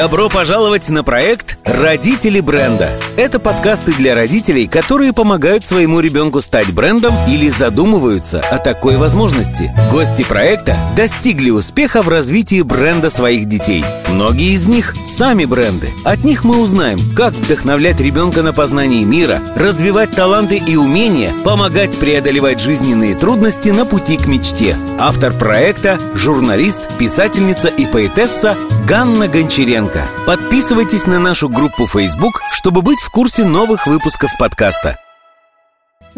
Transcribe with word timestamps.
Добро 0.00 0.30
пожаловать 0.30 0.88
на 0.88 1.04
проект 1.04 1.58
«Родители 1.62 2.40
бренда». 2.40 2.90
Это 3.18 3.38
подкасты 3.38 3.92
для 3.92 4.14
родителей, 4.14 4.66
которые 4.66 5.12
помогают 5.12 5.62
своему 5.62 6.00
ребенку 6.00 6.40
стать 6.40 6.72
брендом 6.72 7.14
или 7.28 7.50
задумываются 7.50 8.40
о 8.40 8.56
такой 8.56 8.96
возможности. 8.96 9.70
Гости 9.92 10.24
проекта 10.24 10.74
достигли 10.96 11.50
успеха 11.50 12.00
в 12.00 12.08
развитии 12.08 12.62
бренда 12.62 13.10
своих 13.10 13.44
детей. 13.44 13.84
Многие 14.10 14.54
из 14.54 14.66
них– 14.66 14.94
сами 15.04 15.44
бренды. 15.44 15.92
От 16.04 16.24
них 16.24 16.44
мы 16.44 16.58
узнаем, 16.58 16.98
как 17.14 17.32
вдохновлять 17.34 18.00
ребенка 18.00 18.42
на 18.42 18.52
познание 18.52 19.04
мира, 19.04 19.40
развивать 19.54 20.10
таланты 20.12 20.58
и 20.58 20.76
умения, 20.76 21.32
помогать 21.44 21.96
преодолевать 21.98 22.60
жизненные 22.60 23.14
трудности 23.14 23.68
на 23.68 23.86
пути 23.86 24.16
к 24.16 24.26
мечте. 24.26 24.76
Автор 24.98 25.32
проекта– 25.32 25.98
журналист, 26.14 26.80
писательница 26.98 27.68
и 27.68 27.86
поэтесса 27.86 28.56
Ганна 28.86 29.28
Гончаренко. 29.28 30.02
Подписывайтесь 30.26 31.06
на 31.06 31.18
нашу 31.18 31.48
группу 31.48 31.86
Facebook, 31.86 32.42
чтобы 32.52 32.82
быть 32.82 33.00
в 33.00 33.10
курсе 33.10 33.44
новых 33.44 33.86
выпусков 33.86 34.30
подкаста. 34.38 34.98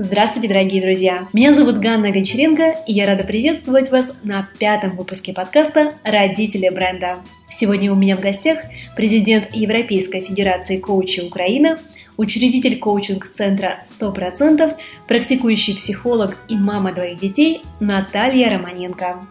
Здравствуйте, 0.04 0.48
дорогие 0.48 0.82
друзья! 0.82 1.28
Меня 1.32 1.54
зовут 1.54 1.78
Ганна 1.78 2.10
Гончаренко, 2.10 2.74
и 2.88 2.92
я 2.92 3.06
рада 3.06 3.22
приветствовать 3.22 3.92
вас 3.92 4.18
на 4.24 4.48
пятом 4.58 4.96
выпуске 4.96 5.32
подкаста 5.32 5.94
«Родители 6.02 6.68
бренда». 6.70 7.20
Сегодня 7.48 7.92
у 7.92 7.94
меня 7.94 8.16
в 8.16 8.20
гостях 8.20 8.58
президент 8.96 9.54
Европейской 9.54 10.20
Федерации 10.20 10.78
коучей 10.78 11.24
Украины, 11.24 11.76
учредитель 12.16 12.80
коучинг-центра 12.80 13.78
100%, 13.84 14.74
практикующий 15.06 15.76
психолог 15.76 16.36
и 16.48 16.56
мама 16.56 16.92
двоих 16.92 17.20
детей 17.20 17.62
Наталья 17.78 18.50
Романенко. 18.50 19.24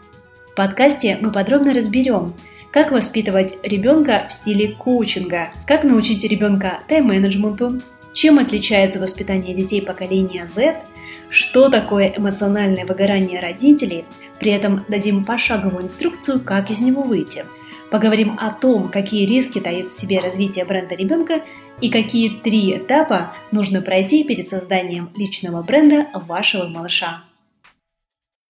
В 0.53 0.55
подкасте 0.55 1.17
мы 1.19 1.33
подробно 1.33 1.73
разберем– 1.73 2.33
как 2.71 2.91
воспитывать 2.91 3.57
ребенка 3.63 4.27
в 4.29 4.33
стиле 4.33 4.69
коучинга? 4.69 5.49
Как 5.67 5.83
научить 5.83 6.23
ребенка 6.23 6.79
тайм-менеджменту? 6.87 7.81
Чем 8.13 8.39
отличается 8.39 8.99
воспитание 8.99 9.55
детей 9.55 9.81
поколения 9.81 10.47
Z? 10.47 10.75
Что 11.29 11.69
такое 11.69 12.13
эмоциональное 12.15 12.85
выгорание 12.85 13.39
родителей? 13.39 14.03
При 14.39 14.51
этом 14.51 14.83
дадим 14.89 15.23
пошаговую 15.23 15.83
инструкцию, 15.83 16.41
как 16.41 16.69
из 16.69 16.81
него 16.81 17.03
выйти. 17.03 17.45
Поговорим 17.89 18.37
о 18.39 18.53
том, 18.53 18.89
какие 18.89 19.25
риски 19.25 19.59
таит 19.59 19.89
в 19.89 19.93
себе 19.93 20.19
развитие 20.19 20.65
бренда 20.65 20.95
ребенка 20.95 21.41
и 21.79 21.89
какие 21.89 22.29
три 22.41 22.77
этапа 22.77 23.33
нужно 23.51 23.81
пройти 23.81 24.23
перед 24.23 24.49
созданием 24.49 25.09
личного 25.15 25.61
бренда 25.61 26.07
вашего 26.13 26.67
малыша. 26.67 27.23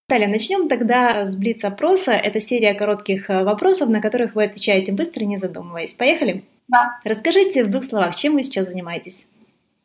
Наталья, 0.10 0.28
начнем 0.28 0.68
тогда 0.68 1.26
с 1.26 1.36
блиц-опроса. 1.36 2.12
Это 2.12 2.40
серия 2.40 2.74
коротких 2.74 3.30
э, 3.30 3.44
вопросов, 3.44 3.88
на 3.90 4.02
которых 4.02 4.36
вы 4.36 4.44
отвечаете 4.44 4.92
быстро, 4.92 5.24
не 5.24 5.38
задумываясь. 5.38 5.94
Поехали? 5.94 6.44
Да. 6.68 7.00
Расскажите 7.06 7.64
в 7.64 7.70
двух 7.70 7.86
словах, 7.86 8.16
чем 8.16 8.34
вы 8.34 8.44
сейчас 8.44 8.66
занимаетесь? 8.66 9.28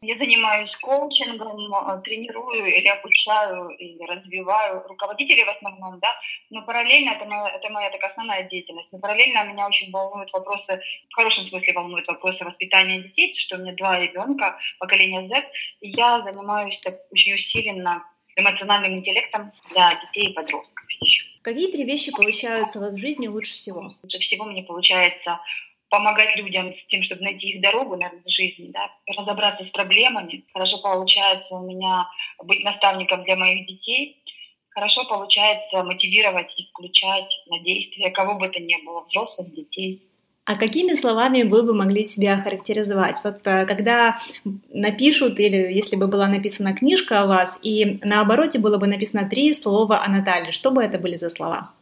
Я 0.03 0.15
занимаюсь 0.17 0.77
коучингом, 0.77 1.73
э, 1.75 2.03
тренирую 2.03 2.67
или 2.67 2.87
обучаю, 2.87 3.71
или 3.71 4.05
развиваю 4.05 4.87
руководителей 4.87 5.45
в 5.45 5.49
основном, 5.49 5.99
да, 6.01 6.09
но 6.51 6.63
параллельно 6.63 7.11
это 7.11 7.25
моя, 7.25 7.49
это 7.49 7.71
моя 7.71 7.91
такая 7.91 8.11
основная 8.11 8.43
деятельность, 8.43 8.93
но 8.93 8.99
параллельно 8.99 9.45
меня 9.45 9.67
очень 9.67 9.91
волнуют 9.91 10.33
вопросы, 10.33 10.83
в 11.09 11.15
хорошем 11.15 11.45
смысле 11.45 11.73
волнуют 11.73 12.07
вопросы 12.09 12.45
воспитания 12.45 13.01
детей, 13.01 13.29
потому 13.29 13.41
что 13.41 13.57
у 13.57 13.59
меня 13.61 13.73
два 13.73 13.99
ребенка, 13.99 14.59
поколение 14.79 15.27
Z, 15.29 15.51
и 15.81 15.89
я 15.89 16.21
занимаюсь 16.21 16.79
так 16.81 17.01
очень 17.11 17.33
усиленно 17.33 18.05
эмоциональным 18.37 18.97
интеллектом 18.97 19.51
для 19.71 19.95
детей 19.95 20.29
и 20.29 20.33
подростков 20.35 20.85
еще. 21.01 21.25
Какие 21.43 21.73
три 21.73 21.85
вещи 21.85 22.13
получаются 22.13 22.79
у 22.79 22.83
вас 22.83 22.95
в 22.95 22.99
жизни 22.99 23.29
лучше 23.29 23.55
всего? 23.55 23.93
Лучше 24.03 24.19
всего 24.19 24.45
мне 24.45 24.63
получается 24.63 25.41
помогать 25.89 26.37
людям 26.37 26.73
с 26.73 26.85
тем, 26.87 27.03
чтобы 27.03 27.23
найти 27.23 27.51
их 27.51 27.63
дорогу 27.63 27.97
наверное, 27.97 28.23
в 28.25 28.31
жизни, 28.31 28.71
да, 28.73 28.91
разобраться 29.07 29.65
с 29.65 29.71
проблемами. 29.71 30.45
Хорошо 30.53 30.79
получается 30.79 31.57
у 31.57 31.67
меня 31.67 32.09
быть 32.43 32.65
наставником 32.65 33.25
для 33.25 33.37
моих 33.37 33.67
детей. 33.67 34.23
Хорошо 34.71 35.05
получается 35.05 35.83
мотивировать 35.83 36.53
и 36.59 36.67
включать 36.67 37.43
на 37.47 37.61
действия 37.61 38.11
кого 38.11 38.39
бы 38.39 38.49
то 38.49 38.61
ни 38.61 38.77
было, 38.85 39.05
взрослых, 39.05 39.55
детей. 39.55 40.03
А 40.45 40.55
какими 40.55 40.95
словами 40.95 41.43
вы 41.43 41.65
бы 41.65 41.75
могли 41.75 42.05
себя 42.05 42.41
характеризовать? 42.41 43.19
Вот 43.25 43.45
э, 43.47 43.67
когда 43.67 44.21
напишут, 44.69 45.41
или 45.41 45.73
если 45.73 45.97
бы 45.97 46.07
была 46.07 46.29
написана 46.29 46.73
книжка 46.73 47.23
о 47.23 47.27
вас, 47.27 47.59
и 47.63 47.99
на 48.05 48.21
обороте 48.21 48.61
было 48.61 48.77
бы 48.79 48.87
написано 48.87 49.29
три 49.29 49.53
слова 49.53 50.05
о 50.05 50.09
Наталье, 50.09 50.53
что 50.53 50.71
бы 50.71 50.85
это 50.85 50.99
были 50.99 51.17
за 51.17 51.31
слова? 51.31 51.73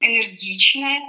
Энергичная, 0.00 1.00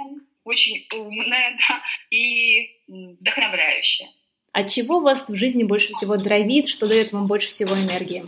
очень 0.44 0.86
умная, 0.92 1.58
да, 1.68 1.80
и 2.10 2.70
вдохновляющая. 2.88 4.08
От 4.52 4.70
чего 4.70 5.00
вас 5.00 5.28
в 5.28 5.36
жизни 5.36 5.64
больше 5.64 5.92
всего 5.92 6.16
дровит, 6.16 6.68
что 6.68 6.86
дает 6.86 7.12
вам 7.12 7.26
больше 7.26 7.48
всего 7.48 7.74
энергии? 7.74 8.24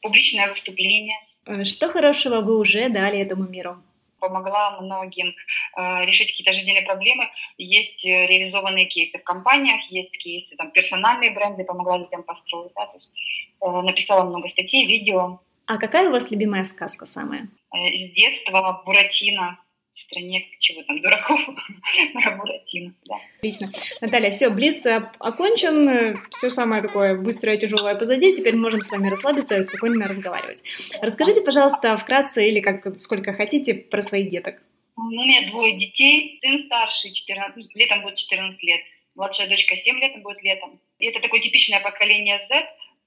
Публичное 0.00 0.48
выступление. 0.48 1.16
Э, 1.46 1.64
что 1.64 1.88
хорошего 1.88 2.40
вы 2.40 2.58
уже 2.58 2.88
дали 2.88 3.18
этому 3.18 3.48
миру? 3.48 3.76
помогла 4.22 4.80
многим 4.80 5.34
э, 5.76 6.04
решить 6.04 6.28
какие-то 6.28 6.52
жизненные 6.52 6.82
проблемы. 6.82 7.24
Есть 7.58 8.06
э, 8.06 8.26
реализованные 8.26 8.86
кейсы 8.86 9.18
в 9.18 9.24
компаниях, 9.24 9.82
есть 9.90 10.16
кейсы, 10.16 10.56
там, 10.56 10.70
персональные 10.70 11.32
бренды 11.32 11.64
помогла 11.64 11.98
людям 11.98 12.22
построить. 12.22 12.72
Да, 12.76 12.86
то 12.86 12.94
есть, 12.94 13.12
э, 13.60 13.80
написала 13.82 14.22
много 14.22 14.48
статей, 14.48 14.86
видео. 14.86 15.40
А 15.66 15.76
какая 15.76 16.08
у 16.08 16.12
вас 16.12 16.30
любимая 16.30 16.64
сказка 16.64 17.04
самая? 17.04 17.48
Э, 17.74 17.78
с 17.78 18.12
детства 18.12 18.82
Буратино 18.86 19.58
стране 20.00 20.46
чего 20.58 20.82
там, 20.82 21.00
дураков, 21.00 21.40
Буратино, 22.38 22.94
да. 23.04 23.16
Отлично. 23.38 23.70
Наталья, 24.00 24.30
все, 24.30 24.50
Блиц 24.50 24.84
окончен, 25.18 26.20
все 26.30 26.50
самое 26.50 26.82
такое 26.82 27.16
быстрое, 27.16 27.56
тяжелое 27.56 27.94
позади, 27.94 28.32
теперь 28.32 28.56
можем 28.56 28.80
с 28.80 28.90
вами 28.90 29.08
расслабиться 29.08 29.58
и 29.58 29.62
спокойно 29.62 30.08
разговаривать. 30.08 30.62
Расскажите, 31.00 31.42
пожалуйста, 31.42 31.96
вкратце 31.96 32.48
или 32.48 32.60
как 32.60 32.98
сколько 32.98 33.32
хотите 33.32 33.74
про 33.74 34.02
своих 34.02 34.30
деток. 34.30 34.62
Ну, 34.96 35.04
у 35.04 35.24
меня 35.24 35.48
двое 35.50 35.78
детей, 35.78 36.38
сын 36.42 36.64
старший, 36.66 37.12
14, 37.12 37.74
летом 37.74 38.02
будет 38.02 38.16
14 38.16 38.62
лет, 38.62 38.80
младшая 39.14 39.48
дочка 39.48 39.76
7 39.76 39.98
лет 39.98 40.22
будет 40.22 40.42
летом. 40.42 40.80
И 40.98 41.06
это 41.06 41.20
такое 41.20 41.40
типичное 41.40 41.80
поколение 41.80 42.38
Z, 42.38 42.66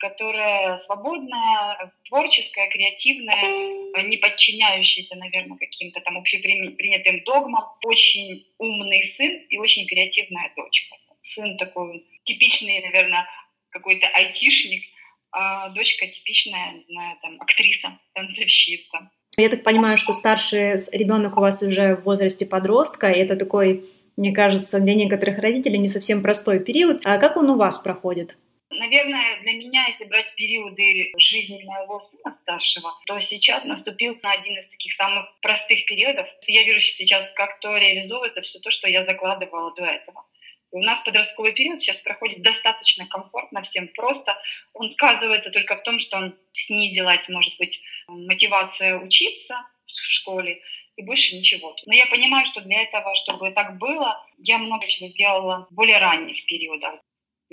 которая 0.09 0.77
свободная, 0.77 1.91
творческая, 2.07 2.69
креативная, 2.69 4.03
не 4.03 4.17
подчиняющаяся, 4.17 5.15
наверное, 5.15 5.57
каким-то 5.57 5.99
там 6.01 6.17
общепринятым 6.17 7.23
догмам. 7.23 7.63
Очень 7.83 8.45
умный 8.59 9.01
сын 9.03 9.31
и 9.49 9.57
очень 9.57 9.87
креативная 9.87 10.51
дочка. 10.55 10.95
Сын 11.21 11.57
такой 11.57 12.05
типичный, 12.23 12.81
наверное, 12.81 13.25
какой-то 13.69 14.07
айтишник, 14.07 14.83
а 15.31 15.69
дочка 15.69 16.07
типичная, 16.07 16.73
не 16.87 16.93
знаю, 16.93 17.17
там, 17.21 17.41
актриса, 17.41 17.99
танцовщица. 18.13 19.09
Я 19.37 19.49
так 19.49 19.63
понимаю, 19.63 19.97
что 19.97 20.13
старший 20.13 20.75
ребенок 20.93 21.35
у 21.37 21.41
вас 21.41 21.61
уже 21.63 21.95
в 21.95 22.03
возрасте 22.03 22.45
подростка, 22.45 23.09
и 23.09 23.19
это 23.19 23.35
такой, 23.35 23.85
мне 24.17 24.31
кажется, 24.31 24.79
для 24.79 24.93
некоторых 24.93 25.39
родителей 25.39 25.79
не 25.79 25.89
совсем 25.89 26.21
простой 26.21 26.59
период. 26.59 27.01
А 27.05 27.17
как 27.17 27.37
он 27.37 27.49
у 27.49 27.57
вас 27.57 27.79
проходит? 27.79 28.35
Наверное, 28.77 29.39
для 29.41 29.53
меня, 29.53 29.87
если 29.87 30.05
брать 30.05 30.33
периоды 30.35 31.11
жизни 31.17 31.63
моего 31.63 31.99
сына 31.99 32.37
старшего, 32.41 32.93
то 33.05 33.19
сейчас 33.19 33.63
наступил 33.63 34.17
один 34.23 34.57
из 34.57 34.67
таких 34.69 34.93
самых 34.93 35.27
простых 35.41 35.85
периодов. 35.85 36.27
Я 36.47 36.63
вижу 36.63 36.79
сейчас, 36.79 37.31
как 37.35 37.59
то 37.59 37.77
реализовывается 37.77 38.41
все 38.41 38.59
то, 38.59 38.71
что 38.71 38.87
я 38.87 39.05
закладывала 39.05 39.73
до 39.75 39.85
этого. 39.85 40.25
У 40.71 40.81
нас 40.81 40.99
подростковый 41.05 41.53
период 41.53 41.81
сейчас 41.81 42.01
проходит 42.01 42.41
достаточно 42.41 43.07
комфортно, 43.07 43.61
всем 43.61 43.87
просто. 43.87 44.37
Он 44.73 44.91
сказывается 44.91 45.49
только 45.49 45.77
в 45.77 45.83
том, 45.83 45.99
что 45.99 46.33
снизилась, 46.53 47.29
может 47.29 47.57
быть, 47.57 47.81
мотивация 48.07 48.99
учиться 48.99 49.55
в 49.85 49.91
школе, 49.91 50.61
и 50.97 51.03
больше 51.03 51.37
ничего. 51.37 51.75
Но 51.85 51.93
я 51.93 52.05
понимаю, 52.07 52.45
что 52.45 52.61
для 52.61 52.81
этого, 52.81 53.15
чтобы 53.15 53.51
так 53.51 53.77
было, 53.77 54.21
я 54.39 54.57
много 54.57 54.87
чего 54.87 55.07
сделала 55.07 55.67
в 55.69 55.73
более 55.73 55.99
ранних 55.99 56.45
периодах. 56.45 56.99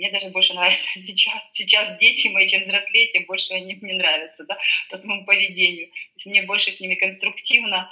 Мне 0.03 0.11
даже 0.11 0.31
больше 0.31 0.53
нравится 0.53 0.83
сейчас. 0.95 1.41
Сейчас 1.53 1.97
дети 1.97 2.27
мои, 2.27 2.45
чем 2.45 2.63
взрослее, 2.63 3.07
тем 3.13 3.23
больше 3.23 3.53
они 3.53 3.75
мне 3.75 3.93
нравятся, 3.93 4.43
да, 4.43 4.57
по 4.89 4.97
своему 4.97 5.23
поведению. 5.23 5.87
То 5.87 6.15
есть 6.17 6.25
мне 6.25 6.41
больше 6.41 6.73
с 6.73 6.79
ними 6.81 6.95
конструктивно 6.95 7.89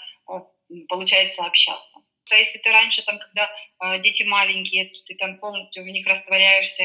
получается 0.90 1.46
общаться. 1.46 2.00
А 2.30 2.36
если 2.36 2.60
ты 2.60 2.70
раньше, 2.70 3.04
там, 3.04 3.18
когда 3.18 3.50
э, 3.84 4.02
дети 4.02 4.24
маленькие, 4.24 4.92
ты 5.06 5.16
там 5.16 5.38
полностью 5.38 5.84
в 5.84 5.88
них 5.88 6.06
растворяешься 6.06 6.84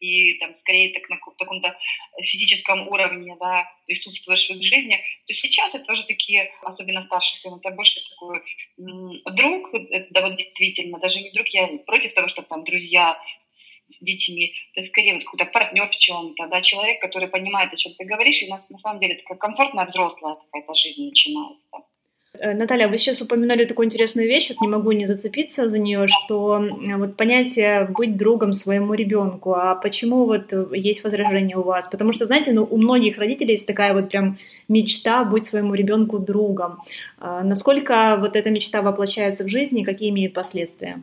и 0.00 0.34
там 0.34 0.54
скорее 0.54 0.92
так 0.92 1.08
на 1.08 1.18
каком-то 1.18 1.76
физическом 2.24 2.88
уровне, 2.88 3.36
да, 3.40 3.68
присутствуешь 3.86 4.48
в 4.48 4.50
их 4.50 4.64
жизни, 4.64 5.00
то 5.26 5.34
сейчас 5.34 5.74
это 5.74 5.84
тоже 5.84 6.06
такие, 6.06 6.52
особенно 6.62 7.04
старших 7.04 7.38
сын, 7.38 7.54
это 7.54 7.70
больше 7.70 8.00
такой 8.08 8.42
друг, 8.76 9.70
да 10.10 10.28
вот 10.28 10.36
действительно, 10.36 10.98
даже 10.98 11.20
не 11.20 11.30
друг, 11.30 11.46
я 11.48 11.68
против 11.86 12.12
того, 12.14 12.26
чтобы 12.26 12.48
там 12.48 12.64
друзья 12.64 13.20
с 13.52 13.69
детьми, 14.00 14.54
это 14.74 14.86
скорее 14.86 15.14
вот 15.14 15.24
какой-то 15.24 15.46
партнер 15.46 15.88
в 15.88 15.96
чем-то, 15.96 16.46
да, 16.48 16.62
человек, 16.62 17.00
который 17.00 17.28
понимает, 17.28 17.72
о 17.72 17.76
чем 17.76 17.92
ты 17.94 18.04
говоришь, 18.04 18.42
и 18.42 18.46
у 18.46 18.50
нас 18.50 18.68
на 18.70 18.78
самом 18.78 19.00
деле 19.00 19.16
такая 19.16 19.38
комфортная 19.38 19.86
взрослая 19.86 20.36
какая-то 20.36 20.74
жизнь 20.74 21.08
начинается. 21.08 21.84
Э, 22.38 22.54
Наталья, 22.54 22.88
вы 22.88 22.96
сейчас 22.96 23.20
упоминали 23.20 23.64
такую 23.64 23.86
интересную 23.86 24.28
вещь, 24.28 24.50
вот 24.50 24.60
не 24.60 24.68
могу 24.68 24.92
не 24.92 25.06
зацепиться 25.06 25.68
за 25.68 25.78
нее, 25.78 26.06
что 26.08 26.62
вот 26.96 27.16
понятие 27.16 27.86
быть 27.86 28.16
другом 28.16 28.52
своему 28.52 28.94
ребенку. 28.94 29.54
А 29.54 29.74
почему 29.74 30.24
вот 30.26 30.52
есть 30.72 31.04
возражение 31.04 31.56
у 31.56 31.62
вас? 31.62 31.88
Потому 31.88 32.12
что, 32.12 32.26
знаете, 32.26 32.52
ну, 32.52 32.64
у 32.64 32.76
многих 32.76 33.18
родителей 33.18 33.52
есть 33.52 33.66
такая 33.66 33.94
вот 33.94 34.10
прям 34.10 34.38
мечта 34.68 35.24
быть 35.24 35.44
своему 35.44 35.74
ребенку 35.74 36.18
другом. 36.18 36.78
А 37.18 37.42
насколько 37.42 38.16
вот 38.20 38.36
эта 38.36 38.50
мечта 38.50 38.82
воплощается 38.82 39.44
в 39.44 39.48
жизни 39.48 39.82
какие 39.82 40.10
имеет 40.10 40.32
последствия? 40.32 41.02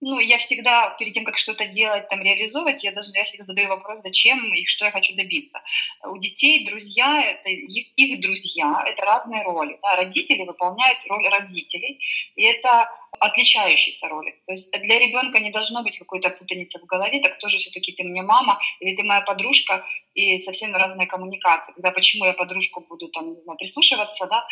Ну, 0.00 0.20
я 0.20 0.38
всегда, 0.38 0.90
перед 0.98 1.12
тем, 1.14 1.24
как 1.24 1.38
что-то 1.38 1.66
делать, 1.66 2.08
там, 2.08 2.22
реализовывать, 2.22 2.84
я, 2.84 2.92
даже, 2.92 3.10
я 3.12 3.24
всегда 3.24 3.44
задаю 3.44 3.68
вопрос, 3.68 4.00
зачем 4.02 4.54
и 4.54 4.64
что 4.66 4.84
я 4.84 4.92
хочу 4.92 5.14
добиться. 5.16 5.60
У 6.04 6.18
детей 6.18 6.64
друзья, 6.66 7.20
это 7.20 7.50
их, 7.50 7.88
их 7.96 8.20
друзья, 8.20 8.84
это 8.86 9.04
разные 9.04 9.42
роли. 9.42 9.78
Да? 9.82 9.96
Родители 9.96 10.44
выполняют 10.44 10.98
роль 11.08 11.28
родителей, 11.28 12.00
и 12.36 12.42
это 12.44 12.88
отличающиеся 13.18 14.06
роли. 14.08 14.40
То 14.46 14.52
есть 14.52 14.70
для 14.70 14.98
ребенка 15.00 15.40
не 15.40 15.50
должно 15.50 15.82
быть 15.82 15.98
какой-то 15.98 16.30
путаницы 16.30 16.78
в 16.78 16.86
голове, 16.86 17.20
так 17.20 17.38
тоже 17.38 17.58
все-таки 17.58 17.92
ты 17.92 18.04
мне 18.04 18.22
мама 18.22 18.60
или 18.78 18.94
ты 18.94 19.02
моя 19.02 19.22
подружка, 19.22 19.84
и 20.14 20.38
совсем 20.38 20.74
разные 20.76 21.08
коммуникации. 21.08 21.72
Когда 21.72 21.90
почему 21.90 22.24
я 22.24 22.34
подружку 22.34 22.80
буду 22.88 23.08
там, 23.08 23.34
не 23.34 23.42
знаю, 23.42 23.58
прислушиваться, 23.58 24.26
да, 24.26 24.46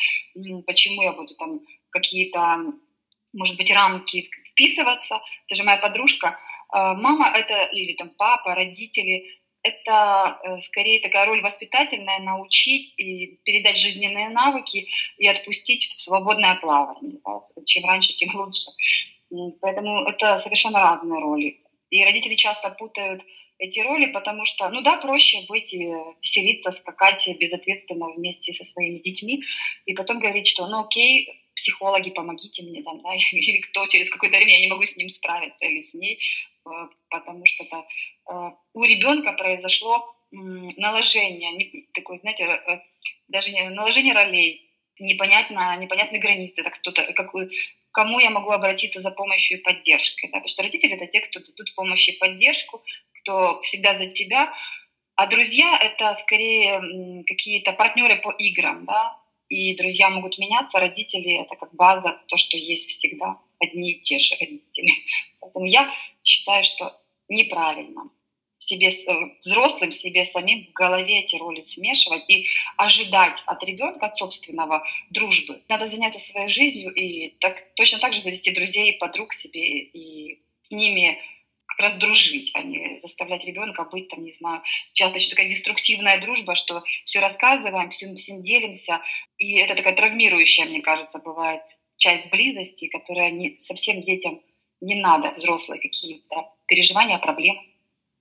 почему 0.66 1.02
я 1.02 1.12
буду 1.12 1.36
там 1.36 1.60
какие-то 1.90 2.64
может 3.32 3.56
быть, 3.56 3.70
рамки 3.70 4.30
вписываться. 4.56 5.20
Это 5.46 5.54
же 5.54 5.62
моя 5.62 5.76
подружка. 5.76 6.38
А, 6.70 6.94
мама 6.94 7.28
это, 7.28 7.64
или 7.66 7.94
там 7.94 8.10
папа, 8.16 8.54
родители, 8.54 9.26
это 9.62 10.38
э, 10.44 10.62
скорее 10.62 11.00
такая 11.00 11.26
роль 11.26 11.42
воспитательная, 11.42 12.20
научить 12.20 12.94
и 12.96 13.38
передать 13.44 13.76
жизненные 13.76 14.28
навыки 14.28 14.88
и 15.18 15.26
отпустить 15.26 15.86
в 15.86 16.00
свободное 16.00 16.54
плавание. 16.56 17.18
Чем 17.66 17.84
раньше, 17.84 18.14
тем 18.14 18.30
лучше. 18.34 18.70
Поэтому 19.60 20.04
это 20.04 20.40
совершенно 20.40 20.80
разные 20.80 21.20
роли. 21.20 21.60
И 21.90 22.04
родители 22.04 22.36
часто 22.36 22.70
путают 22.70 23.22
эти 23.58 23.80
роли, 23.80 24.06
потому 24.06 24.44
что, 24.44 24.68
ну 24.70 24.82
да, 24.82 24.98
проще 24.98 25.44
быть, 25.48 25.72
и 25.72 25.88
веселиться, 26.22 26.70
скакать 26.70 27.28
безответственно 27.40 28.10
вместе 28.10 28.52
со 28.52 28.64
своими 28.64 28.98
детьми, 28.98 29.42
и 29.86 29.94
потом 29.94 30.20
говорить, 30.20 30.46
что, 30.46 30.66
ну 30.68 30.82
окей, 30.82 31.28
психологи, 31.66 32.10
помогите 32.10 32.62
мне, 32.62 32.82
там, 32.82 33.00
да, 33.02 33.14
или 33.32 33.60
кто 33.60 33.86
через 33.88 34.08
какое-то 34.10 34.36
время 34.36 34.52
я 34.52 34.60
не 34.60 34.68
могу 34.68 34.84
с 34.84 34.96
ним 34.96 35.10
справиться 35.10 35.64
или 35.64 35.82
с 35.82 35.94
ней, 35.94 36.20
э, 36.64 36.70
потому 37.10 37.44
что 37.44 37.64
это, 37.64 37.84
э, 38.30 38.50
у 38.74 38.84
ребенка 38.84 39.32
произошло 39.32 40.14
наложение, 40.30 41.70
такое, 41.94 42.18
знаете, 42.18 42.44
э, 42.44 42.80
даже 43.28 43.52
не 43.52 43.68
наложение 43.68 44.14
ролей, 44.14 44.70
непонятно, 44.98 45.76
непонятные 45.76 46.20
границы, 46.20 46.60
это 46.60 46.70
кто-то, 46.70 47.12
какую, 47.14 47.50
кому 47.90 48.20
я 48.20 48.30
могу 48.30 48.50
обратиться 48.50 49.00
за 49.00 49.10
помощью 49.10 49.58
и 49.58 49.62
поддержкой, 49.62 50.26
да, 50.26 50.38
потому 50.38 50.48
что 50.48 50.62
родители 50.62 50.94
это 50.94 51.06
те, 51.06 51.20
кто 51.20 51.40
дадут 51.40 51.74
помощь 51.74 52.08
и 52.08 52.12
поддержку, 52.18 52.82
кто 53.20 53.60
всегда 53.62 53.98
за 53.98 54.06
тебя, 54.08 54.52
а 55.16 55.26
друзья 55.26 55.78
это 55.78 56.14
скорее 56.22 57.24
какие-то 57.24 57.72
партнеры 57.72 58.16
по 58.16 58.30
играм, 58.30 58.84
да, 58.84 59.18
и 59.48 59.76
друзья 59.76 60.10
могут 60.10 60.38
меняться, 60.38 60.78
родители— 60.78 61.40
это 61.42 61.56
как 61.56 61.74
база, 61.74 62.22
то, 62.28 62.36
что 62.36 62.56
есть 62.56 62.88
всегда, 62.90 63.38
одни 63.60 63.92
и 63.92 64.02
те 64.02 64.18
же 64.18 64.34
родители. 64.40 64.90
Поэтому 65.40 65.66
я 65.66 65.92
считаю, 66.22 66.64
что 66.64 67.00
неправильно 67.28 68.10
себе, 68.58 68.90
э, 68.90 69.36
взрослым 69.40 69.92
себе 69.92 70.26
самим 70.26 70.66
в 70.66 70.72
голове 70.72 71.20
эти 71.20 71.36
роли 71.36 71.62
смешивать 71.62 72.28
и 72.28 72.46
ожидать 72.76 73.42
от 73.46 73.62
ребенка, 73.62 74.06
от 74.06 74.18
собственного 74.18 74.84
дружбы. 75.10 75.62
Надо 75.68 75.88
заняться 75.88 76.18
своей 76.18 76.48
жизнью 76.48 76.92
и 76.92 77.30
так, 77.40 77.74
точно 77.74 78.00
так 78.00 78.12
же 78.12 78.20
завести 78.20 78.52
друзей, 78.52 78.94
подруг 78.98 79.32
себе 79.34 79.78
и 79.80 80.42
с 80.62 80.70
ними 80.70 81.18
как 81.76 81.90
раз 81.90 81.96
дружить, 81.96 82.50
а 82.54 82.62
не 82.62 82.98
заставлять 83.00 83.44
ребенка 83.44 83.84
быть 83.84 84.08
там, 84.08 84.24
не 84.24 84.32
знаю, 84.38 84.62
часто 84.94 85.18
еще 85.18 85.30
такая 85.30 85.48
деструктивная 85.48 86.20
дружба, 86.20 86.56
что 86.56 86.82
все 87.04 87.20
рассказываем, 87.20 87.90
всем, 87.90 88.16
всем 88.16 88.42
делимся, 88.42 89.02
и 89.36 89.58
это 89.58 89.74
такая 89.74 89.94
травмирующая, 89.94 90.64
мне 90.64 90.80
кажется, 90.80 91.18
бывает 91.18 91.62
часть 91.98 92.30
близости, 92.30 92.88
которая 92.88 93.30
не, 93.30 93.58
совсем 93.58 94.02
детям 94.02 94.40
не 94.80 94.94
надо, 94.94 95.32
взрослые 95.32 95.80
какие-то 95.80 96.50
переживания, 96.66 97.18
проблемы. 97.18 97.60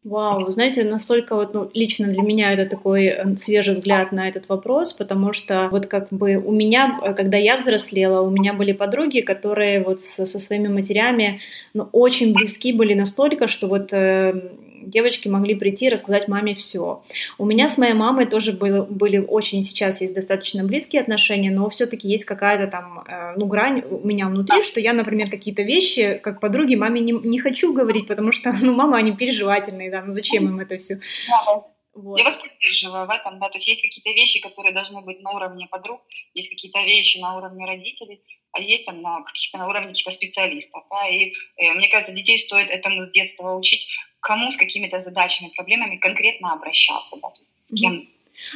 Вау, 0.06 0.46
вы 0.46 0.52
знаете, 0.52 0.84
настолько 0.84 1.36
вот, 1.36 1.56
ну, 1.56 1.72
лично 1.74 2.08
для 2.08 2.22
меня 2.22 2.54
это 2.54 2.70
такой 2.70 3.06
э, 3.06 3.38
свежий 3.38 3.74
взгляд 3.74 4.12
на 4.12 4.30
этот 4.30 4.48
вопрос, 4.48 4.94
потому 4.94 5.34
что 5.34 5.68
вот 5.72 5.88
как 5.88 6.10
бы 6.10 6.36
у 6.36 6.52
меня, 6.52 7.00
э, 7.02 7.16
когда 7.16 7.38
я 7.38 7.58
взрослела, 7.58 8.22
у 8.22 8.30
меня 8.30 8.54
были 8.54 8.72
подруги, 8.72 9.22
которые 9.22 9.84
вот 9.84 10.02
со, 10.02 10.28
со 10.28 10.40
своими 10.40 10.68
матерями, 10.68 11.40
ну, 11.74 11.90
очень 11.92 12.34
близки 12.34 12.72
были 12.72 12.94
настолько, 12.94 13.48
что 13.48 13.68
вот 13.68 13.92
э, 13.94 14.52
девочки 14.86 15.28
могли 15.28 15.56
прийти 15.56 15.86
и 15.86 15.90
рассказать 15.90 16.28
маме 16.28 16.56
все. 16.56 17.04
У 17.38 17.46
меня 17.46 17.68
с 17.68 17.78
моей 17.78 17.94
мамой 17.94 18.26
тоже 18.26 18.54
было, 18.54 18.84
были 18.84 19.18
очень 19.18 19.62
сейчас 19.62 20.02
есть 20.02 20.14
достаточно 20.14 20.64
близкие 20.64 21.02
отношения, 21.02 21.52
но 21.52 21.70
все-таки 21.70 22.08
есть 22.08 22.26
какая-то 22.26 22.68
там, 22.68 23.00
э, 23.08 23.34
ну, 23.38 23.46
грань 23.46 23.84
у 23.90 24.06
меня 24.06 24.28
внутри, 24.28 24.64
что 24.64 24.80
я, 24.80 24.94
например, 24.94 25.30
какие-то 25.30 25.62
вещи, 25.62 26.20
как 26.24 26.40
подруги, 26.40 26.76
маме 26.76 27.02
не, 27.02 27.12
не 27.12 27.40
хочу 27.40 27.74
говорить, 27.74 28.08
потому 28.08 28.32
что, 28.32 28.54
ну, 28.62 28.74
мама, 28.74 28.98
они 28.98 29.12
переживательные, 29.14 29.92
да, 29.92 30.02
ну, 30.02 30.14
зачем 30.14 30.46
им 30.48 30.60
это 30.60 30.78
все? 30.78 31.00
Вот. 31.96 32.20
Я 32.20 32.26
вас 32.26 32.36
поддерживаю 32.36 33.08
в 33.08 33.10
этом, 33.10 33.40
да, 33.40 33.48
то 33.48 33.58
есть 33.58 33.70
есть 33.70 33.82
какие-то 33.82 34.12
вещи, 34.12 34.42
которые 34.42 34.74
должны 34.74 35.00
быть 35.00 35.22
на 35.22 35.32
уровне 35.32 35.66
подруг, 35.68 36.02
есть 36.34 36.50
какие-то 36.50 36.82
вещи 36.84 37.20
на 37.20 37.38
уровне 37.38 37.66
родителей, 37.66 38.22
а 38.52 38.60
есть 38.60 38.86
там 38.86 39.02
на 39.02 39.24
каких-то 39.24 39.58
на 39.58 39.68
уровне 39.68 39.90
каких-то 39.90 40.12
специалистов, 40.12 40.84
да, 40.90 41.08
и 41.08 41.32
э, 41.58 41.74
мне 41.74 41.88
кажется, 41.88 42.14
детей 42.14 42.38
стоит 42.40 42.70
этому 42.70 43.02
с 43.02 43.12
детства 43.12 43.56
учить, 43.56 43.88
кому 44.26 44.52
с 44.52 44.58
какими-то 44.58 45.02
задачами, 45.02 45.52
проблемами 45.56 45.98
конкретно 45.98 46.54
обращаться, 46.54 47.16
да, 47.22 47.30
с 47.56 47.68
кем 47.76 48.08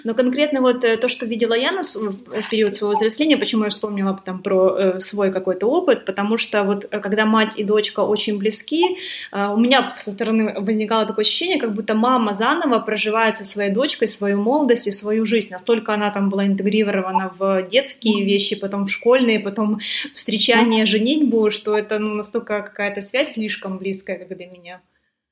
но 0.04 0.14
конкретно 0.14 0.62
вот 0.62 0.84
э, 0.84 0.98
то, 0.98 1.08
что 1.08 1.26
видела 1.26 1.54
я 1.54 1.72
на, 1.72 1.82
в 1.82 2.50
период 2.50 2.74
своего 2.76 2.94
взросления, 2.94 3.38
почему 3.38 3.64
я 3.64 3.70
вспомнила 3.70 4.20
там 4.26 4.42
про 4.42 4.78
э, 4.78 5.00
свой 5.00 5.32
какой-то 5.32 5.68
опыт, 5.68 6.06
потому 6.06 6.38
что 6.38 6.64
вот 6.64 6.88
э, 6.92 7.00
когда 7.00 7.26
мать 7.26 7.58
и 7.58 7.64
дочка 7.64 8.02
очень 8.02 8.38
близки, 8.38 8.98
э, 9.32 9.48
у 9.48 9.58
меня 9.58 9.96
со 9.98 10.12
стороны 10.12 10.56
возникало 10.60 11.06
такое 11.06 11.24
ощущение, 11.24 11.60
как 11.60 11.74
будто 11.74 11.96
мама 11.96 12.34
заново 12.34 12.80
проживает 12.80 13.38
со 13.38 13.46
своей 13.46 13.72
дочкой 13.72 14.08
свою 14.08 14.42
молодость 14.42 14.88
и 14.88 14.92
свою 14.92 15.26
жизнь. 15.26 15.52
Настолько 15.52 15.94
она 15.94 16.12
там 16.12 16.30
была 16.30 16.46
интегрирована 16.46 17.34
в 17.38 17.64
детские 17.64 18.26
вещи, 18.26 18.56
потом 18.56 18.86
в 18.86 18.92
школьные, 18.92 19.40
потом 19.40 19.80
встречание, 20.14 20.86
женитьбу, 20.86 21.52
что 21.52 21.78
это 21.78 22.00
ну, 22.00 22.16
настолько 22.16 22.62
какая-то 22.62 23.02
связь 23.02 23.34
слишком 23.34 23.78
близкая, 23.78 24.18
как 24.18 24.36
для 24.36 24.48
меня. 24.48 24.82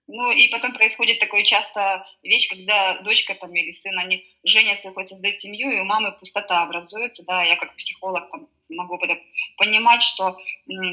Ну 0.07 0.31
и 0.31 0.47
потом 0.47 0.73
происходит 0.73 1.19
такое 1.19 1.43
часто 1.43 2.05
вещь, 2.23 2.47
когда 2.47 3.01
дочка 3.01 3.35
там 3.35 3.53
или 3.53 3.71
сын, 3.71 3.97
они 3.99 4.25
женятся, 4.43 4.93
хоть 4.93 5.09
создают 5.09 5.39
семью, 5.41 5.69
и 5.69 5.79
у 5.79 5.83
мамы 5.83 6.13
пустота 6.13 6.63
образуется, 6.63 7.23
да, 7.23 7.43
я 7.43 7.57
как 7.57 7.75
психолог 7.75 8.29
там 8.31 8.47
могу 8.69 8.99
понимать, 9.57 10.01
что 10.03 10.37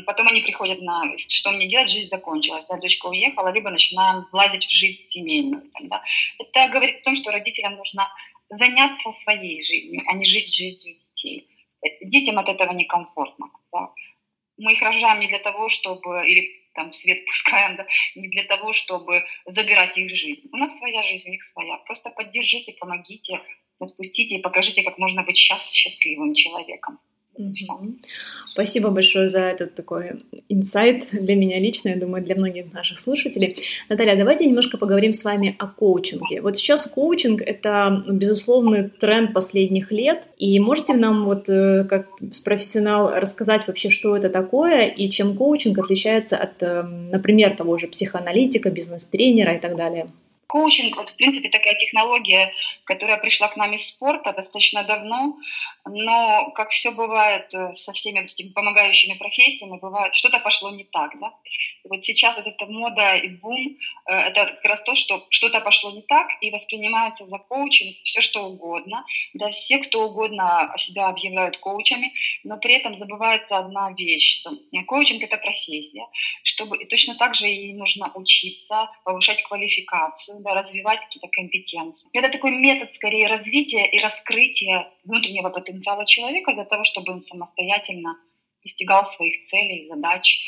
потом 0.06 0.28
они 0.28 0.40
приходят 0.40 0.80
на, 0.80 1.16
что 1.16 1.52
мне 1.52 1.68
делать, 1.68 1.90
жизнь 1.90 2.08
закончилась, 2.08 2.64
да, 2.68 2.76
дочка 2.78 3.06
уехала, 3.06 3.52
либо 3.52 3.70
начинаем 3.70 4.26
влазить 4.32 4.66
в 4.66 4.70
жизнь 4.70 5.04
семейную, 5.04 5.70
там, 5.72 5.88
да. 5.88 6.02
Это 6.38 6.72
говорит 6.72 7.00
о 7.00 7.04
том, 7.04 7.16
что 7.16 7.30
родителям 7.30 7.76
нужно 7.76 8.08
заняться 8.48 9.12
своей 9.22 9.64
жизнью, 9.64 10.02
а 10.06 10.14
не 10.14 10.24
жить 10.24 10.52
жизнью 10.52 10.96
детей. 11.14 11.48
Детям 12.00 12.38
от 12.38 12.48
этого 12.48 12.72
некомфортно, 12.72 13.50
да. 13.72 13.90
Мы 14.56 14.72
их 14.72 14.82
рожаем 14.82 15.20
не 15.20 15.28
для 15.28 15.40
того, 15.40 15.68
чтобы, 15.68 16.28
или 16.28 16.63
там 16.74 16.92
свет 16.92 17.24
пускаем, 17.26 17.76
да, 17.76 17.86
не 18.14 18.28
для 18.28 18.44
того, 18.44 18.72
чтобы 18.72 19.22
забирать 19.46 19.96
их 19.96 20.14
жизнь. 20.14 20.48
У 20.52 20.56
нас 20.56 20.76
своя 20.78 21.02
жизнь, 21.02 21.28
у 21.28 21.32
них 21.32 21.42
своя. 21.44 21.78
Просто 21.78 22.10
поддержите, 22.10 22.72
помогите, 22.72 23.40
отпустите 23.78 24.36
и 24.36 24.42
покажите, 24.42 24.82
как 24.82 24.98
можно 24.98 25.22
быть 25.22 25.36
сейчас 25.36 25.70
счастливым 25.72 26.34
человеком. 26.34 26.98
Спасибо 28.50 28.90
большое 28.90 29.28
за 29.28 29.40
этот 29.40 29.74
такой 29.74 30.22
инсайт 30.48 31.06
для 31.10 31.34
меня 31.34 31.58
лично, 31.58 31.88
я 31.88 31.96
думаю, 31.96 32.24
для 32.24 32.36
многих 32.36 32.72
наших 32.72 33.00
слушателей. 33.00 33.56
Наталья, 33.88 34.16
давайте 34.16 34.46
немножко 34.46 34.78
поговорим 34.78 35.12
с 35.12 35.24
вами 35.24 35.56
о 35.58 35.66
коучинге. 35.66 36.40
Вот 36.40 36.56
сейчас 36.56 36.86
коучинг— 36.86 37.42
это, 37.46 38.04
безусловный 38.08 38.88
тренд 38.88 39.32
последних 39.32 39.90
лет, 39.90 40.22
и 40.38 40.60
можете 40.60 40.94
нам 40.94 41.24
вот 41.24 41.48
э, 41.48 41.84
как 41.84 42.06
профессионал 42.44 43.10
рассказать 43.10 43.66
вообще, 43.66 43.90
что 43.90 44.16
это 44.16 44.28
такое 44.28 44.86
и 44.86 45.10
чем 45.10 45.36
коучинг 45.36 45.78
отличается 45.78 46.36
от, 46.36 46.62
э, 46.62 46.82
например, 46.82 47.56
того 47.56 47.78
же 47.78 47.88
психоаналитика, 47.88 48.70
бизнес-тренера 48.70 49.54
и 49.54 49.60
так 49.60 49.76
далее? 49.76 50.06
Коучинг, 50.54 50.94
вот, 50.94 51.10
в 51.10 51.16
принципе, 51.16 51.48
такая 51.48 51.74
технология, 51.74 52.52
которая 52.84 53.18
пришла 53.18 53.48
к 53.48 53.56
нам 53.56 53.72
из 53.72 53.88
спорта 53.88 54.32
достаточно 54.32 54.84
давно, 54.84 55.36
но, 55.84 56.52
как 56.52 56.70
все 56.70 56.92
бывает 56.92 57.52
э, 57.52 57.74
со 57.74 57.92
всеми 57.92 58.20
этими 58.20 58.52
помогающими 58.52 59.18
профессиями, 59.18 59.80
бывает, 59.80 60.14
что-то 60.14 60.38
пошло 60.38 60.70
не 60.70 60.84
так, 60.84 61.18
да. 61.18 61.32
И 61.84 61.88
вот 61.88 62.04
сейчас 62.04 62.36
вот 62.36 62.46
эта 62.46 62.66
мода 62.66 63.16
и 63.16 63.30
бум, 63.30 63.76
э, 64.06 64.14
это 64.14 64.46
как 64.46 64.64
раз 64.64 64.82
то, 64.84 64.94
что 64.94 65.26
что-то 65.28 65.60
пошло 65.60 65.90
не 65.90 66.02
так, 66.02 66.28
и 66.40 66.52
воспринимается 66.52 67.26
за 67.26 67.38
коучинг 67.38 67.96
все, 68.04 68.20
что 68.20 68.44
угодно, 68.46 69.04
да, 69.32 69.50
все, 69.50 69.78
кто 69.78 70.04
угодно 70.06 70.72
себя 70.78 71.08
объявляют 71.08 71.58
коучами, 71.58 72.12
но 72.44 72.58
при 72.58 72.74
этом 72.74 72.96
забывается 72.96 73.58
одна 73.58 73.90
вещь, 73.90 74.38
что 74.38 74.52
коучинг– 74.86 75.20
это 75.24 75.36
профессия, 75.36 76.06
чтобы, 76.44 76.80
и 76.80 76.86
точно 76.86 77.16
так 77.16 77.34
же 77.34 77.50
и 77.50 77.74
нужно 77.74 78.12
учиться, 78.14 78.88
повышать 79.02 79.42
квалификацию, 79.42 80.43
да, 80.44 80.54
развивать 80.54 81.00
какие-то 81.00 81.28
компетенции. 81.28 82.08
Это 82.12 82.30
такой 82.30 82.52
метод 82.52 82.94
скорее 82.94 83.26
развития 83.26 83.86
и 83.86 83.98
раскрытия 83.98 84.92
внутреннего 85.04 85.50
потенциала 85.50 86.06
человека 86.06 86.52
для 86.52 86.64
того, 86.64 86.84
чтобы 86.84 87.12
он 87.12 87.22
самостоятельно 87.22 88.16
достигал 88.62 89.04
своих 89.04 89.48
целей, 89.48 89.88
задач. 89.88 90.38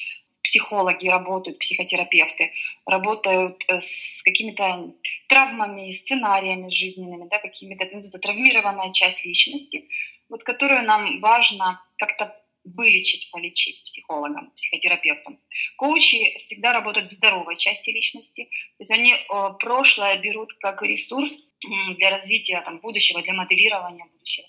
Психологи 0.43 1.09
работают, 1.09 1.59
психотерапевты 1.59 2.53
работают 2.85 3.65
э, 3.67 3.81
с 3.81 4.23
какими-то 4.23 4.95
травмами, 5.29 5.91
сценариями 5.91 6.71
жизненными, 6.71 7.29
да, 7.29 7.41
какими-то 7.41 7.85
это 7.85 8.19
травмированная 8.19 8.93
часть 8.93 9.25
личности, 9.25 9.89
вот 10.29 10.45
которую 10.45 10.85
нам 10.85 11.21
важно 11.21 11.83
как-то 11.99 12.41
вылечить, 12.75 13.31
полечить 13.31 13.83
психологам, 13.85 14.51
психотерапевтам. 14.53 15.41
Коучи 15.77 16.37
всегда 16.39 16.73
работают 16.73 17.11
в 17.11 17.15
здоровой 17.15 17.57
части 17.57 17.91
личности, 17.91 18.45
то 18.45 18.81
есть 18.81 18.91
они 18.91 19.13
э, 19.13 19.19
прошлое 19.61 20.19
берут 20.21 20.53
как 20.55 20.83
ресурс 20.83 21.33
для 21.97 22.11
развития 22.11 22.63
там, 22.63 22.81
будущего, 22.81 23.23
для 23.23 23.35
моделирования 23.35 24.05
будущего. 24.05 24.47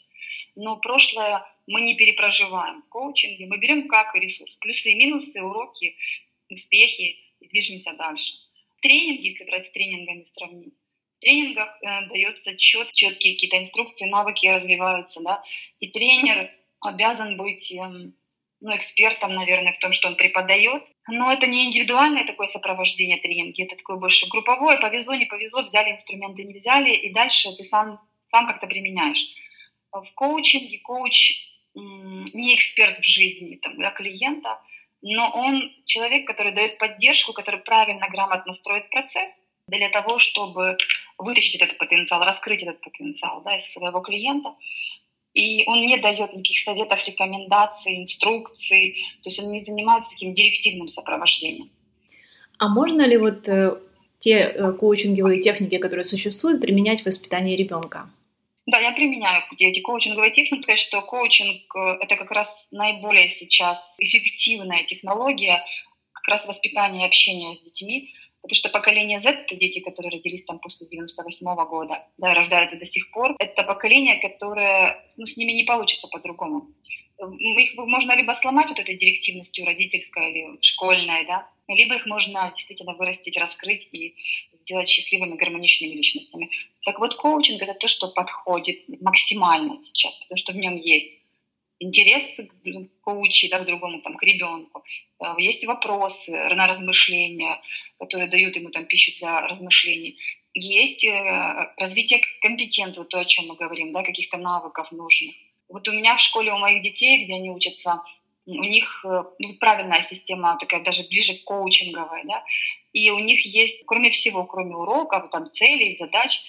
Но 0.55 0.77
прошлое 0.77 1.45
мы 1.67 1.81
не 1.81 1.95
перепроживаем 1.95 2.81
в 2.81 2.89
коучинге, 2.89 3.45
мы 3.45 3.57
берем 3.59 3.87
как 3.87 4.15
ресурс. 4.15 4.55
Плюсы 4.57 4.91
и 4.91 4.95
минусы, 4.95 5.41
уроки, 5.41 5.95
успехи 6.49 7.17
и 7.39 7.47
движемся 7.47 7.93
дальше. 7.93 8.33
Тренинги, 8.81 9.27
если 9.27 9.43
брать 9.43 9.67
с 9.67 9.71
тренингами 9.71 10.25
сравнить, 10.35 10.73
в 11.17 11.19
тренингах 11.19 11.77
э, 11.81 12.07
дается 12.07 12.55
чет, 12.57 12.93
четкие 12.93 13.33
какие-то 13.33 13.57
инструкции, 13.57 14.05
навыки 14.05 14.47
развиваются, 14.47 15.21
да, 15.21 15.43
и 15.79 15.89
тренер 15.89 16.51
обязан 16.81 17.37
быть 17.37 17.71
эм, 17.71 18.13
ну, 18.59 18.75
экспертом, 18.75 19.33
наверное, 19.33 19.73
в 19.73 19.79
том, 19.79 19.91
что 19.91 20.07
он 20.07 20.15
преподает. 20.15 20.83
Но 21.09 21.31
это 21.31 21.47
не 21.47 21.65
индивидуальное 21.65 22.25
такое 22.25 22.47
сопровождение 22.47 23.17
тренинги, 23.17 23.63
это 23.63 23.77
такое 23.77 23.97
больше 23.97 24.27
групповое, 24.27 24.77
повезло, 24.79 25.15
не 25.15 25.25
повезло, 25.25 25.63
взяли 25.63 25.91
инструменты, 25.91 26.43
не 26.43 26.53
взяли, 26.53 26.91
и 26.91 27.13
дальше 27.13 27.55
ты 27.55 27.63
сам, 27.63 28.01
сам 28.29 28.47
как-то 28.47 28.67
применяешь. 28.67 29.23
В 29.91 30.05
коучинге 30.15 30.79
коуч 30.79 31.49
не 31.73 32.55
эксперт 32.55 32.99
в 32.99 33.03
жизни 33.03 33.55
там, 33.55 33.79
да, 33.79 33.91
клиента, 33.91 34.59
но 35.01 35.31
он 35.31 35.71
человек, 35.85 36.27
который 36.27 36.51
дает 36.51 36.77
поддержку, 36.77 37.31
который 37.31 37.61
правильно, 37.61 38.09
грамотно 38.09 38.51
строит 38.53 38.89
процесс 38.89 39.31
для 39.67 39.89
того, 39.89 40.17
чтобы 40.17 40.77
вытащить 41.17 41.61
этот 41.61 41.77
потенциал, 41.77 42.23
раскрыть 42.23 42.63
этот 42.63 42.81
потенциал 42.81 43.41
да, 43.43 43.57
из 43.57 43.71
своего 43.71 44.01
клиента 44.01 44.55
и 45.33 45.65
он 45.67 45.85
не 45.85 45.97
дает 45.97 46.33
никаких 46.33 46.59
советов, 46.59 47.05
рекомендаций, 47.07 48.01
инструкций, 48.01 48.95
то 49.21 49.29
есть 49.29 49.39
он 49.39 49.51
не 49.51 49.63
занимается 49.63 50.11
таким 50.11 50.33
директивным 50.33 50.87
сопровождением. 50.87 51.69
А 52.57 52.67
можно 52.67 53.03
ли 53.03 53.17
вот 53.17 53.47
э, 53.47 53.77
те 54.19 54.33
э, 54.33 54.71
коучинговые 54.73 55.41
техники, 55.41 55.77
которые 55.77 56.03
существуют, 56.03 56.61
применять 56.61 57.01
в 57.01 57.05
воспитании 57.05 57.55
ребенка? 57.55 58.09
Да, 58.65 58.79
я 58.79 58.91
применяю 58.91 59.43
эти 59.57 59.79
коучинговые 59.79 60.31
техники, 60.31 60.63
сказать, 60.63 60.81
что 60.81 61.01
коучинг 61.01 61.63
э,— 61.75 61.79
это 62.01 62.15
как 62.15 62.31
раз 62.31 62.67
наиболее 62.71 63.27
сейчас 63.27 63.95
эффективная 63.99 64.83
технология 64.83 65.63
как 66.13 66.27
раз 66.27 66.45
воспитания 66.45 67.03
и 67.03 67.07
общения 67.07 67.53
с 67.53 67.61
детьми, 67.61 68.13
Потому 68.47 68.55
что 68.55 68.69
поколение 68.69 69.19
Z, 69.19 69.29
это 69.29 69.55
дети, 69.57 69.81
которые 69.81 70.09
родились 70.09 70.45
там 70.45 70.59
после 70.59 70.87
98 70.87 71.45
-го 71.45 71.67
года, 71.67 72.07
да, 72.17 72.33
рождаются 72.33 72.77
до 72.77 72.85
сих 72.85 73.11
пор, 73.11 73.35
это 73.39 73.63
поколение, 73.63 74.21
которое, 74.21 75.05
ну, 75.17 75.25
с 75.25 75.35
ними 75.35 75.51
не 75.51 75.65
получится 75.65 76.07
по-другому. 76.07 76.67
Их 77.57 77.75
можно 77.75 78.15
либо 78.15 78.31
сломать 78.31 78.69
вот 78.69 78.79
этой 78.79 78.95
директивностью 78.95 79.65
родительской 79.65 80.31
или 80.31 80.57
школьной, 80.61 81.25
да, 81.25 81.49
либо 81.67 81.95
их 81.95 82.05
можно 82.05 82.53
действительно 82.55 82.93
вырастить, 82.93 83.37
раскрыть 83.37 83.89
и 83.91 84.15
сделать 84.53 84.87
счастливыми, 84.87 85.35
гармоничными 85.35 85.95
личностями. 85.95 86.49
Так 86.85 86.99
вот, 86.99 87.15
коучинг— 87.15 87.61
это 87.63 87.73
то, 87.73 87.89
что 87.89 88.07
подходит 88.07 88.87
максимально 89.01 89.75
сейчас, 89.83 90.15
потому 90.19 90.37
что 90.37 90.53
в 90.53 90.55
нем 90.55 90.77
есть 90.77 91.17
интерес 91.79 92.37
к 92.37 93.01
коучи, 93.01 93.49
да, 93.49 93.59
к 93.59 93.65
другому, 93.65 94.01
там, 94.01 94.15
к 94.15 94.23
ребенку. 94.23 94.83
Э, 95.19 95.35
есть 95.37 95.65
вопросы 95.65 96.31
на 96.31 96.67
размышления, 96.67 97.61
которые 97.99 98.29
дают 98.29 98.55
ему 98.55 98.69
там 98.69 98.85
пищу 98.85 99.11
для 99.19 99.47
размышлений. 99.47 100.17
Есть 100.53 101.03
э, 101.03 101.73
развитие 101.77 102.21
компетенции, 102.41 103.03
то, 103.03 103.19
о 103.19 103.25
чем 103.25 103.47
мы 103.47 103.55
говорим, 103.55 103.91
да, 103.91 104.03
каких-то 104.03 104.37
навыков 104.37 104.91
нужных. 104.91 105.35
Вот 105.69 105.87
у 105.87 105.91
меня 105.91 106.15
в 106.15 106.21
школе 106.21 106.53
у 106.53 106.57
моих 106.57 106.81
детей, 106.81 107.23
где 107.23 107.35
они 107.35 107.49
учатся, 107.49 108.01
у 108.45 108.63
них 108.63 109.05
э, 109.05 109.23
ну, 109.39 109.53
правильная 109.59 110.03
система, 110.03 110.57
такая 110.59 110.83
даже 110.83 111.03
ближе 111.03 111.35
к 111.35 111.43
коучинговой, 111.43 112.23
да, 112.23 112.43
и 112.93 113.11
у 113.11 113.19
них 113.19 113.45
есть, 113.45 113.83
кроме 113.85 114.09
всего, 114.09 114.45
кроме 114.45 114.75
уроков, 114.75 115.29
там, 115.29 115.51
целей, 115.53 115.97
задач, 115.99 116.41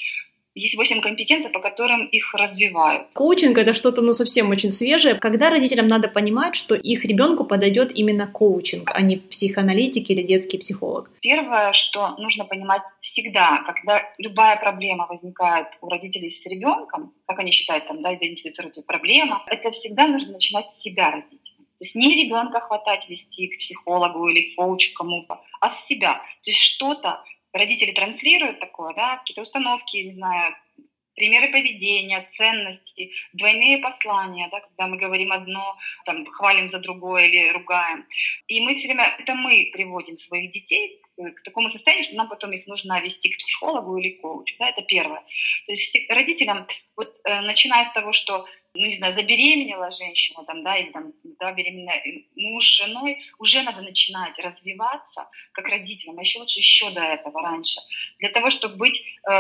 есть 0.58 0.76
восемь 0.76 1.00
компетенций, 1.00 1.50
по 1.50 1.60
которым 1.60 2.06
их 2.06 2.34
развивают. 2.34 3.08
Коучинг— 3.14 3.58
это 3.58 3.74
что-то 3.74 4.02
ну, 4.02 4.12
совсем 4.12 4.50
очень 4.50 4.70
свежее. 4.70 5.14
Когда 5.14 5.50
родителям 5.50 5.88
надо 5.88 6.08
понимать, 6.08 6.56
что 6.56 6.74
их 6.74 7.04
ребенку 7.04 7.44
подойдет 7.44 7.92
именно 7.94 8.26
коучинг, 8.26 8.90
а 8.94 9.00
не 9.00 9.16
психоаналитик 9.16 10.10
или 10.10 10.22
детский 10.22 10.58
психолог? 10.58 11.10
Первое, 11.20 11.72
что 11.72 12.16
нужно 12.18 12.44
понимать 12.44 12.82
всегда, 13.00 13.62
когда 13.66 14.02
любая 14.18 14.56
проблема 14.56 15.06
возникает 15.06 15.68
у 15.80 15.88
родителей 15.88 16.30
с 16.30 16.44
ребенком, 16.46 17.12
как 17.26 17.38
они 17.40 17.52
считают, 17.52 17.86
там, 17.86 18.02
да, 18.02 18.14
идентифицируют 18.14 18.76
эту 18.76 18.86
проблему, 18.86 19.36
это 19.46 19.70
всегда 19.70 20.06
нужно 20.06 20.32
начинать 20.32 20.66
с 20.74 20.80
себя 20.80 21.10
родителя. 21.10 21.58
То 21.78 21.84
есть 21.84 21.94
не 21.94 22.24
ребенка 22.24 22.60
хватать 22.60 23.08
вести 23.08 23.46
к 23.46 23.58
психологу 23.58 24.26
или 24.28 24.50
к 24.50 24.56
коучу 24.56 24.92
кому-то, 24.94 25.40
а 25.60 25.70
с 25.70 25.86
себя. 25.86 26.14
То 26.14 26.50
есть 26.50 26.58
что-то, 26.58 27.22
родители 27.52 27.92
транслируют 27.92 28.60
такое, 28.60 28.94
да, 28.94 29.18
какие-то 29.18 29.42
установки, 29.42 29.96
не 29.96 30.12
знаю, 30.12 30.54
примеры 31.18 31.48
поведения, 31.48 32.28
ценности, 32.32 33.10
двойные 33.32 33.78
послания, 33.78 34.48
да, 34.50 34.60
когда 34.60 34.86
мы 34.86 34.96
говорим 34.96 35.32
одно, 35.32 35.76
там, 36.04 36.24
хвалим 36.26 36.68
за 36.68 36.78
другое 36.78 37.26
или 37.26 37.50
ругаем. 37.50 38.06
И 38.46 38.60
мы 38.60 38.76
все 38.76 38.86
время, 38.88 39.14
это 39.18 39.34
мы 39.34 39.70
приводим 39.72 40.16
своих 40.16 40.52
детей 40.52 41.02
к 41.16 41.42
такому 41.42 41.68
состоянию, 41.68 42.04
что 42.04 42.16
нам 42.16 42.28
потом 42.28 42.52
их 42.52 42.66
нужно 42.66 43.00
вести 43.00 43.30
к 43.30 43.38
психологу 43.38 43.96
или 43.96 44.20
коучу. 44.20 44.54
Да, 44.58 44.68
это 44.68 44.82
первое. 44.82 45.20
То 45.66 45.72
есть 45.72 45.98
родителям, 46.08 46.66
вот 46.96 47.08
э, 47.24 47.40
начиная 47.40 47.84
с 47.84 47.92
того, 47.92 48.12
что 48.12 48.46
ну, 48.78 48.86
не 48.86 48.96
знаю, 48.96 49.14
забеременела 49.14 49.90
женщина, 49.90 50.44
там, 50.44 50.62
да, 50.62 50.76
или 50.76 50.90
там, 50.90 51.12
да, 51.38 51.52
беременная 51.52 52.02
муж 52.36 52.64
с 52.64 52.76
женой, 52.76 53.18
уже 53.38 53.62
надо 53.62 53.82
начинать 53.82 54.38
развиваться 54.38 55.28
как 55.52 55.68
родителям, 55.68 56.18
а 56.18 56.22
еще 56.22 56.38
лучше 56.38 56.60
еще 56.60 56.90
до 56.90 57.00
этого, 57.00 57.42
раньше, 57.42 57.80
для 58.18 58.30
того, 58.30 58.50
чтобы 58.50 58.76
быть 58.76 59.02
э, 59.28 59.30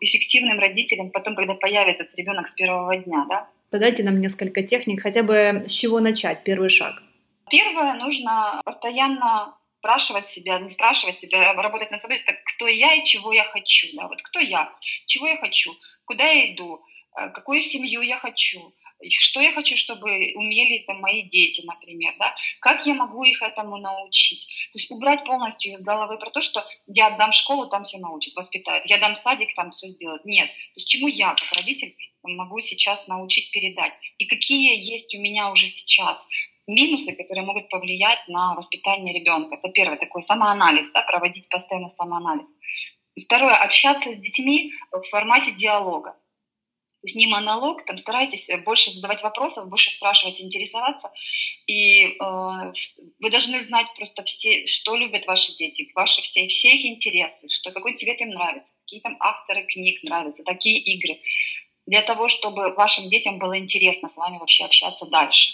эффективным 0.00 0.58
родителем 0.58 1.10
потом, 1.10 1.36
когда 1.36 1.54
появится 1.54 2.04
этот 2.04 2.18
ребенок 2.18 2.48
с 2.48 2.54
первого 2.54 2.96
дня, 2.96 3.26
да. 3.28 3.48
Дайте 3.70 4.02
нам 4.02 4.20
несколько 4.20 4.62
техник, 4.62 5.02
хотя 5.02 5.22
бы 5.22 5.64
с 5.66 5.72
чего 5.72 6.00
начать, 6.00 6.42
первый 6.42 6.70
шаг. 6.70 7.02
Первое, 7.50 7.94
нужно 7.94 8.60
постоянно 8.64 9.54
спрашивать 9.78 10.28
себя, 10.28 10.58
не 10.58 10.70
спрашивать 10.70 11.20
себя, 11.20 11.50
а 11.50 11.62
работать 11.62 11.90
над 11.90 12.02
собой, 12.02 12.18
так 12.26 12.36
кто 12.44 12.66
я 12.66 12.94
и 12.94 13.04
чего 13.04 13.32
я 13.32 13.44
хочу, 13.44 13.88
да, 13.94 14.08
вот 14.08 14.20
кто 14.22 14.40
я, 14.40 14.72
чего 15.06 15.26
я 15.26 15.36
хочу, 15.36 15.72
куда 16.04 16.24
я 16.24 16.52
иду, 16.52 16.80
э, 17.16 17.28
какую 17.30 17.62
семью 17.62 18.02
я 18.02 18.18
хочу, 18.18 18.74
что 19.20 19.40
я 19.40 19.52
хочу, 19.52 19.76
чтобы 19.76 20.32
умели 20.34 20.84
там, 20.86 21.00
мои 21.00 21.22
дети, 21.22 21.62
например, 21.64 22.14
да, 22.18 22.34
как 22.60 22.86
я 22.86 22.94
могу 22.94 23.24
их 23.24 23.42
этому 23.42 23.76
научить. 23.78 24.46
То 24.72 24.78
есть 24.78 24.90
убрать 24.90 25.24
полностью 25.24 25.72
из 25.72 25.80
головы 25.80 26.18
про 26.18 26.30
то, 26.30 26.42
что 26.42 26.64
я 26.86 27.08
отдам 27.08 27.32
школу, 27.32 27.68
там 27.68 27.84
все 27.84 27.98
научат, 27.98 28.34
воспитают, 28.34 28.84
я 28.86 28.98
дам 28.98 29.14
садик, 29.14 29.54
там 29.54 29.70
все 29.70 29.88
сделают. 29.88 30.24
Нет. 30.24 30.48
То 30.48 30.76
есть 30.76 30.88
чему 30.88 31.08
я, 31.08 31.34
как 31.34 31.52
родитель, 31.52 31.94
могу 32.22 32.60
сейчас 32.60 33.06
научить 33.06 33.50
передать. 33.52 33.92
И 34.18 34.26
какие 34.26 34.76
есть 34.76 35.14
у 35.14 35.20
меня 35.20 35.50
уже 35.50 35.68
сейчас 35.68 36.26
минусы, 36.66 37.14
которые 37.14 37.44
могут 37.44 37.68
повлиять 37.68 38.28
на 38.28 38.54
воспитание 38.54 39.18
ребенка. 39.18 39.56
Это 39.56 39.70
первое, 39.70 39.96
такой 39.96 40.22
самоанализ, 40.22 40.90
да, 40.92 41.02
проводить 41.02 41.48
постоянно 41.48 41.88
самоанализ. 41.90 42.46
Второе, 43.24 43.56
общаться 43.56 44.12
с 44.12 44.18
детьми 44.18 44.72
в 44.92 45.02
формате 45.10 45.52
диалога. 45.52 46.16
То 47.00 47.06
есть 47.06 47.16
не 47.16 47.28
монолог, 47.28 47.84
там 47.84 47.96
старайтесь 47.98 48.50
больше 48.64 48.90
задавать 48.90 49.22
вопросов, 49.22 49.68
больше 49.68 49.92
спрашивать, 49.92 50.40
интересоваться. 50.40 51.12
И 51.68 52.06
э, 52.06 52.16
вы 52.18 53.30
должны 53.30 53.60
знать 53.62 53.86
просто 53.96 54.24
все, 54.24 54.66
что 54.66 54.96
любят 54.96 55.26
ваши 55.26 55.56
дети, 55.56 55.92
ваши 55.94 56.22
все, 56.22 56.48
все 56.48 56.70
их 56.70 56.84
интересы, 56.84 57.48
что 57.50 57.70
какой 57.70 57.94
цвет 57.94 58.20
им 58.20 58.30
нравится, 58.30 58.72
какие 58.82 59.00
там 59.00 59.16
авторы 59.20 59.64
книг 59.66 60.02
нравятся, 60.02 60.42
такие 60.42 60.80
игры. 60.80 61.20
Для 61.86 62.02
того, 62.02 62.26
чтобы 62.26 62.74
вашим 62.74 63.08
детям 63.08 63.38
было 63.38 63.56
интересно 63.58 64.08
с 64.08 64.16
вами 64.16 64.38
вообще 64.38 64.64
общаться 64.64 65.06
дальше. 65.06 65.52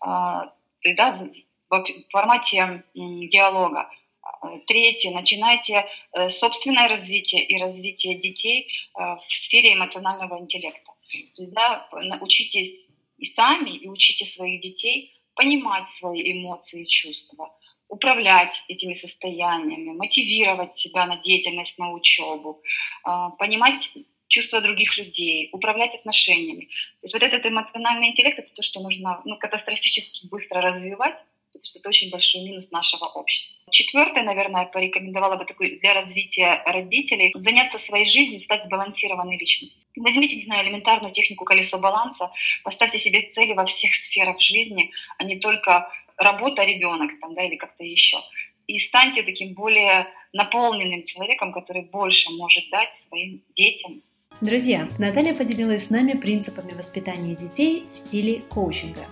А, 0.00 0.46
то 0.80 0.88
есть, 0.88 0.96
да, 0.96 1.28
в 1.70 1.84
формате 2.10 2.84
диалога. 2.94 3.90
А, 4.22 4.58
третье. 4.66 5.10
Начинайте 5.10 5.86
э, 6.12 6.30
собственное 6.30 6.88
развитие 6.88 7.44
и 7.44 7.58
развитие 7.60 8.18
детей 8.18 8.68
э, 8.96 9.00
в 9.00 9.34
сфере 9.34 9.74
эмоционального 9.74 10.38
интеллекта. 10.38 10.83
То 11.36 11.42
учитесь 12.20 12.88
и 13.18 13.26
сами, 13.26 13.76
и 13.76 13.88
учите 13.88 14.26
своих 14.26 14.60
детей 14.60 15.12
понимать 15.34 15.88
свои 15.88 16.32
эмоции 16.32 16.84
и 16.84 16.88
чувства, 16.88 17.56
управлять 17.88 18.62
этими 18.68 18.94
состояниями, 18.94 19.92
мотивировать 19.92 20.72
себя 20.72 21.06
на 21.06 21.16
деятельность, 21.16 21.78
на 21.78 21.92
учебу, 21.92 22.62
а, 23.02 23.30
понимать 23.30 23.90
чувства 24.28 24.60
других 24.60 24.96
людей, 24.96 25.48
управлять 25.52 25.94
отношениями. 25.94 26.64
То 27.00 27.04
есть 27.04 27.14
вот 27.14 27.22
этот 27.22 27.46
эмоциональный 27.46 28.08
интеллект– 28.08 28.38
это 28.40 28.52
то, 28.52 28.62
что 28.62 28.80
нужно 28.80 29.20
ну, 29.24 29.36
катастрофически 29.38 30.26
быстро 30.28 30.60
развивать, 30.60 31.22
потому 31.54 31.66
что 31.66 31.78
это 31.78 31.88
очень 31.88 32.10
большой 32.10 32.42
минус 32.42 32.70
нашего 32.70 33.06
общества. 33.06 33.54
Четвертое, 33.70 34.24
наверное, 34.24 34.66
порекомендовала 34.66 35.36
бы 35.36 35.44
такой 35.44 35.78
для 35.78 35.94
развития 35.94 36.62
родителей– 36.66 37.32
заняться 37.34 37.78
своей 37.78 38.04
жизнью, 38.04 38.40
стать 38.40 38.64
сбалансированной 38.66 39.38
личностью. 39.38 39.82
Возьмите, 39.96 40.36
не 40.36 40.42
знаю, 40.42 40.66
элементарную 40.66 41.12
технику 41.12 41.44
колесо 41.44 41.78
баланса, 41.78 42.30
поставьте 42.64 42.98
себе 42.98 43.30
цели 43.32 43.52
во 43.52 43.64
всех 43.66 43.94
сферах 43.94 44.40
жизни, 44.40 44.90
а 45.18 45.24
не 45.24 45.38
только 45.38 45.90
работа, 46.16 46.64
ребенок 46.64 47.18
там, 47.20 47.34
да, 47.34 47.44
или 47.44 47.56
как-то 47.56 47.84
еще. 47.84 48.18
И 48.66 48.78
станьте 48.78 49.22
таким 49.22 49.54
более 49.54 50.06
наполненным 50.32 51.04
человеком, 51.04 51.52
который 51.52 51.82
больше 51.82 52.30
может 52.30 52.68
дать 52.70 52.94
своим 52.94 53.42
детям. 53.54 54.02
Друзья, 54.40 54.88
Наталья 54.98 55.34
поделилась 55.34 55.86
с 55.86 55.90
нами 55.90 56.14
принципами 56.14 56.72
воспитания 56.72 57.36
детей 57.36 57.84
в 57.92 57.96
стиле 57.96 58.40
коучинга. 58.40 59.06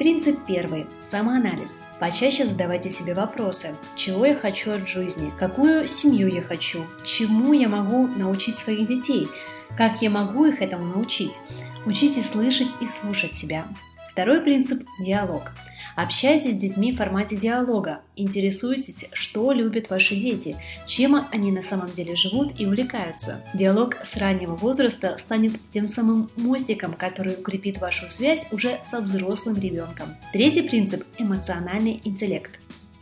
Принцип 0.00 0.46
первый– 0.46 0.86
самоанализ. 1.00 1.82
Почаще 1.98 2.46
задавайте 2.46 2.88
себе 2.88 3.12
вопросы. 3.12 3.76
Чего 3.96 4.24
я 4.24 4.34
хочу 4.34 4.70
от 4.70 4.88
жизни? 4.88 5.30
Какую 5.38 5.86
семью 5.86 6.28
я 6.28 6.40
хочу? 6.40 6.86
Чему 7.04 7.52
я 7.52 7.68
могу 7.68 8.06
научить 8.06 8.56
своих 8.56 8.88
детей? 8.88 9.28
Как 9.76 10.00
я 10.00 10.08
могу 10.08 10.46
их 10.46 10.62
этому 10.62 10.86
научить? 10.86 11.38
Учитесь 11.84 12.30
слышать 12.30 12.68
и 12.80 12.86
слушать 12.86 13.36
себя. 13.36 13.66
Второй 14.10 14.40
принцип– 14.40 14.82
диалог. 15.00 15.52
Общайтесь 16.02 16.52
с 16.52 16.56
детьми 16.56 16.92
в 16.92 16.96
формате 16.96 17.36
диалога, 17.36 18.00
интересуйтесь, 18.16 19.10
что 19.12 19.52
любят 19.52 19.90
ваши 19.90 20.16
дети, 20.16 20.56
чем 20.86 21.26
они 21.30 21.52
на 21.52 21.60
самом 21.60 21.92
деле 21.92 22.16
живут 22.16 22.58
и 22.58 22.64
увлекаются. 22.64 23.42
Диалог 23.52 23.96
с 24.02 24.16
раннего 24.16 24.56
возраста 24.56 25.18
станет 25.18 25.52
тем 25.74 25.86
самым 25.86 26.30
мостиком, 26.36 26.94
который 26.94 27.34
укрепит 27.34 27.82
вашу 27.82 28.08
связь 28.08 28.46
уже 28.50 28.80
со 28.82 29.02
взрослым 29.02 29.58
ребенком. 29.58 30.16
Третий 30.32 30.62
принцип– 30.62 31.04
эмоциональный 31.18 32.00
интеллект. 32.02 32.58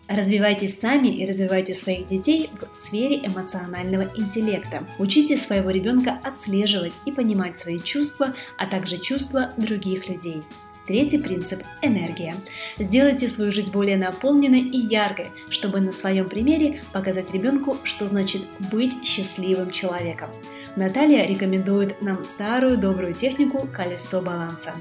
Развивайтесь 0.09 0.81
сами 0.81 1.07
и 1.07 1.25
развивайте 1.25 1.75
своих 1.75 2.09
детей 2.09 2.51
в 2.73 2.77
сфере 2.77 3.19
эмоционального 3.19 4.11
интеллекта. 4.17 4.83
Учите 4.99 5.37
своего 5.37 5.71
ребенка 5.71 6.19
отслеживать 6.25 6.95
и 7.07 7.13
понимать 7.13 7.59
свои 7.59 7.79
чувства, 7.79 8.35
а 8.57 8.67
также 8.67 8.99
чувства 8.99 9.53
других 9.57 10.09
людей. 10.09 10.43
Третий 10.89 11.19
принцип– 11.19 11.63
энергия. 11.83 12.35
Сделайте 12.79 13.29
свою 13.29 13.53
жизнь 13.53 13.71
более 13.71 13.99
наполненной 13.99 14.63
и 14.63 14.79
яркой, 14.79 15.27
чтобы 15.51 15.81
на 15.81 15.93
своем 15.93 16.31
примере 16.31 16.81
показать 16.93 17.31
ребенку, 17.35 17.77
что 17.85 18.07
значит 18.07 18.47
быть 18.73 19.05
счастливым 19.05 19.71
человеком. 19.71 20.31
Наталья 20.77 21.27
рекомендует 21.27 22.01
нам 22.01 22.25
старую 22.25 22.79
добрую 22.79 23.13
технику 23.13 23.69
«Колесо 23.71 24.23
баланса». 24.23 24.73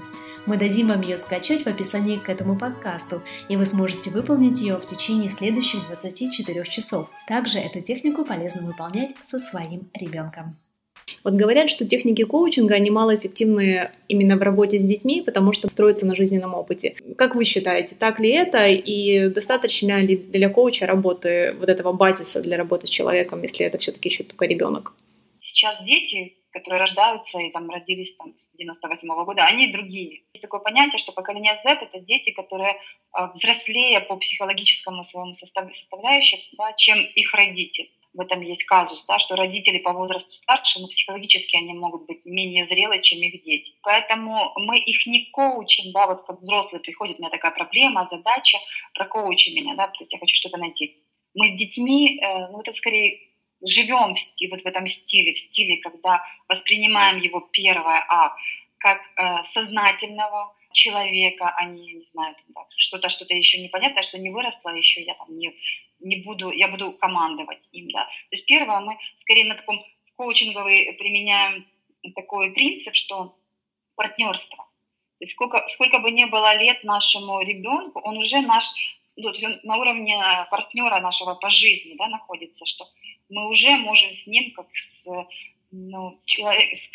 Мы 0.46 0.56
дадим 0.56 0.88
вам 0.88 1.02
ее 1.02 1.18
скачать 1.18 1.66
в 1.66 1.68
описании 1.68 2.16
к 2.16 2.30
этому 2.30 2.58
подкасту, 2.58 3.22
и 3.50 3.58
вы 3.58 3.66
сможете 3.66 4.10
выполнить 4.10 4.62
ее 4.62 4.78
в 4.78 4.86
течение 4.86 5.30
следующих 5.30 5.86
24 5.88 6.64
часов. 6.64 7.10
Также 7.28 7.60
эту 7.60 7.82
технику 7.82 8.24
полезно 8.24 8.62
выполнять 8.62 9.12
со 9.24 9.40
своим 9.40 9.90
ребенком. 9.94 10.56
Вот 11.24 11.34
говорят, 11.34 11.70
что 11.70 11.86
техники 11.86 12.24
коучинга, 12.24 12.76
они 12.76 12.90
малоэффективны 12.90 13.92
именно 14.08 14.38
в 14.38 14.42
работе 14.42 14.80
с 14.80 14.84
детьми, 14.84 15.22
потому 15.22 15.54
что 15.54 15.68
строятся 15.68 16.06
на 16.06 16.16
жизненном 16.16 16.54
опыте. 16.54 16.96
Как 17.18 17.36
вы 17.36 17.46
считаете, 17.46 17.96
так 17.96 18.20
ли 18.20 18.30
это 18.30 18.66
и 18.68 19.30
достаточно 19.30 20.02
ли 20.02 20.18
для 20.18 20.50
коуча 20.50 20.86
работы 20.86 21.56
вот 21.60 21.70
этого 21.70 21.94
базиса 21.94 22.42
для 22.42 22.58
работы 22.58 22.88
с 22.88 22.90
человеком, 22.90 23.42
если 23.44 23.66
это 23.66 23.78
все-таки 23.78 24.10
еще 24.10 24.24
только 24.24 24.46
ребенок? 24.46 24.94
Сейчас 25.40 25.82
дети, 25.84 26.38
которые 26.52 26.82
рождаются 26.82 27.40
и 27.40 27.52
там 27.52 27.70
родились 27.70 28.16
там, 28.18 28.34
с 28.38 28.50
98 28.58 29.10
-го 29.10 29.26
года, 29.26 29.46
они 29.46 29.72
другие. 29.72 30.24
Есть 30.34 30.42
такое 30.42 30.60
понятие, 30.60 31.00
что 31.00 31.12
поколение 31.14 31.60
Z— 31.64 31.80
это 31.82 32.00
дети, 32.00 32.32
которые 32.32 32.76
а, 33.12 33.32
взрослее 33.34 34.02
по 34.02 34.18
психологическому 34.18 35.04
своему 35.04 35.34
составляющему, 35.36 36.42
да, 36.58 36.74
чем 36.74 37.00
их 37.00 37.34
родители 37.34 37.90
в 38.18 38.20
этом 38.20 38.42
есть 38.42 38.64
казус, 38.66 39.06
да, 39.08 39.20
что 39.20 39.36
родители 39.36 39.78
по 39.78 39.94
возрасту 39.94 40.32
старше, 40.32 40.80
но 40.82 40.88
психологически 40.88 41.56
они 41.56 41.74
могут 41.74 42.08
быть 42.08 42.26
менее 42.26 42.66
зрелые, 42.66 43.02
чем 43.02 43.20
их 43.20 43.44
дети. 43.44 43.74
Поэтому 43.84 44.54
мы 44.56 44.80
их 44.80 45.06
не 45.06 45.30
коучим, 45.32 45.92
да, 45.94 46.08
вот 46.08 46.26
как 46.26 46.40
взрослые 46.40 46.82
приходят, 46.82 47.18
у 47.18 47.22
меня 47.22 47.30
такая 47.30 47.52
проблема, 47.52 48.08
задача, 48.12 48.58
прокоучи 48.94 49.52
меня, 49.52 49.76
да, 49.76 49.88
то 49.88 50.00
есть 50.00 50.12
я 50.12 50.20
хочу 50.20 50.36
что-то 50.36 50.58
найти. 50.58 50.98
Мы 51.36 51.50
с 51.50 51.58
детьми, 51.58 52.20
э, 52.20 52.48
ну 52.50 52.60
это 52.62 52.74
скорее 52.74 53.20
живем 53.64 54.16
в, 54.16 54.50
вот 54.52 54.62
в 54.62 54.66
этом 54.66 54.88
стиле, 54.88 55.34
в 55.34 55.40
стиле, 55.40 55.78
когда 55.78 56.24
воспринимаем 56.50 57.20
его 57.20 57.40
первое 57.40 58.04
А 58.10 58.36
как 58.80 59.00
э, 59.16 59.44
сознательного, 59.54 60.54
человека, 60.78 61.54
а 61.58 61.66
не, 61.66 61.94
не 61.94 62.08
знаю, 62.14 62.36
там, 62.54 62.66
что-то, 62.78 63.10
что-то 63.10 63.34
еще 63.34 63.60
непонятное, 63.60 64.04
что 64.04 64.20
не 64.20 64.30
выросло 64.30 64.70
еще, 64.70 65.02
я 65.02 65.16
там 65.16 65.38
не, 65.38 65.54
не 66.00 66.18
буду, 66.18 66.52
я 66.52 66.68
буду 66.68 66.94
командовать 66.94 67.68
им, 67.72 67.90
да. 67.92 68.06
То 68.06 68.36
есть 68.36 68.46
первое, 68.46 68.80
мы 68.80 68.98
скорее 69.20 69.46
на 69.46 69.56
таком 69.56 69.84
коучинговый 70.16 70.94
применяем 70.98 71.66
такой 72.16 72.54
принцип, 72.54 72.96
что 72.96 73.38
партнерство. 73.96 74.58
То 74.58 75.24
есть 75.24 75.34
сколько, 75.34 75.66
сколько 75.68 76.00
бы 76.00 76.12
ни 76.12 76.26
было 76.26 76.58
лет 76.58 76.84
нашему 76.84 77.42
ребенку, 77.42 78.00
он 78.04 78.18
уже 78.18 78.42
наш, 78.42 78.66
ну, 79.16 79.30
он 79.30 79.60
на 79.64 79.78
уровне 79.78 80.20
партнера 80.52 81.00
нашего 81.00 81.34
по 81.36 81.50
жизни 81.50 81.96
да, 81.98 82.08
находится, 82.08 82.66
что 82.66 82.88
мы 83.30 83.50
уже 83.50 83.78
можем 83.78 84.14
с 84.14 84.28
ним 84.28 84.52
как 84.52 84.68
с, 84.76 85.04
ну, 85.72 86.22
человек, 86.26 86.78
с, 86.78 86.90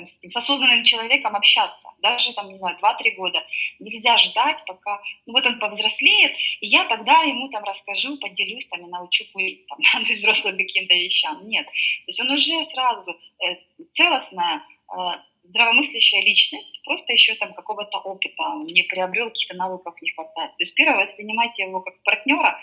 с 0.00 0.36
осознанным 0.36 0.84
человеком 0.84 1.36
общаться, 1.36 1.76
даже 2.00 2.32
там, 2.34 2.48
не 2.48 2.58
знаю, 2.58 2.76
2-3 2.80 3.14
года. 3.16 3.42
Нельзя 3.78 4.18
ждать, 4.18 4.62
пока, 4.66 5.00
ну 5.26 5.32
вот 5.32 5.46
он 5.46 5.58
повзрослеет, 5.58 6.32
и 6.60 6.66
я 6.66 6.84
тогда 6.84 7.22
ему 7.22 7.48
там 7.48 7.64
расскажу, 7.64 8.16
поделюсь, 8.18 8.66
там, 8.68 8.86
и 8.86 8.90
научу 8.90 9.24
курить, 9.32 9.66
там, 9.66 9.78
да, 9.92 10.12
взрослым 10.14 10.56
каким-то 10.56 10.94
вещам. 10.94 11.46
Нет. 11.48 11.66
То 11.66 11.72
есть 12.06 12.20
он 12.20 12.30
уже 12.30 12.64
сразу 12.66 13.12
э, 13.12 13.56
целостная, 13.94 14.62
э, 14.92 14.96
здравомыслящая 15.44 16.22
личность, 16.22 16.82
просто 16.84 17.12
еще 17.12 17.34
там 17.34 17.52
какого-то 17.52 17.98
опыта 17.98 18.42
не 18.64 18.82
приобрел, 18.82 19.28
каких-то 19.28 19.54
навыков 19.54 19.94
не 20.00 20.10
хватает. 20.12 20.50
То 20.52 20.62
есть 20.62 20.74
первое, 20.74 21.04
воспринимайте 21.04 21.64
его 21.64 21.80
как 21.80 22.02
партнера, 22.02 22.60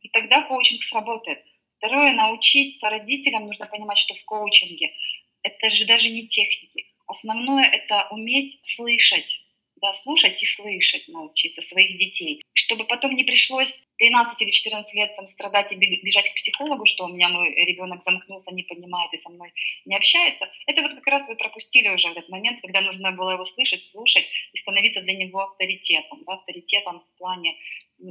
и 0.00 0.08
тогда 0.08 0.42
коучинг 0.42 0.82
сработает. 0.82 1.44
Второе, 1.78 2.12
научиться 2.12 2.88
родителям, 2.90 3.46
нужно 3.46 3.66
понимать, 3.66 3.98
что 3.98 4.14
в 4.14 4.24
коучинге 4.24 4.92
это 5.42 5.70
же 5.70 5.86
даже 5.86 6.08
не 6.10 6.28
техники. 6.28 6.86
Основное 7.06 7.66
это 7.66 8.08
уметь 8.10 8.58
слышать, 8.62 9.40
да, 9.80 9.92
слушать 9.94 10.42
и 10.42 10.46
слышать 10.46 11.08
научиться 11.08 11.60
своих 11.62 11.98
детей, 11.98 12.42
чтобы 12.52 12.84
потом 12.84 13.14
не 13.14 13.24
пришлось 13.24 13.82
13 13.98 14.40
или 14.40 14.50
14 14.50 14.94
лет 14.94 15.14
там, 15.16 15.28
страдать 15.28 15.72
и 15.72 15.76
бежать 15.76 16.30
к 16.30 16.34
психологу, 16.34 16.86
что 16.86 17.04
у 17.04 17.08
меня 17.08 17.28
мой 17.28 17.54
ребенок 17.54 18.02
замкнулся, 18.04 18.54
не 18.54 18.62
понимает 18.62 19.12
и 19.12 19.18
со 19.18 19.28
мной 19.28 19.52
не 19.84 19.96
общается. 19.96 20.48
Это 20.66 20.82
вот 20.82 20.94
как 20.94 21.06
раз 21.06 21.28
вы 21.28 21.36
пропустили 21.36 21.88
уже 21.88 22.08
этот 22.08 22.28
момент, 22.28 22.60
когда 22.60 22.80
нужно 22.80 23.12
было 23.12 23.32
его 23.32 23.44
слышать, 23.44 23.84
слушать 23.86 24.26
и 24.52 24.58
становиться 24.58 25.02
для 25.02 25.14
него 25.14 25.40
авторитетом, 25.40 26.22
да, 26.26 26.34
авторитетом 26.34 27.00
в 27.00 27.18
плане 27.18 27.56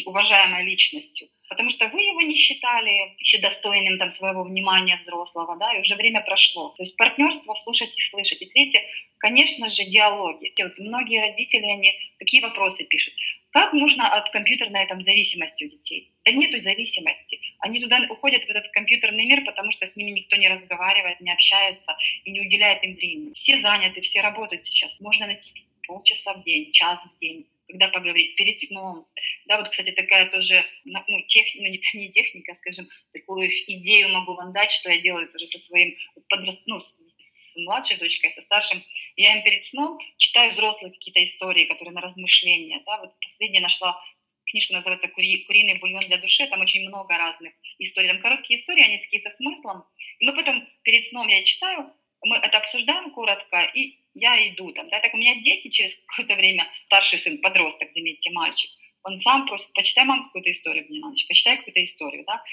уважаемой 0.05 0.65
личностью 0.65 1.27
потому 1.51 1.69
что 1.69 1.89
вы 1.89 2.01
его 2.01 2.21
не 2.21 2.37
считали 2.37 3.13
еще 3.19 3.39
достойным 3.39 3.99
там, 3.99 4.13
своего 4.13 4.43
внимания 4.43 4.97
взрослого, 5.01 5.57
да, 5.59 5.73
и 5.73 5.81
уже 5.81 5.95
время 5.95 6.21
прошло. 6.21 6.69
То 6.77 6.83
есть 6.83 6.95
партнерство 6.95 7.53
слушать 7.55 7.91
и 7.97 8.01
слышать. 8.01 8.41
И 8.41 8.45
третье, 8.45 8.81
конечно 9.17 9.67
же, 9.67 9.83
диалоги. 9.83 10.53
Вот 10.63 10.79
многие 10.79 11.19
родители, 11.19 11.65
они 11.65 11.91
какие 12.19 12.39
вопросы 12.39 12.85
пишут? 12.85 13.13
Как 13.51 13.73
нужно 13.73 14.07
от 14.07 14.29
компьютерной 14.29 14.87
там, 14.87 15.03
зависимости 15.03 15.65
у 15.65 15.69
детей? 15.69 16.13
Да 16.23 16.31
нету 16.31 16.61
зависимости. 16.61 17.41
Они 17.59 17.81
туда 17.81 17.99
уходят 18.09 18.43
в 18.45 18.49
этот 18.49 18.71
компьютерный 18.71 19.25
мир, 19.25 19.43
потому 19.43 19.71
что 19.71 19.85
с 19.85 19.97
ними 19.97 20.11
никто 20.11 20.37
не 20.37 20.47
разговаривает, 20.47 21.19
не 21.19 21.33
общается 21.33 21.97
и 22.23 22.31
не 22.31 22.39
уделяет 22.39 22.81
им 22.83 22.95
времени. 22.95 23.33
Все 23.33 23.59
заняты, 23.59 23.99
все 23.99 24.21
работают 24.21 24.65
сейчас. 24.65 24.97
Можно 25.01 25.27
найти 25.27 25.51
полчаса 25.85 26.33
в 26.33 26.43
день, 26.45 26.71
час 26.71 26.99
в 27.03 27.19
день, 27.19 27.45
когда 27.71 27.87
поговорить 27.89 28.35
перед 28.35 28.59
сном. 28.61 29.07
Да, 29.45 29.57
вот, 29.57 29.69
кстати, 29.69 29.91
такая 29.91 30.29
тоже, 30.29 30.63
ну, 30.83 31.21
тех, 31.27 31.45
ну 31.55 31.63
не, 31.63 31.81
не 31.93 32.11
техника, 32.11 32.57
скажем, 32.61 32.87
такую 33.13 33.49
идею 33.49 34.09
могу 34.09 34.35
вам 34.35 34.53
дать, 34.53 34.71
что 34.71 34.89
я 34.91 34.99
делаю 34.99 35.29
тоже 35.29 35.47
со 35.47 35.59
своим 35.59 35.95
подрост, 36.29 36.61
ну, 36.65 36.79
с, 36.79 36.91
с 36.91 37.55
младшей 37.55 37.97
дочкой, 37.97 38.33
со 38.33 38.41
старшим. 38.41 38.83
Я 39.15 39.37
им 39.37 39.43
перед 39.43 39.65
сном 39.65 39.99
читаю 40.17 40.51
взрослые 40.51 40.91
какие-то 40.91 41.23
истории, 41.23 41.65
которые 41.65 41.93
на 41.93 42.01
размышления. 42.01 42.81
Да, 42.85 42.99
вот 42.99 43.13
последняя 43.19 43.61
нашла 43.61 44.01
книжка 44.45 44.73
называется 44.73 45.07
«Кури, 45.07 45.45
«Куриный 45.45 45.79
бульон 45.79 46.01
для 46.01 46.17
души», 46.17 46.45
там 46.47 46.59
очень 46.59 46.81
много 46.81 47.17
разных 47.17 47.53
историй. 47.79 48.09
Там 48.09 48.21
короткие 48.21 48.59
истории, 48.59 48.83
они 48.83 48.97
такие 48.97 49.23
со 49.23 49.31
смыслом. 49.31 49.85
И 50.19 50.25
мы 50.25 50.35
потом 50.35 50.67
перед 50.83 51.05
сном 51.05 51.27
я 51.29 51.43
читаю, 51.43 51.93
мы 52.23 52.37
это 52.37 52.57
обсуждаем 52.57 53.11
коротко, 53.11 53.61
и 53.73 53.99
я 54.13 54.47
иду 54.49 54.71
там, 54.73 54.89
да, 54.89 54.99
так 54.99 55.13
у 55.13 55.17
меня 55.17 55.35
дети 55.41 55.69
через 55.69 55.95
какое-то 56.05 56.35
время, 56.35 56.67
старший 56.85 57.19
сын, 57.19 57.39
подросток, 57.39 57.89
заметьте, 57.95 58.29
мальчик, 58.31 58.69
он 59.03 59.19
сам 59.21 59.47
просит, 59.47 59.73
почитай, 59.73 60.05
мам, 60.05 60.23
какую-то 60.25 60.51
историю 60.51 60.85
мне 60.87 60.99
на 60.99 61.09
ночь, 61.09 61.27
почитай 61.27 61.57
какую-то 61.57 61.83
историю, 61.83 62.23
да. 62.27 62.43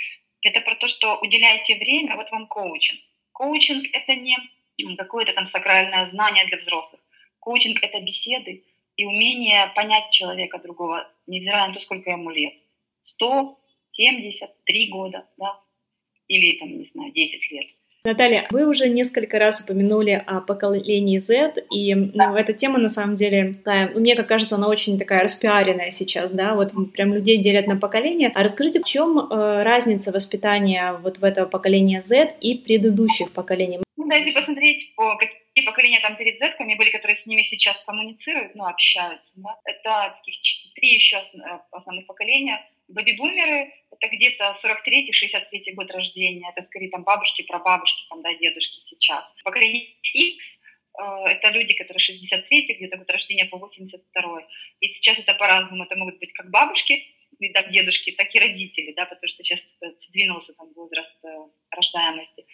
Это 0.40 0.60
про 0.60 0.76
то, 0.76 0.88
что 0.88 1.18
уделяете 1.18 1.76
время, 1.76 2.16
вот 2.16 2.30
вам 2.30 2.46
коучинг. 2.46 3.00
Коучинг– 3.32 3.86
это 3.92 4.14
не 4.14 4.36
какое-то 4.96 5.32
там 5.32 5.46
сакральное 5.46 6.08
знание 6.10 6.46
для 6.46 6.58
взрослых. 6.58 7.00
Коучинг– 7.40 7.78
это 7.82 8.00
беседы 8.00 8.64
и 8.96 9.04
умение 9.04 9.72
понять 9.74 10.10
человека 10.10 10.58
другого, 10.58 11.10
невзирая 11.26 11.66
на 11.68 11.74
то, 11.74 11.80
сколько 11.80 12.10
ему 12.10 12.30
лет. 12.30 12.54
100, 13.02 13.58
70, 13.92 14.64
3 14.64 14.88
года, 14.88 15.28
да, 15.36 15.60
или 16.28 16.58
там, 16.58 16.78
не 16.78 16.86
знаю, 16.86 17.12
10 17.12 17.50
лет. 17.50 17.66
Наталья, 18.04 18.46
вы 18.50 18.66
уже 18.66 18.88
несколько 18.88 19.38
раз 19.38 19.60
упомянули 19.60 20.22
о 20.26 20.40
поколении 20.40 21.18
Z, 21.18 21.54
и 21.70 21.94
ну, 21.94 22.36
эта 22.36 22.52
тема, 22.52 22.78
на 22.78 22.88
самом 22.88 23.16
деле, 23.16 23.54
такая, 23.54 23.90
мне 23.94 24.14
как 24.14 24.28
кажется, 24.28 24.54
она 24.54 24.68
очень 24.68 24.98
такая 24.98 25.22
распиаренная 25.22 25.90
сейчас, 25.90 26.30
да, 26.30 26.54
вот 26.54 26.72
прям 26.92 27.12
людей 27.12 27.38
делят 27.38 27.66
на 27.66 27.76
поколения. 27.76 28.30
А 28.34 28.42
расскажите, 28.42 28.80
в 28.80 28.84
чем 28.84 29.18
э, 29.18 29.62
разница 29.62 30.12
воспитания 30.12 30.98
вот 31.02 31.18
в 31.18 31.24
этого 31.24 31.46
поколения 31.46 32.02
Z 32.02 32.36
и 32.40 32.54
предыдущих 32.54 33.32
поколений? 33.32 33.80
Ну 33.96 34.08
да, 34.08 34.14
если 34.14 34.32
посмотреть 34.32 34.94
по 34.94 35.16
какие 35.58 35.66
поколения 35.66 36.00
там 36.00 36.16
перед 36.16 36.38
Z 36.38 36.56
были, 36.76 36.90
которые 36.90 37.16
с 37.16 37.26
ними 37.26 37.42
сейчас 37.42 37.76
коммуницируют, 37.86 38.54
ну, 38.54 38.66
общаются, 38.66 39.32
да, 39.36 39.56
это 39.64 40.16
таких 40.24 40.74
три 40.74 40.94
еще 40.94 41.16
э, 41.16 41.60
основных 41.72 42.06
поколения– 42.06 42.64
Бэби-бумеры– 42.88 43.70
это 43.90 44.08
где-то 44.16 44.56
43-63 44.64 45.74
год 45.74 45.90
рождения, 45.90 46.50
это 46.56 46.66
скорее 46.66 46.88
там 46.88 47.02
бабушки, 47.02 47.42
прабабушки, 47.42 48.02
там, 48.08 48.22
да, 48.22 48.32
дедушки 48.32 48.80
сейчас. 48.86 49.30
Поколение 49.44 49.88
X 50.02 50.42
э, 50.98 51.02
это 51.26 51.50
люди, 51.50 51.74
которые 51.74 52.00
63 52.00 52.76
где-то 52.78 52.96
год 52.96 53.10
рождения 53.10 53.44
по 53.44 53.58
82 53.58 54.46
И 54.80 54.88
сейчас 54.94 55.18
это 55.18 55.34
по-разному. 55.34 55.84
Это 55.84 55.96
могут 55.96 56.18
быть 56.18 56.32
как 56.32 56.48
бабушки, 56.48 57.04
там 57.52 57.70
дедушки, 57.70 58.12
так 58.12 58.34
и 58.34 58.38
родители, 58.38 58.92
да, 58.94 59.04
потому 59.04 59.28
что 59.28 59.42
сейчас 59.42 59.60
сдвинулся 60.08 60.54
там 60.54 60.72
возраст 60.72 61.12
э, 61.24 61.28
рождаемости. 61.70 62.46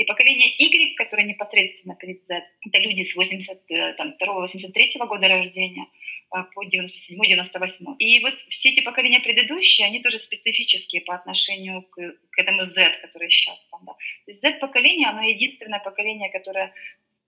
И 0.00 0.04
поколение 0.04 0.48
Y, 0.58 0.94
которое 0.96 1.24
непосредственно 1.24 1.94
перед 1.94 2.24
Z, 2.26 2.42
это 2.66 2.78
люди 2.78 3.04
с 3.04 3.14
82-83 3.14 5.06
года 5.06 5.28
рождения– 5.28 5.86
по 6.30 6.64
97-98. 6.64 7.96
И 7.98 8.20
вот 8.20 8.34
все 8.48 8.70
эти 8.70 8.80
поколения 8.80 9.20
предыдущие, 9.20 9.86
они 9.86 10.00
тоже 10.00 10.20
специфические 10.20 11.02
по 11.02 11.14
отношению 11.14 11.82
к, 11.82 11.96
к 11.96 12.38
этому 12.38 12.64
Z, 12.64 13.00
который 13.02 13.30
сейчас 13.30 13.58
там. 13.70 13.80
Да. 13.84 13.92
То 13.92 14.30
есть 14.30 14.40
Z-поколение, 14.40 15.08
оно 15.08 15.22
единственное 15.22 15.80
поколение, 15.80 16.30
которое 16.30 16.72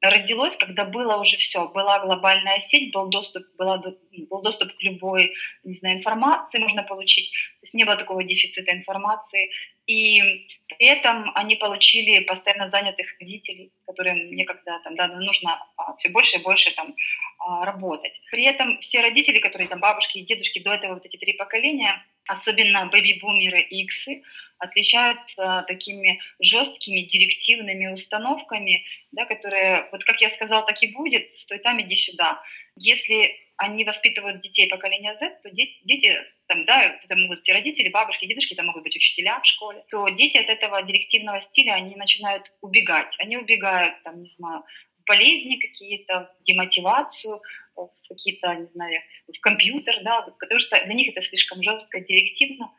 родилось, 0.00 0.56
когда 0.56 0.84
было 0.84 1.16
уже 1.16 1.36
все, 1.36 1.68
была 1.68 2.00
глобальная 2.04 2.58
сеть, 2.58 2.92
был 2.92 3.08
доступ, 3.08 3.44
была, 3.56 3.78
был 3.78 4.42
доступ 4.42 4.72
к 4.76 4.82
любой 4.82 5.32
не 5.64 5.78
знаю, 5.78 5.98
информации 5.98 6.58
можно 6.58 6.82
получить, 6.82 7.30
то 7.30 7.62
есть 7.62 7.74
не 7.74 7.84
было 7.84 7.96
такого 7.96 8.24
дефицита 8.24 8.72
информации, 8.72 9.50
и 9.86 10.46
при 10.68 10.86
этом 10.86 11.32
они 11.34 11.56
получили 11.56 12.20
постоянно 12.20 12.70
занятых 12.70 13.06
родителей, 13.18 13.72
которым 13.86 14.30
некогда 14.34 14.80
там, 14.84 14.96
да, 14.96 15.08
нужно 15.08 15.60
а, 15.76 15.96
все 15.96 16.10
больше 16.10 16.38
и 16.38 16.42
больше 16.42 16.74
там 16.74 16.94
а, 17.38 17.64
работать. 17.64 18.12
При 18.30 18.44
этом 18.44 18.78
все 18.78 19.00
родители, 19.00 19.38
которые 19.38 19.68
там 19.68 19.80
бабушки 19.80 20.18
и 20.18 20.24
дедушки 20.24 20.60
до 20.60 20.74
этого, 20.74 20.94
вот 20.94 21.04
эти 21.04 21.16
три 21.16 21.32
поколения, 21.32 22.04
особенно 22.26 22.86
бэби-бумеры 22.86 23.60
и 23.60 23.82
иксы, 23.82 24.22
отличаются 24.58 25.64
такими 25.66 26.20
жесткими 26.40 27.00
директивными 27.00 27.88
установками, 27.88 28.84
да, 29.10 29.24
которые, 29.24 29.88
вот 29.90 30.04
как 30.04 30.20
я 30.20 30.30
сказала, 30.30 30.64
так 30.64 30.80
и 30.82 30.92
будет, 30.92 31.32
стой 31.32 31.58
там, 31.58 31.82
иди 31.82 31.96
сюда. 31.96 32.40
Если 32.76 33.36
они 33.62 33.84
воспитывают 33.84 34.42
детей 34.42 34.68
поколения 34.68 35.16
Z, 35.18 35.40
то 35.42 35.50
дети, 35.50 35.78
дети 35.84 36.12
там, 36.46 36.64
да, 36.66 36.98
это 37.04 37.16
могут 37.16 37.38
быть 37.40 37.48
родители, 37.48 37.88
бабушки, 37.88 38.26
дедушки, 38.26 38.54
это 38.54 38.64
могут 38.64 38.82
быть 38.82 38.96
учителя 38.96 39.40
в 39.40 39.46
школе, 39.46 39.84
то 39.90 40.08
дети 40.08 40.36
от 40.36 40.48
этого 40.48 40.82
директивного 40.82 41.40
стиля, 41.40 41.74
они 41.74 41.94
начинают 41.94 42.50
убегать. 42.60 43.14
Они 43.18 43.36
убегают, 43.36 44.02
там, 44.02 44.22
не 44.22 44.34
знаю, 44.36 44.64
в 44.98 45.04
болезни 45.06 45.56
какие-то, 45.56 46.34
в 46.40 46.44
демотивацию, 46.44 47.40
в 47.76 47.90
какие-то, 48.08 48.54
не 48.54 48.66
знаю, 48.66 49.00
в 49.28 49.40
компьютер, 49.40 50.02
да, 50.02 50.22
потому 50.22 50.60
что 50.60 50.84
для 50.84 50.94
них 50.94 51.08
это 51.08 51.22
слишком 51.22 51.62
жестко, 51.62 52.00
директивно, 52.00 52.72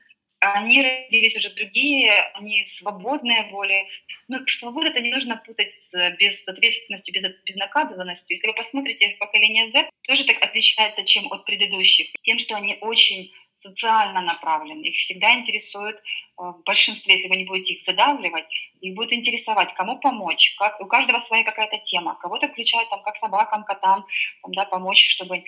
они 0.51 0.81
родились 0.81 1.35
уже 1.35 1.49
другие, 1.53 2.11
они 2.33 2.65
свободные 2.65 3.43
более. 3.51 3.87
Ну, 4.27 4.45
свободу 4.47 4.87
это 4.87 4.99
не 4.99 5.11
нужно 5.11 5.37
путать 5.37 5.73
с 5.89 6.17
безответственностью, 6.17 7.13
без, 7.13 7.23
безнаказанностью. 7.45 8.35
Если 8.35 8.47
вы 8.47 8.53
посмотрите 8.53 9.15
поколение 9.19 9.71
Z, 9.71 9.89
тоже 10.07 10.25
так 10.25 10.37
отличается, 10.41 11.05
чем 11.05 11.31
от 11.31 11.45
предыдущих. 11.45 12.07
Тем, 12.23 12.39
что 12.39 12.55
они 12.55 12.77
очень 12.81 13.31
социально 13.63 14.21
направлены. 14.21 14.85
Их 14.85 14.95
всегда 14.97 15.33
интересует, 15.33 15.95
э, 15.97 16.01
в 16.37 16.61
большинстве, 16.65 17.15
если 17.15 17.29
вы 17.29 17.37
не 17.37 17.45
будете 17.45 17.73
их 17.73 17.85
задавливать, 17.85 18.45
их 18.81 18.95
будет 18.95 19.13
интересовать, 19.13 19.73
кому 19.73 19.99
помочь. 19.99 20.55
Как, 20.57 20.79
у 20.81 20.85
каждого 20.85 21.17
своя 21.19 21.43
какая-то 21.43 21.77
тема. 21.79 22.15
Кого-то 22.21 22.49
включают 22.49 22.89
там, 22.89 23.01
как 23.01 23.15
собакам, 23.17 23.63
котам, 23.63 24.05
там, 24.41 24.53
да, 24.53 24.65
помочь, 24.65 25.07
чтобы 25.07 25.37
э, 25.37 25.43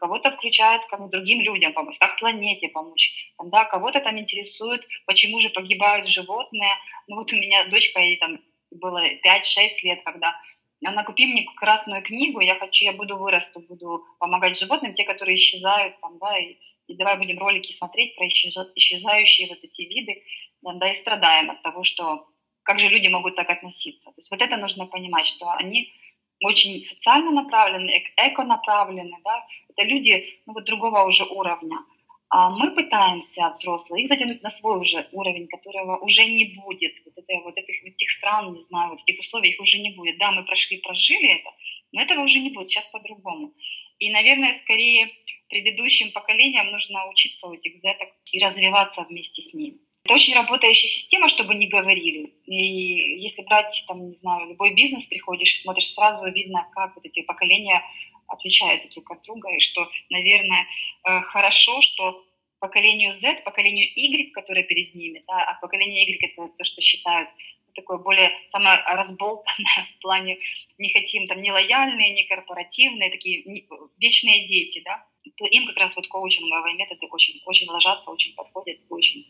кого-то 0.00 0.32
включают 0.32 0.82
как 0.86 1.10
другим 1.10 1.42
людям 1.42 1.72
помочь, 1.72 1.98
как 1.98 2.18
планете 2.18 2.68
помочь. 2.68 3.12
Там, 3.36 3.50
да, 3.50 3.64
кого-то 3.66 4.00
там 4.00 4.18
интересует, 4.18 4.86
почему 5.06 5.40
же 5.40 5.50
погибают 5.50 6.08
животные. 6.08 6.72
Ну 7.06 7.16
вот 7.16 7.32
у 7.32 7.36
меня 7.36 7.66
дочка, 7.66 8.00
ей 8.00 8.16
там 8.16 8.40
было 8.70 9.02
5-6 9.24 9.68
лет, 9.82 10.02
когда 10.04 10.34
она 10.84 11.04
купи 11.04 11.26
мне 11.26 11.44
красную 11.56 12.02
книгу, 12.02 12.40
я 12.40 12.54
хочу, 12.54 12.84
я 12.84 12.92
буду 12.92 13.18
вырасту, 13.18 13.60
буду 13.60 14.04
помогать 14.18 14.58
животным, 14.58 14.94
те, 14.94 15.04
которые 15.04 15.36
исчезают 15.36 16.00
там, 16.00 16.18
да, 16.18 16.38
и 16.38 16.56
и 16.90 16.96
давай 16.96 17.16
будем 17.18 17.38
ролики 17.38 17.72
смотреть 17.72 18.16
про 18.16 18.26
исчезающие 18.26 19.48
вот 19.48 19.58
эти 19.62 19.82
виды, 19.82 20.22
да, 20.62 20.92
и 20.92 21.00
страдаем 21.00 21.50
от 21.50 21.62
того, 21.62 21.84
что 21.84 22.26
как 22.62 22.80
же 22.80 22.88
люди 22.88 23.08
могут 23.08 23.36
так 23.36 23.48
относиться. 23.48 24.04
То 24.04 24.14
есть 24.16 24.30
вот 24.30 24.40
это 24.40 24.56
нужно 24.56 24.86
понимать, 24.86 25.26
что 25.26 25.50
они 25.50 25.92
очень 26.42 26.84
социально 26.84 27.30
направлены, 27.30 27.90
эко-направлены, 28.16 29.16
да, 29.24 29.46
это 29.68 29.86
люди 29.86 30.40
ну, 30.46 30.54
вот 30.54 30.64
другого 30.64 31.04
уже 31.04 31.24
уровня. 31.24 31.78
А 32.32 32.48
мы 32.50 32.70
пытаемся, 32.70 33.50
взрослые, 33.50 34.04
их 34.04 34.10
затянуть 34.10 34.42
на 34.42 34.50
свой 34.50 34.78
уже 34.78 35.08
уровень, 35.10 35.48
которого 35.48 35.98
уже 35.98 36.24
не 36.26 36.44
будет. 36.54 36.94
Вот, 37.04 37.14
это, 37.16 37.42
вот 37.42 37.56
этих, 37.56 37.84
этих 37.84 38.10
стран, 38.10 38.54
не 38.54 38.64
знаю, 38.68 38.90
вот 38.90 39.00
этих 39.04 39.18
условий 39.18 39.50
их 39.50 39.60
уже 39.60 39.78
не 39.78 39.90
будет. 39.90 40.18
Да, 40.18 40.30
мы 40.30 40.44
прошли, 40.44 40.78
прожили 40.78 41.40
это, 41.40 41.50
но 41.92 42.02
этого 42.02 42.22
уже 42.22 42.38
не 42.38 42.50
будет, 42.50 42.70
сейчас 42.70 42.86
по-другому. 42.86 43.52
И, 44.00 44.10
наверное, 44.10 44.54
скорее 44.54 45.10
предыдущим 45.48 46.10
поколениям 46.12 46.70
нужно 46.70 47.08
учиться 47.08 47.46
у 47.46 47.54
этих 47.54 47.80
зеток 47.82 48.08
и 48.32 48.42
развиваться 48.42 49.02
вместе 49.02 49.42
с 49.42 49.54
ними. 49.54 49.78
Это 50.04 50.14
очень 50.14 50.34
работающая 50.34 50.88
система, 50.88 51.28
чтобы 51.28 51.54
не 51.54 51.66
говорили. 51.66 52.32
И 52.46 53.20
если 53.20 53.42
брать, 53.42 53.84
там, 53.86 54.10
не 54.10 54.16
знаю, 54.16 54.48
любой 54.48 54.74
бизнес, 54.74 55.06
приходишь, 55.06 55.60
смотришь, 55.60 55.92
сразу 55.92 56.32
видно, 56.32 56.66
как 56.72 56.96
вот 56.96 57.04
эти 57.04 57.22
поколения 57.22 57.82
отличаются 58.26 58.88
друг 58.88 59.10
от 59.10 59.22
друга, 59.22 59.50
и 59.50 59.60
что, 59.60 59.86
наверное, 60.08 60.66
э, 61.04 61.20
хорошо, 61.20 61.82
что 61.82 62.24
поколению 62.60 63.12
Z, 63.14 63.42
поколению 63.44 63.86
Y, 63.94 64.32
которое 64.32 64.62
перед 64.62 64.94
ними, 64.94 65.22
да, 65.26 65.42
а 65.42 65.60
поколение 65.60 66.06
Y 66.06 66.18
это 66.22 66.48
то, 66.56 66.64
что 66.64 66.80
считают 66.80 67.28
такое 67.74 67.98
более 67.98 68.30
самое 68.50 68.78
разболтанное 68.86 69.88
в 69.98 70.02
плане 70.02 70.38
не 70.78 70.90
хотим 70.90 71.26
там 71.26 71.40
не 71.40 71.52
лояльные, 71.52 72.12
не 72.12 72.24
корпоративные, 72.24 73.10
такие 73.10 73.42
не, 73.44 73.66
вечные 73.98 74.46
дети, 74.46 74.82
да, 74.84 75.06
то 75.36 75.46
им 75.46 75.66
как 75.66 75.76
раз 75.76 75.94
вот 75.96 76.08
коучинговые 76.08 76.74
методы 76.76 77.06
очень, 77.10 77.40
очень 77.44 77.68
ложатся, 77.68 78.10
очень 78.10 78.34
подходят, 78.34 78.78
очень 78.88 79.26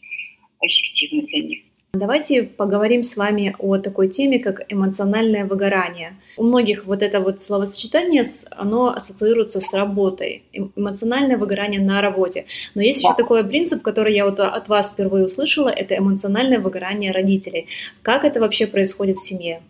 эффективны 0.61 1.23
для 1.23 1.43
них. 1.43 1.65
Давайте 1.93 2.45
поговорим 2.45 3.03
с 3.03 3.17
вами 3.17 3.57
о 3.59 3.77
такой 3.79 4.09
теме, 4.09 4.39
как 4.39 4.63
эмоциональное 4.69 5.45
выгорание. 5.45 6.17
У 6.37 6.45
многих 6.45 6.85
вот 6.85 7.03
это 7.03 7.19
вот 7.19 7.41
словосочетание, 7.41 8.23
оно 8.53 8.95
ассоциируется 8.95 9.61
с 9.61 9.75
работой, 9.75 10.45
эм, 10.53 10.73
эмоциональное 10.77 11.37
выгорание 11.37 11.81
на 11.81 12.01
работе. 12.01 12.47
Но 12.77 12.83
есть 12.83 13.03
да. 13.03 13.09
еще 13.09 13.17
такой 13.17 13.43
принцип, 13.43 13.83
который 13.83 14.15
я 14.15 14.25
вот 14.25 14.39
от 14.39 14.69
вас 14.69 14.93
впервые 14.93 15.25
услышала, 15.25 15.69
это 15.69 15.99
эмоциональное 15.99 16.61
выгорание 16.61 17.11
родителей. 17.11 17.67
Как 18.03 18.25
это 18.25 18.39
вообще 18.39 18.67
происходит 18.67 19.19
в 19.19 19.25
семье? 19.25 19.61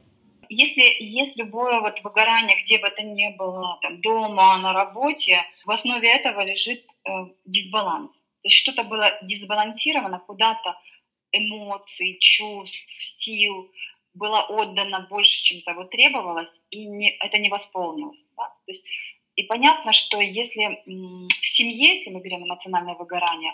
если 0.52 0.82
есть 0.98 1.36
любое 1.36 1.80
вот 1.80 2.02
выгорание, 2.02 2.60
где 2.64 2.78
бы 2.78 2.88
это 2.88 3.02
ни 3.02 3.28
было, 3.36 3.78
там, 3.82 4.00
дома, 4.00 4.58
на 4.58 4.72
работе, 4.72 5.36
в 5.64 5.70
основе 5.70 6.12
этого 6.12 6.44
лежит 6.44 6.80
э, 7.04 7.10
дисбаланс. 7.46 8.10
То 8.12 8.48
есть 8.48 8.56
что-то 8.56 8.82
было 8.82 9.12
дисбалансировано, 9.22 10.18
куда-то 10.26 10.74
эмоций, 11.32 12.18
чувств, 12.20 12.78
сил 13.18 13.70
было 14.14 14.42
отдано 14.42 15.06
больше, 15.08 15.42
чем 15.42 15.62
того 15.62 15.84
требовалось, 15.84 16.48
и 16.70 16.86
не, 16.86 17.10
это 17.20 17.38
не 17.38 17.48
восполнилось. 17.48 18.18
Да? 18.36 18.48
То 18.66 18.72
есть, 18.72 18.84
и 19.36 19.44
понятно, 19.44 19.92
что 19.92 20.20
если 20.20 20.82
в 20.86 21.46
семье, 21.46 21.98
если 21.98 22.10
мы 22.10 22.20
берем 22.20 22.44
эмоциональное 22.44 22.94
выгорание, 22.94 23.52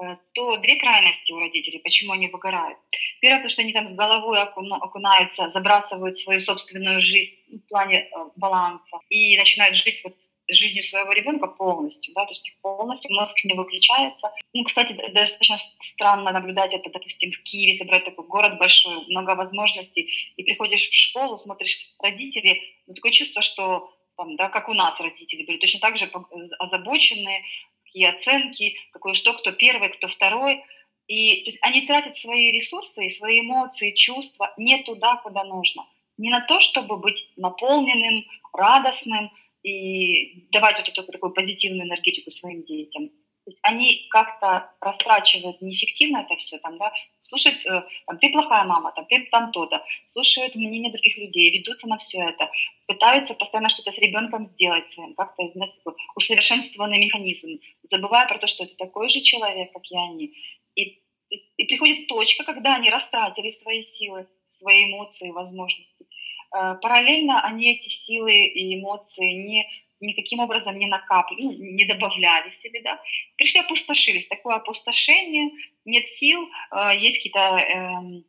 э, 0.00 0.16
то 0.32 0.56
две 0.58 0.76
крайности 0.76 1.32
у 1.32 1.38
родителей, 1.38 1.80
почему 1.80 2.12
они 2.12 2.28
выгорают. 2.28 2.78
Первое, 3.20 3.38
потому 3.38 3.50
что 3.50 3.62
они 3.62 3.72
там 3.72 3.86
с 3.86 3.94
головой 3.94 4.40
окунаются, 4.42 5.50
забрасывают 5.50 6.18
свою 6.18 6.40
собственную 6.40 7.00
жизнь 7.00 7.34
в 7.48 7.68
плане 7.68 8.02
э, 8.02 8.08
баланса 8.36 8.98
и 9.08 9.36
начинают 9.36 9.76
жить 9.76 10.02
вот 10.04 10.14
жизнью 10.48 10.82
своего 10.82 11.12
ребенка 11.12 11.46
полностью, 11.46 12.12
да, 12.14 12.24
то 12.24 12.32
есть 12.32 12.56
полностью 12.60 13.14
мозг 13.14 13.36
не 13.44 13.54
выключается. 13.54 14.32
Ну, 14.52 14.64
кстати, 14.64 14.92
достаточно 14.92 15.58
странно 15.82 16.32
наблюдать 16.32 16.74
это, 16.74 16.90
допустим, 16.90 17.32
в 17.32 17.42
Киеве, 17.42 17.72
если 17.72 17.84
брать 17.84 18.04
такой 18.04 18.26
город 18.26 18.58
большой, 18.58 19.06
много 19.06 19.34
возможностей, 19.34 20.10
и 20.36 20.42
приходишь 20.42 20.88
в 20.88 20.94
школу, 20.94 21.38
смотришь 21.38 21.78
родители, 22.00 22.60
ну, 22.86 22.94
такое 22.94 23.12
чувство, 23.12 23.42
что 23.42 23.90
там, 24.16 24.36
да, 24.36 24.48
как 24.48 24.68
у 24.68 24.74
нас 24.74 25.00
родители 25.00 25.44
были, 25.44 25.58
точно 25.58 25.80
так 25.80 25.96
же 25.96 26.10
озабоченные, 26.58 27.42
какие 27.84 28.06
оценки, 28.06 28.76
какое 28.92 29.14
что, 29.14 29.34
кто 29.34 29.52
первый, 29.52 29.88
кто 29.90 30.08
второй. 30.08 30.64
И 31.06 31.44
то 31.44 31.50
есть 31.50 31.58
они 31.62 31.86
тратят 31.86 32.18
свои 32.18 32.50
ресурсы 32.50 33.10
свои 33.10 33.40
эмоции, 33.40 33.92
чувства 33.92 34.52
не 34.56 34.82
туда, 34.82 35.16
куда 35.16 35.44
нужно. 35.44 35.86
Не 36.16 36.30
на 36.30 36.40
то, 36.40 36.60
чтобы 36.60 36.96
быть 36.96 37.28
наполненным, 37.36 38.24
радостным, 38.52 39.30
и 39.64 40.46
давать 40.52 40.78
вот 40.78 40.88
эту 40.88 41.02
такую 41.10 41.32
позитивную 41.32 41.88
энергетику 41.88 42.30
своим 42.30 42.62
детям. 42.64 43.08
То 43.08 43.50
есть 43.50 43.58
они 43.62 44.06
как-то 44.08 44.72
растрачивают 44.80 45.60
неэффективно 45.60 46.18
это 46.18 46.34
все, 46.36 46.58
там, 46.58 46.78
да, 46.78 46.92
слушают, 47.20 47.58
э, 47.66 47.82
там, 48.06 48.18
ты 48.18 48.30
плохая 48.30 48.64
мама, 48.64 48.92
там, 48.96 49.04
ты 49.04 49.26
там 49.30 49.52
то-то, 49.52 49.84
слушают 50.12 50.54
мнение 50.54 50.90
других 50.90 51.18
людей, 51.18 51.50
ведутся 51.50 51.86
на 51.86 51.98
все 51.98 52.20
это, 52.20 52.50
пытаются 52.86 53.34
постоянно 53.34 53.68
что-то 53.68 53.92
с 53.92 53.98
ребенком 53.98 54.48
сделать 54.54 54.90
своим, 54.90 55.14
как-то, 55.14 55.50
знаете, 55.52 55.76
такой 55.76 55.94
усовершенствованный 56.16 56.98
механизм, 56.98 57.60
забывая 57.90 58.26
про 58.28 58.38
то, 58.38 58.46
что 58.46 58.64
это 58.64 58.76
такой 58.76 59.10
же 59.10 59.20
человек, 59.20 59.72
как 59.72 59.90
и 59.90 59.96
они. 59.96 60.32
И, 60.74 61.02
и 61.28 61.64
приходит 61.64 62.08
точка, 62.08 62.44
когда 62.44 62.76
они 62.76 62.88
растратили 62.88 63.50
свои 63.50 63.82
силы, 63.82 64.26
свои 64.58 64.90
эмоции, 64.90 65.30
возможности. 65.30 66.06
Э, 66.54 66.76
параллельно 66.80 67.42
они 67.42 67.72
эти 67.72 67.88
силы 67.88 68.46
и 68.46 68.78
эмоции 68.78 69.32
не 69.32 69.66
никаким 70.00 70.40
образом 70.40 70.78
не 70.78 70.86
накапливали, 70.86 71.44
ну, 71.44 71.52
не 71.52 71.84
добавляли 71.86 72.50
себе, 72.60 72.82
да, 72.82 73.00
пришли 73.36 73.60
опустошились, 73.60 74.26
такое 74.26 74.56
опустошение, 74.56 75.50
нет 75.84 76.06
сил, 76.08 76.48
э, 76.70 76.96
есть 76.98 77.18
какие-то 77.18 77.58
э, 77.58 78.22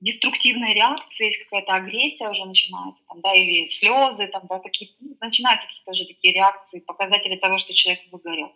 деструктивные 0.00 0.74
реакции, 0.74 1.26
есть 1.26 1.44
какая-то 1.44 1.74
агрессия 1.74 2.28
уже 2.30 2.44
начинается, 2.44 3.02
там, 3.08 3.20
да, 3.20 3.34
или 3.34 3.68
слезы, 3.68 4.26
там, 4.28 4.46
да, 4.48 4.58
какие 4.58 4.94
ну, 5.00 5.16
начинаются 5.20 5.66
какие-то 5.66 5.90
уже 5.90 6.06
такие 6.06 6.34
реакции, 6.34 6.80
показатели 6.80 7.36
того, 7.36 7.58
что 7.58 7.74
человек 7.74 8.02
выгорел. 8.10 8.52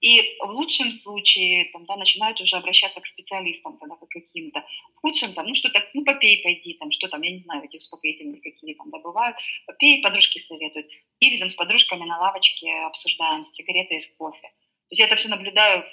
И 0.00 0.38
в 0.40 0.50
лучшем 0.50 0.92
случае 0.92 1.70
там, 1.72 1.86
да, 1.86 1.96
начинают 1.96 2.40
уже 2.40 2.56
обращаться 2.56 3.00
к 3.00 3.06
специалистам 3.06 3.78
тогда, 3.78 3.96
к 3.96 4.06
каким-то. 4.08 4.60
В 4.94 5.00
худшем 5.00 5.32
там, 5.32 5.46
ну 5.46 5.54
что-то, 5.54 5.80
ну 5.94 6.04
попей, 6.04 6.42
пойди, 6.42 6.74
там, 6.74 6.90
что 6.92 7.08
там, 7.08 7.22
я 7.22 7.32
не 7.32 7.40
знаю, 7.40 7.64
эти 7.64 7.78
успокоительные 7.78 8.42
какие 8.42 8.74
там 8.74 8.90
добывают. 8.90 9.36
Попей, 9.66 10.02
подружки 10.02 10.38
советуют. 10.40 10.88
Или 11.20 11.38
там 11.40 11.50
с 11.50 11.54
подружками 11.54 12.04
на 12.04 12.18
лавочке 12.18 12.70
обсуждаем 12.84 13.46
сигареты 13.54 13.96
из 13.96 14.06
кофе. 14.18 14.42
То 14.42 14.92
есть 14.92 15.00
я 15.00 15.06
это 15.06 15.16
все 15.16 15.28
наблюдаю, 15.28 15.84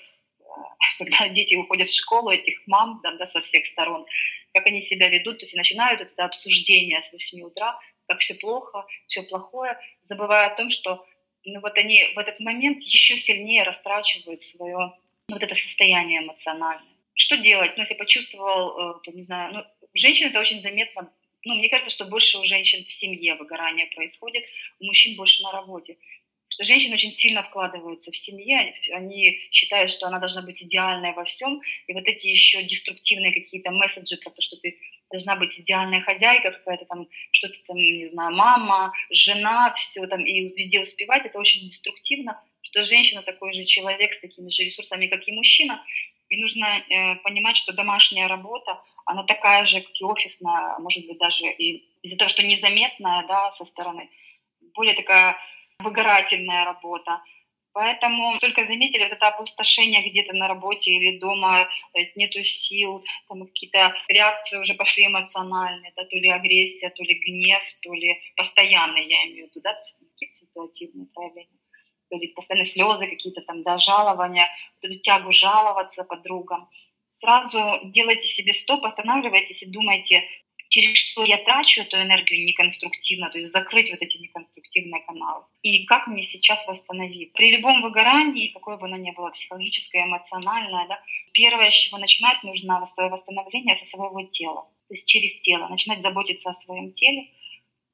когда 0.98 1.30
дети 1.30 1.56
уходят 1.56 1.88
в 1.88 1.96
школу, 1.96 2.30
этих 2.30 2.60
мам 2.68 3.00
да, 3.04 3.14
да, 3.14 3.28
со 3.28 3.42
всех 3.42 3.66
сторон, 3.68 4.06
как 4.54 4.68
они 4.68 4.84
себя 4.84 5.10
ведут, 5.10 5.40
то 5.40 5.46
есть 5.46 5.56
начинают 5.56 6.02
это 6.02 6.26
обсуждение 6.26 7.02
с 7.02 7.12
8 7.12 7.42
утра, 7.42 7.80
как 8.08 8.20
все 8.20 8.36
плохо, 8.36 8.86
все 9.08 9.24
плохое, 9.24 9.80
забывая 10.10 10.48
о 10.48 10.56
том, 10.56 10.72
что 10.72 11.06
ну 11.46 11.60
вот 11.60 11.78
они 11.78 12.04
в 12.16 12.18
этот 12.18 12.40
момент 12.40 12.82
еще 12.84 13.18
сильнее 13.18 13.64
растрачивают 13.64 14.44
свое 14.44 14.94
вот 15.28 15.42
это 15.42 15.56
состояние 15.56 16.22
эмоциональное. 16.22 16.94
Что 17.16 17.38
делать? 17.38 17.74
Ну, 17.76 17.84
если 17.84 17.96
почувствовал, 17.96 18.98
э, 18.98 19.00
то, 19.04 19.12
не 19.12 19.24
знаю, 19.24 19.54
ну, 19.54 19.88
женщин 19.94 20.28
это 20.30 20.40
очень 20.40 20.62
заметно. 20.62 21.12
Ну, 21.46 21.56
мне 21.56 21.70
кажется, 21.70 21.92
что 21.92 22.06
больше 22.06 22.38
у 22.40 22.46
женщин 22.46 22.86
в 22.86 22.92
семье 22.92 23.36
выгорание 23.36 23.88
происходит, 23.88 24.46
у 24.80 24.86
мужчин 24.86 25.16
больше 25.16 25.44
на 25.44 25.52
работе. 25.52 25.98
Что 26.54 26.66
женщины 26.66 26.94
очень 26.94 27.18
сильно 27.18 27.42
вкладываются 27.42 28.12
в 28.12 28.16
семье, 28.16 28.76
они 28.92 29.40
считают, 29.50 29.90
что 29.90 30.06
она 30.06 30.20
должна 30.20 30.44
быть 30.44 30.62
идеальной 30.62 31.14
во 31.14 31.26
всем, 31.26 31.60
и 31.88 31.94
вот 31.94 32.04
эти 32.04 32.28
еще 32.28 32.62
деструктивные 32.62 33.34
какие-то 33.34 33.72
месседжи 33.72 34.18
про 34.18 34.30
то, 34.30 34.40
что 34.40 34.58
ты 34.58 34.78
должна 35.10 35.36
быть 35.36 35.60
идеальная 35.60 36.02
хозяйка 36.02 36.52
какая-то 36.52 36.86
там, 36.86 37.08
что-то 37.32 37.56
там, 37.66 37.78
не 37.78 38.08
знаю, 38.10 38.36
мама, 38.36 38.94
жена, 39.10 39.74
все 39.74 40.06
там, 40.06 40.24
и 40.24 40.54
везде 40.56 40.82
успевать, 40.82 41.26
это 41.26 41.40
очень 41.40 41.68
деструктивно, 41.68 42.40
что 42.62 42.84
женщина 42.84 43.24
такой 43.24 43.52
же 43.54 43.66
человек 43.66 44.14
с 44.14 44.20
такими 44.22 44.52
же 44.52 44.62
ресурсами, 44.62 45.08
как 45.08 45.28
и 45.28 45.32
мужчина, 45.32 45.84
и 46.30 46.38
нужно 46.38 46.66
э, 46.66 47.16
понимать, 47.24 47.58
что 47.58 47.74
домашняя 47.74 48.28
работа, 48.28 48.80
она 49.08 49.24
такая 49.24 49.66
же, 49.66 49.82
как 49.82 50.00
и 50.00 50.04
офисная, 50.04 50.78
может 50.78 51.08
быть, 51.08 51.18
даже 51.18 51.52
и 51.58 51.90
из-за 52.04 52.16
того, 52.16 52.30
что 52.30 52.44
незаметная, 52.44 53.26
да, 53.28 53.50
со 53.50 53.66
стороны, 53.66 54.08
более 54.76 54.94
такая 54.94 55.36
выгорательная 55.84 56.66
работа. 56.66 57.22
Поэтому 57.74 58.38
только 58.40 58.66
заметили 58.66 59.04
это 59.04 59.30
опустошение 59.30 60.08
где-то 60.08 60.34
на 60.34 60.48
работе 60.48 60.92
или 60.92 61.18
дома, 61.18 61.68
э, 61.96 62.02
нету 62.16 62.44
сил, 62.44 63.04
там 63.28 63.48
какие-то 63.48 63.96
реакции 64.08 64.62
уже 64.62 64.76
пошли 64.76 65.08
эмоциональные, 65.08 65.92
да, 65.96 66.06
то 66.06 66.16
ли 66.16 66.30
агрессия, 66.30 66.92
то 66.92 67.04
ли 67.04 67.16
гнев, 67.16 67.64
то 67.82 67.94
ли 67.94 68.22
постоянные, 68.36 69.10
я 69.10 69.24
имею 69.26 69.48
в 69.48 69.50
виду, 69.50 69.62
да, 69.64 69.74
то 69.74 69.80
есть 69.80 69.98
какие-то 69.98 70.36
ситуативные 70.36 71.08
проявления, 71.08 71.60
то 72.12 72.18
ли 72.18 72.28
постоянные 72.28 72.68
слезы 72.68 73.08
какие-то 73.08 73.42
там, 73.42 73.64
да, 73.64 73.80
жалования, 73.80 74.48
вот 74.76 74.92
эту 74.92 75.00
тягу 75.00 75.32
жаловаться 75.32 76.04
подругам. 76.04 76.70
Сразу 77.22 77.90
делайте 77.90 78.28
себе 78.28 78.54
стоп, 78.54 78.86
останавливайтесь 78.86 79.64
и 79.64 79.72
думайте, 79.72 80.22
через 80.74 80.98
что 80.98 81.24
я 81.24 81.38
трачу 81.38 81.82
эту 81.82 81.98
энергию 81.98 82.44
неконструктивно, 82.46 83.30
то 83.30 83.38
есть 83.38 83.52
закрыть 83.52 83.92
вот 83.92 84.02
эти 84.02 84.18
неконструктивные 84.18 85.04
каналы. 85.04 85.44
И 85.62 85.86
как 85.86 86.08
мне 86.08 86.24
сейчас 86.24 86.66
восстановить? 86.66 87.32
При 87.34 87.56
любом 87.56 87.84
выгорании, 87.84 88.48
какое 88.48 88.78
бы 88.78 88.88
оно 88.88 88.98
ни 88.98 89.12
было, 89.12 89.30
психологическое, 89.30 90.06
эмоциональное, 90.06 90.88
да, 90.88 91.00
первое, 91.32 91.70
с 91.70 91.76
чего 91.76 92.00
начинать, 92.00 92.42
нужно 92.42 92.90
свое 92.96 93.12
восстановление 93.12 93.76
со 93.76 93.86
своего 93.86 94.24
тела, 94.24 94.64
то 94.88 94.96
есть 94.96 95.06
через 95.06 95.40
тело, 95.42 95.68
начинать 95.68 96.02
заботиться 96.02 96.50
о 96.50 96.62
своем 96.64 96.92
теле, 96.94 97.30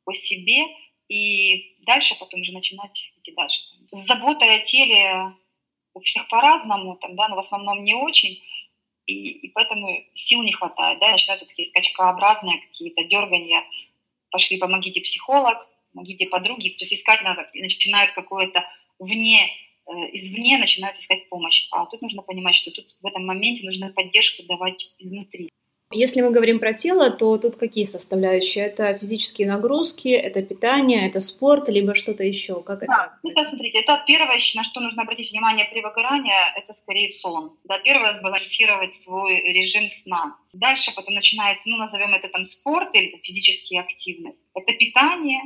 о 0.06 0.14
себе, 0.14 0.64
и 1.10 1.84
дальше 1.84 2.18
потом 2.18 2.40
уже 2.40 2.54
начинать 2.54 2.98
идти 3.18 3.34
дальше. 3.34 3.60
С 3.92 4.08
заботой 4.08 4.56
о 4.56 4.66
теле 4.66 5.34
у 5.94 6.00
всех 6.00 6.30
по-разному, 6.30 6.96
там, 6.96 7.18
да, 7.18 7.28
но 7.28 7.36
в 7.36 7.40
основном 7.40 7.84
не 7.84 7.94
очень, 7.94 8.42
и, 9.10 9.48
и 9.48 9.48
поэтому 9.50 10.04
сил 10.16 10.44
не 10.44 10.54
хватает, 10.54 11.00
да, 11.00 11.12
начинаются 11.12 11.48
такие 11.48 11.68
скачкообразные 11.68 12.62
какие-то 12.62 13.04
дергания, 13.06 13.64
пошли, 14.30 14.58
помогите 14.58 15.02
психолог, 15.02 15.68
помогите 15.94 16.28
подруги, 16.28 16.70
то 16.70 16.86
есть 16.86 16.94
искать 16.94 17.24
надо, 17.24 17.50
начинают 17.54 18.14
какое-то 18.14 18.64
вне, 19.00 19.50
э, 19.88 19.92
извне 20.14 20.58
начинают 20.58 21.00
искать 21.00 21.28
помощь. 21.30 21.68
А 21.72 21.86
тут 21.88 22.02
нужно 22.02 22.22
понимать, 22.22 22.56
что 22.56 22.72
тут 22.72 22.96
в 23.02 23.06
этом 23.06 23.26
моменте 23.26 23.66
нужно 23.66 23.92
поддержку 23.92 24.44
давать 24.44 24.94
изнутри. 25.00 25.50
Если 25.92 26.22
мы 26.22 26.30
говорим 26.30 26.60
про 26.60 26.74
тело, 26.74 27.10
то 27.10 27.36
тут 27.40 27.56
какие 27.56 27.84
составляющие? 27.84 28.66
Это 28.66 28.96
физические 29.00 29.48
нагрузки, 29.48 30.10
это 30.10 30.44
питание, 30.44 31.08
это 31.08 31.20
спорт, 31.20 31.68
либо 31.68 31.96
что-то 31.96 32.24
еще? 32.24 32.62
Как 32.62 32.86
да, 32.86 33.18
это? 33.24 33.32
это, 33.32 33.50
смотрите, 33.50 33.80
это 33.80 34.04
первое, 34.06 34.40
на 34.54 34.64
что 34.64 34.82
нужно 34.82 35.02
обратить 35.02 35.32
внимание 35.32 35.66
при 35.66 35.82
выгорании, 35.82 36.32
это 36.56 36.74
скорее 36.74 37.10
сон. 37.10 37.58
Да, 37.64 37.80
первое, 37.80 38.20
сбалансировать 38.20 38.94
свой 38.94 39.42
режим 39.52 39.90
сна. 39.90 40.36
Дальше 40.54 40.94
потом 40.96 41.16
начинается, 41.16 41.64
ну, 41.66 41.78
назовем 41.78 42.14
это 42.14 42.30
там 42.30 42.46
спорт 42.46 42.90
или 42.94 43.20
физические 43.24 43.82
активность. 43.82 44.38
Это 44.54 44.72
питание, 44.74 45.42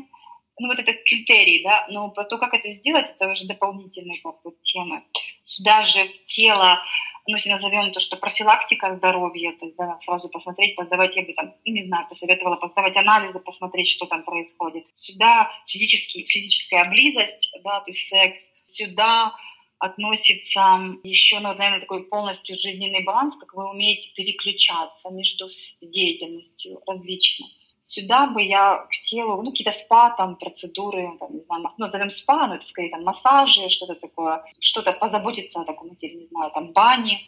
ну, 0.60 0.68
вот 0.68 0.80
это 0.80 0.94
критерий, 0.94 1.64
да, 1.64 1.86
но 1.90 2.10
то, 2.10 2.38
как 2.38 2.54
это 2.54 2.70
сделать, 2.70 3.10
это 3.10 3.30
уже 3.30 3.48
дополнительные 3.48 4.22
как 4.22 4.42
бы, 4.44 4.56
темы. 4.64 5.04
Сюда 5.42 5.86
же 5.86 6.06
в 6.06 6.26
тело 6.28 6.80
ну, 7.26 7.36
если 7.36 7.50
назовем 7.50 7.92
то, 7.94 8.00
что 8.00 8.18
профилактика 8.18 8.96
здоровья, 8.96 9.54
то 9.54 9.66
есть, 9.66 9.78
да, 9.78 9.98
сразу 10.00 10.30
посмотреть, 10.30 10.76
поздавать, 10.76 11.16
я 11.16 11.24
бы 11.24 11.34
там, 11.34 11.56
ну, 11.66 11.74
не 11.74 11.86
знаю, 11.86 12.08
посоветовала 12.10 12.58
поздавать 12.58 12.98
анализы, 12.98 13.40
посмотреть, 13.40 13.90
что 13.90 14.06
там 14.08 14.24
происходит. 14.24 14.86
Сюда 14.94 15.50
физический, 15.66 16.26
физическая 16.26 16.90
близость, 16.90 17.50
да, 17.64 17.80
то 17.80 17.92
есть 17.92 18.10
секс, 18.10 18.42
сюда 18.72 19.34
относится 19.80 20.98
еще, 21.04 21.40
ну, 21.40 21.54
наверное, 21.54 21.80
такой 21.80 22.08
полностью 22.10 22.58
жизненный 22.58 23.04
баланс, 23.04 23.36
как 23.38 23.54
вы 23.54 23.70
умеете 23.70 24.14
переключаться 24.16 25.10
между 25.10 25.48
деятельностью 25.82 26.82
различной. 26.86 27.48
Сюда 27.84 28.28
бы 28.28 28.42
я 28.42 28.88
к 28.90 28.92
телу, 29.04 29.42
ну, 29.44 29.52
какие-то 29.52 29.72
спа, 29.72 30.12
там, 30.12 30.38
процедуры, 30.38 31.18
там, 31.20 31.36
не 31.36 31.44
знаю, 31.44 31.64
ну, 31.64 31.72
назовем 31.78 32.10
спа, 32.10 32.48
но 32.48 32.56
это 32.56 32.66
скорее 32.66 32.90
там 32.90 33.04
массажи, 33.04 33.70
что-то 33.70 33.96
такое, 33.96 34.44
что-то 34.60 34.94
позаботиться 34.94 35.60
о 35.60 35.66
таком 35.66 35.96
теле, 35.96 36.16
не 36.16 36.28
знаю, 36.28 36.52
там, 36.52 36.72
бани, 36.72 37.22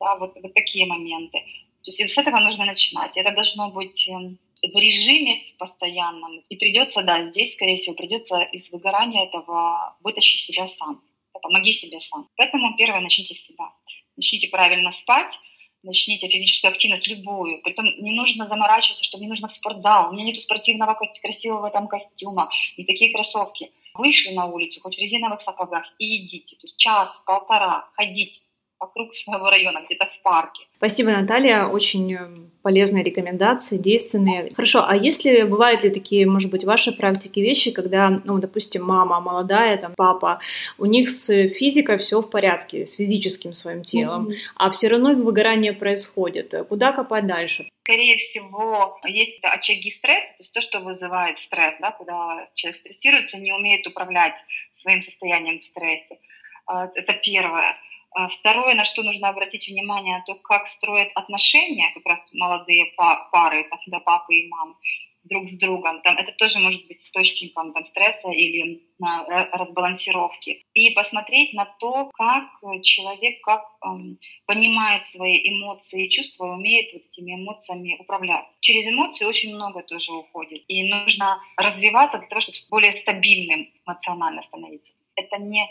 да, 0.00 0.16
вот, 0.16 0.34
вот 0.40 0.54
такие 0.54 0.86
моменты. 0.86 1.38
То 1.84 1.92
есть 1.92 2.14
с 2.14 2.18
этого 2.18 2.38
нужно 2.40 2.64
начинать. 2.64 3.16
Это 3.16 3.32
должно 3.32 3.70
быть 3.70 4.08
эм, 4.08 4.38
в 4.60 4.76
режиме 4.76 5.42
постоянном. 5.58 6.40
И 6.48 6.56
придется, 6.56 7.02
да, 7.02 7.30
здесь, 7.30 7.54
скорее 7.54 7.76
всего, 7.76 7.94
придется 7.94 8.40
из 8.40 8.70
выгорания 8.70 9.24
этого 9.24 9.96
вытащить 10.02 10.40
себя 10.40 10.68
сам. 10.68 11.00
Помоги 11.32 11.72
себе 11.72 12.00
сам. 12.00 12.28
Поэтому 12.36 12.76
первое, 12.76 13.00
начните 13.00 13.34
с 13.34 13.46
себя. 13.46 13.70
Начните 14.16 14.48
правильно 14.48 14.90
спать, 14.90 15.38
начните 15.86 16.28
физическую 16.28 16.72
активность 16.72 17.06
любую. 17.06 17.62
Притом 17.62 17.86
не 17.98 18.12
нужно 18.12 18.46
заморачиваться, 18.46 19.04
что 19.04 19.18
мне 19.18 19.28
нужно 19.28 19.48
в 19.48 19.52
спортзал. 19.52 20.10
У 20.10 20.12
меня 20.12 20.24
нет 20.24 20.40
спортивного 20.40 20.98
красивого 21.22 21.70
там 21.70 21.88
костюма, 21.88 22.50
и 22.76 22.84
такие 22.84 23.12
кроссовки. 23.12 23.70
Вышли 23.94 24.32
на 24.34 24.46
улицу, 24.46 24.80
хоть 24.82 24.96
в 24.96 24.98
резиновых 24.98 25.40
сапогах, 25.40 25.84
и 25.98 26.18
идите. 26.18 26.56
То 26.56 26.66
есть 26.66 26.76
час, 26.76 27.08
полтора 27.24 27.88
ходить 27.94 28.42
вокруг 28.78 29.14
своего 29.14 29.50
района, 29.50 29.82
где-то 29.86 30.06
в 30.06 30.22
парке. 30.22 30.64
Спасибо, 30.76 31.10
Наталья. 31.10 31.66
Очень 31.66 32.14
э, 32.14 32.18
полезные 32.62 33.02
рекомендации, 33.02 33.78
действенные. 33.78 34.52
Хорошо, 34.54 34.84
а 34.86 34.94
если 34.94 35.42
бывают 35.42 35.82
ли 35.82 35.90
такие, 35.90 36.26
может 36.26 36.50
быть, 36.50 36.64
в 36.64 36.66
вашей 36.66 36.92
практике 36.92 37.40
вещи, 37.40 37.70
когда, 37.70 38.20
ну, 38.24 38.38
допустим, 38.38 38.84
мама 38.84 39.20
молодая, 39.20 39.78
там, 39.78 39.94
папа, 39.96 40.40
у 40.78 40.86
них 40.86 41.08
с 41.08 41.48
физикой 41.48 41.96
все 41.98 42.20
в 42.20 42.28
порядке, 42.28 42.86
с 42.86 42.96
физическим 42.96 43.54
своим 43.54 43.82
телом, 43.82 44.28
mm-hmm. 44.28 44.34
а 44.56 44.70
все 44.70 44.88
равно 44.88 45.14
выгорание 45.14 45.72
происходит. 45.72 46.54
Куда 46.68 46.92
копать 46.92 47.26
дальше? 47.26 47.68
Скорее 47.84 48.16
всего, 48.16 48.98
есть 49.04 49.38
очаги 49.42 49.90
стресса, 49.90 50.28
то 50.36 50.42
есть 50.42 50.52
то, 50.52 50.60
что 50.60 50.80
вызывает 50.80 51.38
стресс, 51.38 51.74
да, 51.80 51.92
куда 51.92 52.48
человек 52.54 52.80
стрессируется, 52.80 53.38
не 53.38 53.52
умеет 53.52 53.86
управлять 53.86 54.34
своим 54.74 55.00
состоянием 55.00 55.60
в 55.60 55.62
стрессе. 55.62 56.18
А, 56.66 56.90
это 56.94 57.14
первое. 57.22 57.76
А 58.16 58.28
второе, 58.28 58.74
на 58.74 58.84
что 58.86 59.02
нужно 59.02 59.28
обратить 59.28 59.68
внимание, 59.68 60.22
то 60.24 60.34
как 60.36 60.68
строят 60.68 61.10
отношения 61.14 61.92
как 61.92 62.06
раз 62.06 62.20
молодые 62.32 62.86
пары, 62.96 63.68
там, 63.68 63.78
да, 63.88 64.00
папы 64.00 64.36
и 64.36 64.48
мамы 64.48 64.74
друг 65.24 65.46
с 65.50 65.58
другом. 65.58 66.00
Там, 66.00 66.16
это 66.16 66.32
тоже 66.32 66.58
может 66.58 66.86
быть 66.86 67.02
источником 67.02 67.74
там, 67.74 67.84
стресса 67.84 68.30
или 68.30 68.80
на, 68.98 69.22
разбалансировки. 69.52 70.62
И 70.72 70.90
посмотреть 70.94 71.52
на 71.52 71.66
то, 71.78 72.08
как 72.14 72.48
человек 72.82 73.42
как, 73.42 73.64
эм, 73.84 74.18
понимает 74.46 75.02
свои 75.10 75.50
эмоции 75.50 76.06
и 76.06 76.10
чувства, 76.10 76.54
умеет 76.54 76.94
вот 76.94 77.02
этими 77.12 77.34
эмоциями 77.34 77.98
управлять. 77.98 78.46
Через 78.60 78.90
эмоции 78.90 79.26
очень 79.26 79.54
много 79.54 79.82
тоже 79.82 80.12
уходит. 80.12 80.64
И 80.68 80.88
нужно 80.88 81.38
развиваться 81.58 82.16
для 82.16 82.28
того, 82.28 82.40
чтобы 82.40 82.56
более 82.70 82.92
стабильным 82.92 83.68
эмоционально 83.84 84.42
становиться. 84.42 84.90
Это 85.16 85.36
не 85.38 85.68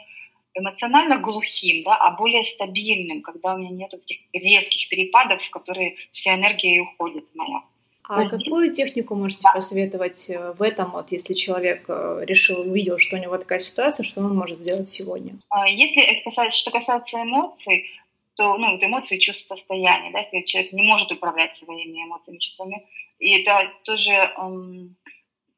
эмоционально 0.56 1.18
глухим, 1.18 1.84
да, 1.84 1.96
а 1.96 2.12
более 2.12 2.44
стабильным, 2.44 3.22
когда 3.22 3.56
у 3.56 3.58
меня 3.58 3.72
нет 3.72 3.94
этих 3.94 4.18
резких 4.34 4.90
перепадов, 4.90 5.44
в 5.44 5.50
которые 5.50 5.96
вся 6.12 6.36
энергия 6.36 6.78
и 6.78 6.80
уходит 6.80 7.26
моя. 7.36 7.62
А 8.08 8.20
есть... 8.20 8.32
какую 8.32 8.72
технику 8.72 9.16
можете 9.16 9.42
да. 9.44 9.54
посоветовать 9.54 10.30
э, 10.30 10.54
в 10.54 10.62
этом, 10.62 10.92
вот, 10.92 11.12
если 11.12 11.34
человек 11.34 11.86
э, 11.88 12.24
решил, 12.26 12.62
увидел, 12.62 13.00
что 13.00 13.18
у 13.18 13.20
него 13.20 13.38
такая 13.38 13.60
ситуация, 13.60 14.04
что 14.04 14.22
он 14.22 14.36
может 14.36 14.60
сделать 14.60 14.90
сегодня? 14.90 15.34
А 15.50 15.68
если 15.68 16.04
это 16.04 16.24
касается, 16.24 16.58
что 16.58 16.72
касается 16.72 17.22
эмоций, 17.22 17.90
то 18.36 18.58
ну, 18.58 18.76
это 18.76 18.86
эмоции, 18.86 19.18
чувства, 19.18 19.56
состояния, 19.56 20.12
да, 20.12 20.20
если 20.20 20.46
человек 20.46 20.74
не 20.74 20.84
может 20.84 21.12
управлять 21.12 21.58
своими 21.58 22.04
эмоциями, 22.04 22.38
чувствами, 22.38 22.86
и 23.20 23.40
это 23.40 23.72
тоже 23.84 24.12
эм, 24.12 24.96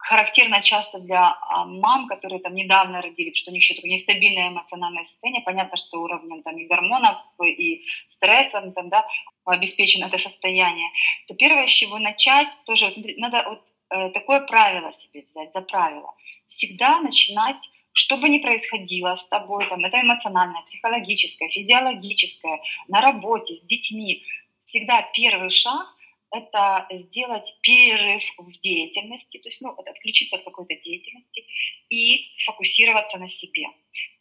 характерно 0.08 0.62
часто 0.62 1.00
для 1.00 1.38
а, 1.50 1.66
мам, 1.66 2.08
которые 2.08 2.40
там 2.40 2.56
недавно 2.56 3.02
родили, 3.02 3.34
что 3.36 3.52
у 3.52 3.54
них 3.54 3.64
еще 3.64 3.76
такое 3.76 3.92
нестабильное 3.92 4.50
эмоциональное 4.50 5.06
состояние. 5.06 5.44
Понятно, 5.44 5.76
что 5.78 6.02
уровнем 6.02 6.44
там 6.44 6.58
и 6.58 6.66
гормонов, 6.66 7.18
и 7.44 7.86
стрессом 8.16 8.72
там, 8.74 8.90
да, 8.90 9.06
обеспечено 9.46 10.06
это 10.06 10.18
состояние. 10.18 10.90
То 11.28 11.36
первое, 11.36 11.68
с 11.68 11.72
чего 11.72 12.00
начать, 12.00 12.48
тоже 12.66 12.94
надо 13.18 13.44
вот 13.50 13.62
э, 13.90 14.10
такое 14.12 14.42
правило 14.42 14.94
себе 14.94 15.24
взять, 15.24 15.52
за 15.54 15.62
правило. 15.62 16.14
Всегда 16.46 17.02
начинать 17.02 17.70
что 17.92 18.18
бы 18.18 18.30
ни 18.30 18.38
происходило 18.38 19.16
с 19.16 19.28
тобой, 19.28 19.68
там, 19.70 19.84
это 19.84 20.00
эмоциональное, 20.00 20.62
психологическое, 20.62 21.50
физиологическое, 21.50 22.62
на 22.88 23.02
работе, 23.02 23.56
с 23.56 23.62
детьми, 23.66 24.24
всегда 24.66 25.02
первый 25.14 25.50
шаг 25.50 25.88
это 26.32 26.88
сделать 26.92 27.46
перерыв 27.62 28.24
в 28.38 28.52
деятельности, 28.62 29.38
то 29.38 29.50
есть 29.50 29.62
ну, 29.62 29.70
отключиться 29.70 30.38
от 30.38 30.44
какой-то 30.44 30.76
деятельности 30.76 31.46
и 31.90 32.32
сфокусироваться 32.38 33.18
на 33.18 33.30
себе. 33.30 33.68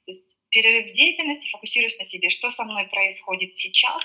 То 0.04 0.12
есть 0.12 0.36
перерыв 0.50 0.92
в 0.92 0.94
деятельности, 0.94 1.50
фокусируюсь 1.50 1.98
на 1.98 2.06
себе, 2.06 2.30
что 2.30 2.50
со 2.50 2.64
мной 2.64 2.86
происходит 2.86 3.58
сейчас, 3.58 4.02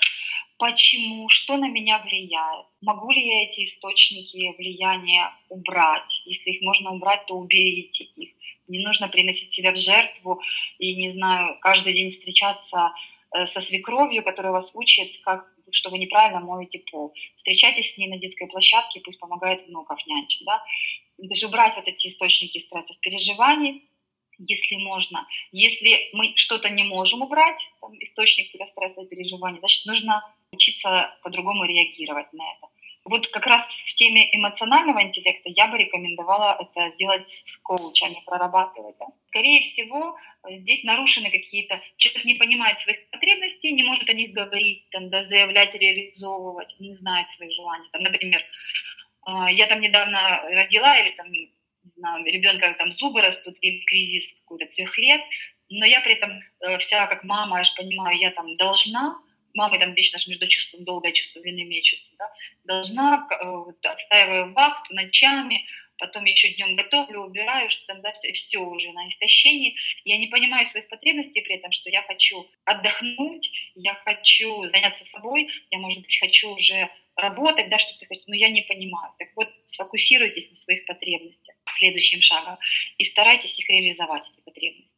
почему, 0.58 1.28
что 1.28 1.56
на 1.56 1.68
меня 1.68 1.98
влияет, 1.98 2.66
могу 2.80 3.10
ли 3.10 3.26
я 3.26 3.42
эти 3.42 3.66
источники 3.66 4.54
влияния 4.56 5.32
убрать, 5.48 6.22
если 6.24 6.50
их 6.50 6.62
можно 6.62 6.92
убрать, 6.92 7.26
то 7.26 7.34
уберите 7.34 8.04
их. 8.04 8.30
Не 8.68 8.84
нужно 8.84 9.08
приносить 9.08 9.52
себя 9.52 9.72
в 9.72 9.78
жертву 9.78 10.40
и, 10.78 10.94
не 10.94 11.12
знаю, 11.12 11.58
каждый 11.60 11.94
день 11.94 12.10
встречаться 12.10 12.92
э, 13.34 13.46
со 13.46 13.60
свекровью, 13.60 14.22
которая 14.22 14.52
вас 14.52 14.74
учит, 14.74 15.20
как 15.22 15.51
что 15.70 15.90
вы 15.90 15.98
неправильно 15.98 16.40
моете 16.40 16.80
пол. 16.90 17.14
Встречайтесь 17.36 17.94
с 17.94 17.98
ней 17.98 18.08
на 18.08 18.18
детской 18.18 18.46
площадке, 18.46 19.00
пусть 19.00 19.20
помогает 19.20 19.66
внуков 19.66 19.98
нянчить. 20.06 20.44
Да? 20.44 20.62
То 21.16 21.28
есть 21.28 21.44
убрать 21.44 21.76
вот 21.76 21.86
эти 21.86 22.08
источники 22.08 22.58
стресса, 22.58 22.94
переживаний, 23.00 23.88
если 24.38 24.76
можно. 24.76 25.26
Если 25.52 26.10
мы 26.12 26.32
что-то 26.36 26.70
не 26.70 26.84
можем 26.84 27.22
убрать, 27.22 27.60
там, 27.80 27.92
источник 28.00 28.48
стресса 28.48 29.02
и 29.02 29.06
переживаний, 29.06 29.58
значит, 29.60 29.86
нужно 29.86 30.22
учиться 30.52 31.16
по-другому 31.22 31.64
реагировать 31.64 32.32
на 32.32 32.42
это. 32.42 32.66
Вот 33.04 33.26
как 33.28 33.46
раз 33.46 33.66
в 33.86 33.94
теме 33.94 34.28
эмоционального 34.36 35.02
интеллекта 35.02 35.48
я 35.48 35.66
бы 35.66 35.76
рекомендовала 35.76 36.56
это 36.60 36.94
сделать 36.94 37.28
с 37.28 37.56
коучами, 37.58 38.22
прорабатывать. 38.24 38.96
Да? 38.98 39.06
Скорее 39.26 39.60
всего, 39.62 40.16
здесь 40.48 40.84
нарушены 40.84 41.30
какие-то... 41.30 41.80
Человек 41.96 42.24
не 42.24 42.34
понимает 42.34 42.78
своих 42.78 43.10
потребностей, 43.10 43.72
не 43.72 43.82
может 43.82 44.08
о 44.08 44.12
них 44.12 44.32
говорить, 44.32 44.88
там, 44.90 45.10
да, 45.10 45.24
заявлять, 45.24 45.74
реализовывать, 45.74 46.76
не 46.78 46.92
знает 46.92 47.28
своих 47.32 47.52
желаний. 47.52 47.88
Там, 47.90 48.02
например, 48.02 48.40
а, 49.24 49.50
я 49.50 49.66
там 49.66 49.80
недавно 49.80 50.42
родила 50.50 50.96
или 50.98 51.10
там, 51.16 51.30
не 51.32 51.50
знаю, 51.96 52.24
ребенка 52.24 52.74
там 52.78 52.92
зубы 52.92 53.20
растут 53.20 53.56
или 53.60 53.84
кризис 53.84 54.32
какой-то 54.40 54.66
трех 54.66 54.96
лет, 54.98 55.22
но 55.68 55.86
я 55.86 56.00
при 56.00 56.14
этом 56.14 56.38
э, 56.60 56.78
вся 56.78 57.06
как 57.06 57.24
мама, 57.24 57.58
я 57.58 57.64
же 57.64 57.72
понимаю, 57.76 58.18
я 58.18 58.30
там 58.30 58.56
должна, 58.56 59.18
мамы 59.54 59.78
там 59.78 59.94
вечно 59.94 60.18
между 60.26 60.48
чувством 60.48 60.84
долга 60.84 61.08
и 61.08 61.14
чувством 61.14 61.42
вины 61.42 61.64
мечутся, 61.64 62.10
да, 62.18 62.30
должна, 62.64 63.28
э, 63.30 63.44
вот, 63.44 63.84
отстаиваю 63.84 64.52
вахту 64.52 64.94
ночами, 64.94 65.66
потом 65.98 66.24
еще 66.24 66.52
днем 66.54 66.76
готовлю, 66.76 67.20
убираю, 67.20 67.70
что 67.70 67.86
там, 67.86 68.02
да, 68.02 68.12
все, 68.12 68.32
все 68.32 68.58
уже 68.58 68.92
на 68.92 69.08
истощении. 69.08 69.76
Я 70.04 70.18
не 70.18 70.26
понимаю 70.26 70.66
своих 70.66 70.88
потребностей 70.88 71.40
при 71.40 71.56
этом, 71.56 71.72
что 71.72 71.90
я 71.90 72.02
хочу 72.02 72.48
отдохнуть, 72.64 73.50
я 73.74 73.94
хочу 73.94 74.64
заняться 74.66 75.04
собой, 75.04 75.48
я, 75.70 75.78
может 75.78 76.00
быть, 76.00 76.18
хочу 76.18 76.50
уже 76.54 76.90
работать, 77.16 77.68
да, 77.68 77.78
что-то 77.78 78.06
хочу, 78.06 78.22
но 78.26 78.34
я 78.34 78.48
не 78.48 78.62
понимаю. 78.62 79.12
Так 79.18 79.28
вот, 79.36 79.48
сфокусируйтесь 79.66 80.50
на 80.50 80.56
своих 80.56 80.86
потребностях 80.86 81.54
следующим 81.82 82.20
шагом 82.22 82.58
и 82.98 83.04
старайтесь 83.04 83.58
их 83.58 83.68
реализовать, 83.68 84.28
эти 84.32 84.40
потребности. 84.44 84.88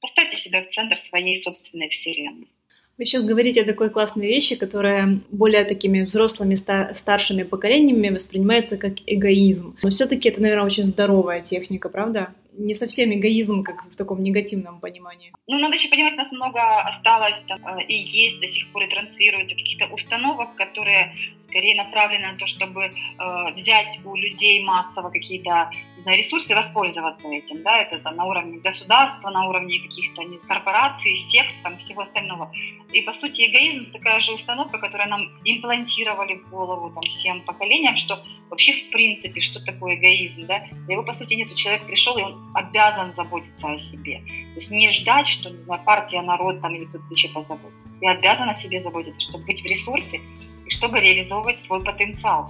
Поставьте 0.00 0.36
себя 0.36 0.62
в 0.62 0.70
центр 0.70 0.96
своей 0.96 1.40
собственной 1.40 1.88
вселенной. 1.88 2.48
Вы 2.96 3.06
сейчас 3.06 3.24
говорите 3.24 3.62
о 3.62 3.64
такой 3.64 3.90
классной 3.90 4.28
вещи, 4.28 4.54
которая 4.54 5.18
более 5.32 5.64
такими 5.64 6.02
взрослыми 6.02 6.54
старшими 6.54 7.42
поколениями 7.42 8.14
воспринимается 8.14 8.76
как 8.76 8.94
эгоизм. 9.06 9.74
Но 9.82 9.90
все-таки 9.90 10.28
это, 10.28 10.40
наверное, 10.40 10.66
очень 10.66 10.84
здоровая 10.84 11.40
техника, 11.40 11.88
правда? 11.88 12.28
Не 12.56 12.74
совсем 12.74 13.12
эгоизм, 13.12 13.62
как 13.62 13.84
в 13.84 13.96
таком 13.96 14.22
негативном 14.22 14.80
понимании. 14.80 15.32
Ну, 15.46 15.58
надо 15.58 15.74
еще 15.74 15.88
понимать, 15.88 16.16
нас 16.16 16.30
много 16.30 16.60
осталось 16.82 17.40
там, 17.48 17.66
э, 17.66 17.84
и 17.86 17.96
есть 17.96 18.40
до 18.40 18.46
сих 18.46 18.70
пор 18.72 18.84
и 18.84 18.88
транслируется 18.88 19.56
каких-то 19.56 19.92
установок, 19.92 20.54
которые 20.56 21.14
скорее 21.48 21.76
направлены 21.76 22.32
на 22.32 22.38
то, 22.38 22.46
чтобы 22.46 22.82
э, 22.82 23.52
взять 23.54 24.00
у 24.04 24.14
людей 24.14 24.64
массово 24.64 25.10
какие-то 25.10 25.70
знаю, 26.04 26.18
ресурсы 26.18 26.52
и 26.52 26.54
воспользоваться 26.54 27.28
этим. 27.28 27.62
Да? 27.62 27.78
Это 27.78 27.98
там, 27.98 28.16
на 28.16 28.26
уровне 28.26 28.58
государства, 28.58 29.30
на 29.30 29.48
уровне 29.48 29.80
каких-то 29.80 30.22
корпораций, 30.46 31.16
сект, 31.28 31.54
там, 31.62 31.76
всего 31.76 32.02
остального. 32.02 32.52
И, 32.92 33.02
по 33.02 33.12
сути, 33.12 33.50
эгоизм 33.50 33.90
такая 33.90 34.20
же 34.20 34.34
установка, 34.34 34.78
которую 34.78 35.10
нам 35.10 35.22
имплантировали 35.44 36.34
в 36.34 36.50
голову 36.50 36.90
там, 36.90 37.02
всем 37.02 37.42
поколениям, 37.42 37.96
что 37.96 38.22
вообще, 38.50 38.72
в 38.72 38.90
принципе, 38.90 39.40
что 39.40 39.64
такое 39.64 39.96
эгоизм. 39.96 40.46
Да? 40.46 40.64
Его, 40.88 41.02
по 41.02 41.12
сути, 41.12 41.34
нет. 41.34 41.54
Человек 41.54 41.86
пришел, 41.86 42.16
и 42.18 42.22
он 42.22 42.43
обязан 42.54 43.12
заботиться 43.14 43.68
о 43.68 43.78
себе. 43.78 44.22
То 44.54 44.60
есть 44.60 44.70
не 44.70 44.90
ждать, 44.92 45.28
что 45.28 45.50
не 45.50 45.62
знаю, 45.64 45.82
партия, 45.84 46.22
народ 46.22 46.62
там, 46.62 46.74
или 46.74 46.84
кто-то 46.86 47.04
еще 47.10 47.28
позаботится. 47.28 47.72
Я 48.00 48.12
обязан 48.12 48.48
о 48.48 48.54
себе 48.54 48.82
заботиться, 48.82 49.20
чтобы 49.20 49.44
быть 49.44 49.60
в 49.60 49.66
ресурсе 49.66 50.20
и 50.66 50.70
чтобы 50.70 51.00
реализовывать 51.00 51.62
свой 51.64 51.84
потенциал. 51.84 52.48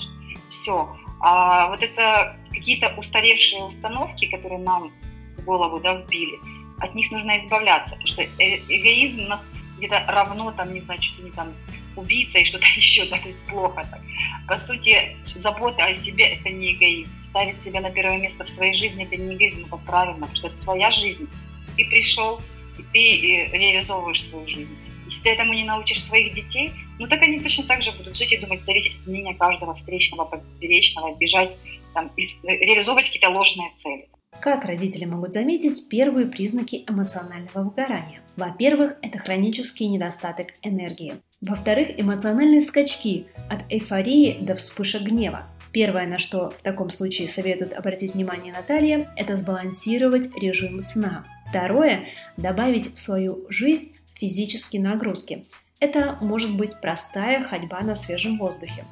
Все. 0.49 0.97
А 1.21 1.69
вот 1.69 1.83
это 1.83 2.37
какие-то 2.51 2.95
устаревшие 2.99 3.65
установки, 3.65 4.27
которые 4.27 4.61
нам 4.61 4.93
в 5.37 5.45
голову 5.45 5.81
да, 5.81 5.95
вбили, 5.95 6.39
от 6.79 6.95
них 6.95 7.11
нужно 7.11 7.39
избавляться, 7.39 7.91
потому 7.91 8.07
что 8.07 8.23
э 8.23 8.59
эгоизм 8.69 9.25
у 9.25 9.29
нас 9.29 9.45
где-то 9.79 10.05
равно, 10.09 10.53
там, 10.53 10.73
не 10.73 10.81
знаю, 10.81 11.01
что-то 11.03 11.23
не 11.23 11.31
там, 11.31 11.55
убийца 11.97 12.39
и 12.39 12.45
что-то 12.45 12.67
еще, 12.77 13.07
да, 13.07 13.19
то 13.19 13.29
есть 13.29 13.41
плохо 13.47 13.87
так. 13.91 14.01
По 14.47 14.59
сути, 14.67 15.17
забота 15.25 15.85
о 15.85 15.95
себе– 15.95 16.25
это 16.35 16.51
не 16.51 16.73
эгоизм. 16.73 17.11
Ставить 17.35 17.61
себя 17.65 17.81
на 17.81 17.91
первое 17.91 18.19
место 18.19 18.45
в 18.45 18.49
своей 18.49 18.75
жизни– 18.75 19.03
это 19.11 19.17
не 19.17 19.35
эгоизм, 19.35 19.67
это 19.67 19.77
правильно, 19.79 20.29
что 20.35 20.47
это 20.47 20.57
твоя 20.63 20.93
жизнь. 20.93 21.29
Ты 21.77 21.85
пришел, 21.87 22.41
и 22.79 22.83
ты 22.93 23.59
реализовываешь 23.59 24.23
свою 24.23 24.47
жизнь. 24.47 24.79
Если 25.07 25.21
ты 25.21 25.31
этому 25.31 25.53
не 25.53 25.65
научишь 25.65 26.05
своих 26.05 26.33
детей, 26.33 26.71
ну 27.01 27.09
так 27.09 27.21
они 27.23 27.41
точно 27.41 27.65
так 27.65 27.83
же 27.83 27.91
будут 27.91 28.17
жить 28.17 28.31
и 28.31 28.37
думать, 28.37 28.65
зависеть 28.65 28.95
от 29.01 29.09
мнения 29.09 29.35
каждого 29.35 29.75
встречного, 29.75 30.27
поперечного, 30.27 31.17
бежать, 31.17 31.57
там, 31.93 32.13
реализовывать 32.17 33.07
какие-то 33.07 33.31
ложные 33.31 33.73
цели. 33.83 34.09
Как 34.41 34.65
родители 34.65 35.05
могут 35.05 35.33
заметить 35.33 35.89
первые 35.89 36.27
признаки 36.27 36.85
эмоционального 36.89 37.65
выгорания? 37.65 38.21
Во-первых, 38.37 38.95
это 39.03 39.19
хронический 39.19 39.89
недостаток 39.89 40.55
энергии. 40.63 41.15
Во-вторых, 41.41 42.01
эмоциональные 42.01 42.61
скачки 42.61 43.27
от 43.51 43.71
эйфории 43.73 44.39
до 44.41 44.55
вспышек 44.55 45.03
гнева. 45.03 45.49
Первое, 45.75 46.07
на 46.07 46.21
что 46.21 46.51
в 46.51 46.63
таком 46.63 46.89
случае 46.89 47.27
советует 47.27 47.73
обратить 47.73 48.15
внимание 48.15 48.53
Наталья, 48.53 49.13
это 49.17 49.35
сбалансировать 49.35 50.29
режим 50.41 50.81
сна. 50.81 51.27
Второе– 51.51 52.05
добавить 52.37 52.95
в 52.95 53.01
свою 53.01 53.45
жизнь 53.49 53.93
физические 54.15 54.81
нагрузки. 54.83 55.47
Это 55.81 56.17
может 56.21 56.57
быть 56.57 56.81
простая 56.81 57.43
ходьба 57.43 57.81
на 57.81 57.97
свежем 57.97 58.39
воздухе. 58.39 58.85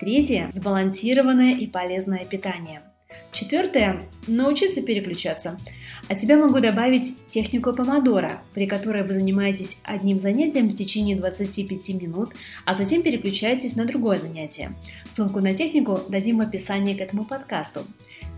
Третье– 0.00 0.48
сбалансированное 0.52 1.52
и 1.52 1.66
полезное 1.66 2.24
питание– 2.24 2.80
Четвертое– 3.32 4.02
научиться 4.26 4.82
переключаться. 4.82 5.58
От 6.08 6.18
себя 6.18 6.36
могу 6.36 6.60
добавить 6.60 7.16
технику 7.28 7.72
помодора, 7.72 8.42
при 8.52 8.66
которой 8.66 9.04
вы 9.04 9.14
занимаетесь 9.14 9.80
одним 9.84 10.18
занятием 10.18 10.68
в 10.68 10.74
течение 10.74 11.16
25 11.16 11.88
минут, 12.00 12.34
а 12.66 12.74
затем 12.74 13.02
переключаетесь 13.02 13.74
на 13.74 13.86
другое 13.86 14.18
занятие. 14.18 14.74
Ссылку 15.08 15.40
на 15.40 15.54
технику 15.54 16.00
дадим 16.08 16.38
в 16.38 16.42
описании 16.42 16.94
к 16.94 17.00
этому 17.00 17.24
подкасту. 17.24 17.86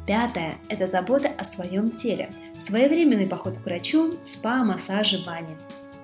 Пятое– 0.07 0.57
это 0.68 0.86
забота 0.86 1.28
о 1.28 1.42
своем 1.42 1.90
теле. 1.90 2.30
Своевременный 2.61 3.26
поход 3.26 3.59
к 3.59 3.64
врачу, 3.64 4.14
спа, 4.22 4.62
массажи, 4.62 5.24
бани. 5.26 5.57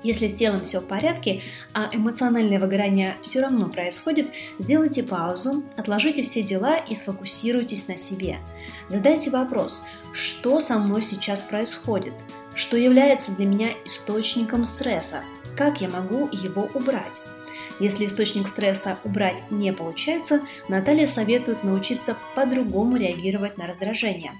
Если 0.02 0.28
с 0.28 0.34
телом 0.34 0.62
все 0.62 0.80
в 0.80 0.86
порядке, 0.86 1.42
а 1.74 1.90
эмоциональное 1.92 2.58
выгорание 2.58 3.16
все 3.22 3.40
равно 3.40 3.68
происходит, 3.68 4.28
сделайте 4.58 5.02
паузу, 5.02 5.62
отложите 5.76 6.22
все 6.22 6.42
дела 6.42 6.76
и 6.76 6.94
сфокусируйтесь 6.94 7.86
на 7.88 7.96
себе. 7.96 8.38
Задайте 8.88 9.30
вопрос, 9.30 9.84
что 10.12 10.58
со 10.58 10.78
мной 10.78 11.02
сейчас 11.02 11.40
происходит, 11.40 12.14
что 12.54 12.76
является 12.76 13.32
для 13.32 13.46
меня 13.46 13.70
источником 13.84 14.64
стресса, 14.64 15.22
как 15.56 15.80
я 15.80 15.90
могу 15.90 16.28
его 16.32 16.70
убрать. 16.74 17.20
Если 17.78 18.06
источник 18.06 18.48
стресса 18.48 18.98
убрать 19.04 19.42
не 19.50 19.72
получается, 19.72 20.42
Наталья 20.68 21.06
советует 21.06 21.64
научиться 21.64 22.16
по-другому 22.34 22.96
реагировать 22.96 23.58
на 23.58 23.66
раздражение. 23.66 24.32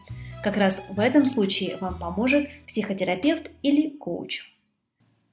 Как 0.43 0.57
раз 0.57 0.87
в 0.89 1.01
этом 1.01 1.27
случае 1.27 1.77
вам 1.79 1.99
поможет 1.99 2.49
психотерапевт 2.67 3.51
или 3.63 3.91
коуч. 3.91 4.50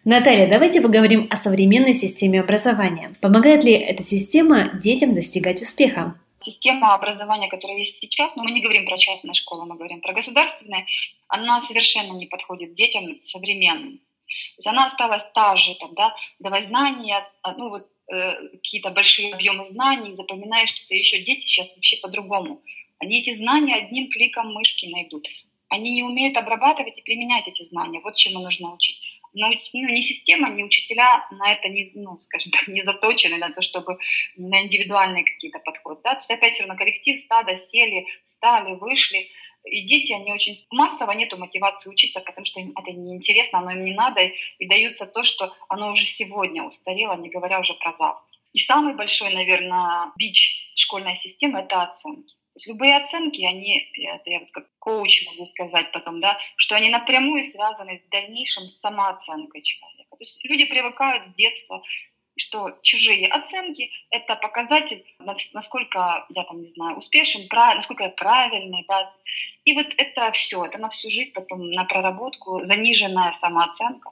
Наталья, 0.10 0.49
давайте 0.49 0.80
поговорим 0.80 1.28
о 1.30 1.36
современной 1.36 1.91
системе 1.91 2.39
образования. 2.39 3.14
Помогает 3.20 3.66
ли 3.66 3.74
эта 3.74 4.03
система 4.03 4.70
детям 4.76 5.14
достигать 5.14 5.62
успеха? 5.62 6.16
Система 6.39 6.93
образования, 6.93 7.49
которая 7.49 7.78
есть 7.78 7.99
сейчас, 7.99 8.34
но 8.38 8.43
мы 8.45 8.51
не 8.51 8.62
говорим 8.62 8.86
про 8.86 8.97
частные 8.97 9.34
школы, 9.34 9.66
мы 9.66 9.76
говорим 9.76 9.99
про 9.99 10.14
государственные, 10.14 10.86
она 11.28 11.60
совершенно 11.60 12.14
не 12.14 12.26
подходит 12.26 12.74
детям 12.76 13.20
современным. 13.20 13.97
То 13.97 14.60
есть 14.60 14.68
она 14.68 14.86
осталась 14.86 15.24
та 15.36 15.58
же, 15.58 15.76
там, 15.76 15.93
да, 15.93 16.16
давай 16.39 16.64
знания, 16.68 17.18
а, 17.41 17.51
ну 17.55 17.68
вот 17.68 17.89
э, 18.10 18.47
какие-то 18.53 18.91
большие 18.91 19.34
объемы 19.34 19.68
знаний, 19.72 20.16
запоминаешь 20.16 20.70
что-то 20.70 20.95
еще. 20.95 21.22
Дети 21.22 21.41
сейчас 21.41 21.76
вообще 21.76 21.97
по-другому. 21.97 22.62
Они 22.99 23.20
эти 23.20 23.36
знания 23.36 23.76
одним 23.76 24.10
кликом 24.10 24.53
мышки 24.53 24.86
найдут. 24.86 25.28
Они 25.68 25.91
не 25.91 26.03
умеют 26.03 26.38
обрабатывать 26.38 26.97
и 26.97 27.01
применять 27.01 27.49
эти 27.49 27.68
знания. 27.68 27.99
Вот 28.01 28.16
чему 28.16 28.39
нужно 28.39 28.74
учить 28.74 29.01
ну, 29.38 29.50
ни 29.74 30.02
система, 30.02 30.50
ни 30.50 30.64
учителя 30.64 31.28
на 31.32 31.54
это 31.54 31.70
не, 31.70 31.92
ну, 31.94 32.20
скажем 32.20 32.52
так, 32.52 32.68
не 32.68 32.82
заточены 32.82 33.38
на 33.38 33.50
то, 33.50 33.62
чтобы 33.62 33.98
на 34.36 34.64
индивидуальные 34.64 35.26
какие-то 35.26 35.60
подходы. 35.60 36.02
Да? 36.04 36.16
То 36.16 36.20
есть 36.20 36.32
опять 36.32 36.54
все 36.54 36.64
равно 36.64 36.78
коллектив, 36.78 37.20
стадо, 37.20 37.56
сели, 37.56 38.08
встали, 38.24 38.74
вышли. 38.74 39.30
И 39.66 39.82
дети, 39.82 40.14
они 40.14 40.32
очень 40.32 40.66
массово 40.72 41.12
нету 41.12 41.38
мотивации 41.38 41.90
учиться, 41.90 42.22
потому 42.22 42.46
что 42.46 42.62
им 42.62 42.74
это 42.78 42.92
неинтересно, 42.92 43.60
оно 43.60 43.72
им 43.72 43.84
не 43.84 43.94
надо, 43.94 44.22
и 44.24 44.68
даются 44.68 45.06
то, 45.06 45.24
что 45.24 45.54
оно 45.68 45.92
уже 45.92 46.06
сегодня 46.06 46.64
устарело, 46.64 47.18
не 47.18 47.30
говоря 47.30 47.60
уже 47.60 47.74
про 47.74 47.92
завтра. 47.92 48.24
И 48.54 48.60
самый 48.60 48.96
большой, 48.96 49.34
наверное, 49.34 50.14
бич 50.16 50.72
школьной 50.76 51.16
системы– 51.16 51.60
это 51.62 51.84
оценки 51.84 52.37
есть 52.58 52.68
любые 52.68 52.97
оценки, 52.97 53.41
они, 53.43 53.89
это 53.93 54.30
я 54.30 54.39
вот 54.39 54.51
как 54.51 54.68
коуч 54.80 55.26
могу 55.28 55.45
сказать 55.45 55.91
потом, 55.91 56.20
да, 56.20 56.38
что 56.58 56.76
они 56.76 56.89
напрямую 56.89 57.45
связаны 57.45 58.01
с 58.05 58.10
дальнейшим 58.10 58.68
самооценкой 58.68 59.62
человека. 59.62 60.16
То 60.16 60.24
есть 60.24 60.43
люди 60.43 60.66
привыкают 60.66 61.32
с 61.32 61.36
детства, 61.36 61.84
что 62.39 62.78
чужие 62.84 63.28
оценки– 63.28 63.91
это 64.12 64.36
показатель, 64.36 65.03
насколько 65.53 66.26
я 66.30 66.43
там, 66.43 66.62
не 66.62 66.68
знаю, 66.68 66.97
успешен, 66.97 67.47
прав, 67.47 67.76
насколько 67.76 68.03
я 68.03 68.10
правильный, 68.10 68.86
да. 68.88 69.12
И 69.66 69.74
вот 69.74 69.88
это 69.97 70.32
все, 70.32 70.64
это 70.66 70.78
на 70.78 70.89
всю 70.89 71.10
жизнь 71.10 71.34
потом 71.34 71.72
на 71.72 71.86
проработку, 71.86 72.64
заниженная 72.64 73.34
самооценка 73.34 74.12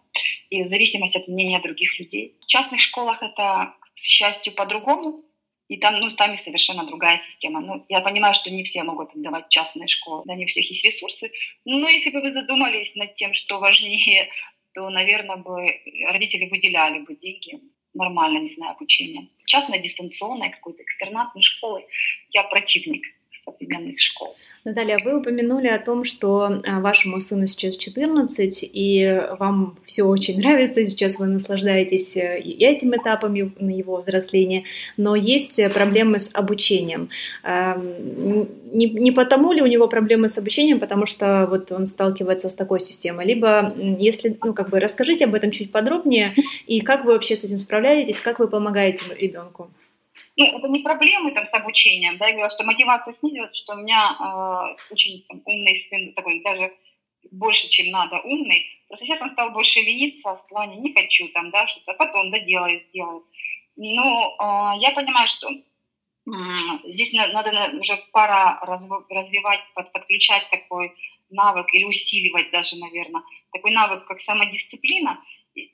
и 0.49 0.63
зависимость 0.63 1.15
от 1.15 1.27
мнения 1.27 1.59
других 1.59 1.99
людей. 1.99 2.35
В 2.41 2.45
частных 2.47 2.81
школах 2.81 3.21
это, 3.21 3.75
к 3.79 3.99
счастью, 3.99 4.53
по-другому, 4.53 5.21
и 5.68 5.78
там, 5.78 5.99
ну, 5.99 6.09
там 6.11 6.34
и 6.34 6.38
совершенно 6.38 6.86
другая 6.86 7.18
система. 7.20 7.59
Ну, 7.59 7.86
я 7.89 8.01
понимаю, 8.01 8.36
что 8.36 8.51
не 8.51 8.63
все 8.63 8.84
могут 8.84 9.16
отдавать 9.16 9.49
частные 9.49 9.88
школы, 9.88 10.24
да, 10.26 10.36
не 10.36 10.45
у 10.45 10.47
всех 10.47 10.70
есть 10.70 10.86
ресурсы. 10.86 11.32
Но 11.66 11.88
если 11.88 12.11
бы 12.11 12.22
вы 12.22 12.32
задумались 12.32 12.95
над 12.95 13.16
тем, 13.16 13.34
что 13.34 13.59
важнее, 13.59 14.30
то, 14.74 14.89
наверное, 14.89 15.38
бы 15.38 15.80
родители 16.07 16.49
выделяли 16.49 16.99
бы 16.99 17.16
деньги 17.16 17.61
нормально, 17.93 18.39
не 18.39 18.49
знаю, 18.49 18.74
обучение. 18.74 19.30
Частная, 19.45 19.80
дистанционная, 19.80 20.49
какой-то 20.49 20.84
экстернатной 20.84 21.41
школы. 21.41 21.86
Я 22.30 22.43
противник 22.43 23.03
современных 23.45 23.99
школ. 23.99 24.35
Наталья, 24.63 24.97
вы 25.03 25.19
упомянули 25.19 25.67
о 25.67 25.79
том, 25.79 26.05
что 26.05 26.43
а, 26.45 26.79
вашему 26.79 27.19
сыну 27.21 27.47
сейчас 27.47 27.77
14, 27.77 28.69
и 28.73 29.21
вам 29.39 29.77
все 29.85 30.03
очень 30.03 30.37
нравится, 30.39 30.85
сейчас 30.85 31.19
вы 31.19 31.27
наслаждаетесь 31.27 32.17
э, 32.17 32.39
и 32.39 32.63
этим 32.65 32.95
этапами 32.95 33.51
на 33.59 33.69
его 33.69 33.97
взросления, 33.97 34.63
но 34.97 35.15
есть 35.15 35.61
проблемы 35.73 36.19
с 36.19 36.33
обучением. 36.33 37.09
Не, 37.43 38.89
не 38.89 39.11
потому 39.11 39.53
ли 39.53 39.61
у 39.61 39.67
него 39.67 39.87
проблемы 39.87 40.27
с 40.27 40.37
обучением, 40.37 40.79
потому 40.79 41.05
что 41.05 41.47
вот 41.49 41.71
он 41.71 41.85
сталкивается 41.85 42.49
с 42.49 42.53
такой 42.53 42.79
системой, 42.79 43.25
либо 43.25 43.73
если, 43.77 44.37
ну, 44.43 44.53
как 44.53 44.69
бы 44.69 44.79
расскажите 44.79 45.25
об 45.25 45.35
этом 45.35 45.51
чуть 45.51 45.71
подробнее, 45.71 46.35
и 46.67 46.81
как 46.81 47.05
вы 47.05 47.13
вообще 47.13 47.35
с 47.35 47.43
этим 47.43 47.59
справляетесь, 47.59 48.19
как 48.19 48.39
вы 48.39 48.47
помогаете 48.47 49.03
ребенку? 49.17 49.69
Ну, 50.38 50.45
это 50.45 50.67
не 50.67 50.79
проблемы 50.79 51.31
там 51.31 51.45
с 51.45 51.53
обучением, 51.53 52.17
да, 52.17 52.27
я 52.27 52.33
говорила, 52.33 52.53
что 52.53 52.65
мотивация 52.65 53.13
снизилась, 53.13 53.55
что 53.55 53.73
у 53.73 53.77
меня 53.77 54.15
э, 54.19 54.93
очень 54.93 55.23
там, 55.29 55.41
умный 55.45 55.75
сын, 55.77 56.13
такой 56.13 56.41
даже 56.43 56.73
больше, 57.31 57.69
чем 57.69 57.91
надо, 57.91 58.19
умный, 58.19 58.65
просто 58.88 59.05
сейчас 59.05 59.21
он 59.21 59.31
стал 59.31 59.53
больше 59.53 59.79
лениться 59.79 60.36
в 60.36 60.47
плане 60.47 60.77
не 60.77 60.93
хочу 60.93 61.29
там, 61.29 61.51
да, 61.51 61.67
что-то, 61.67 61.93
а 61.93 61.95
потом 61.95 62.31
доделаю, 62.31 62.79
сделаю. 62.79 63.25
Но 63.77 64.36
э, 64.38 64.79
я 64.79 64.91
понимаю, 64.91 65.29
что 65.29 65.49
э, 65.49 65.61
здесь 66.86 67.13
надо 67.13 67.77
уже 67.79 67.97
пора 68.11 68.59
развивать, 68.61 69.61
под, 69.73 69.91
подключать 69.93 70.49
такой 70.49 70.93
навык 71.29 71.73
или 71.73 71.86
усиливать 71.86 72.51
даже, 72.51 72.77
наверное, 72.77 73.23
такой 73.51 73.71
навык, 73.71 74.05
как 74.05 74.19
самодисциплина, 74.19 75.23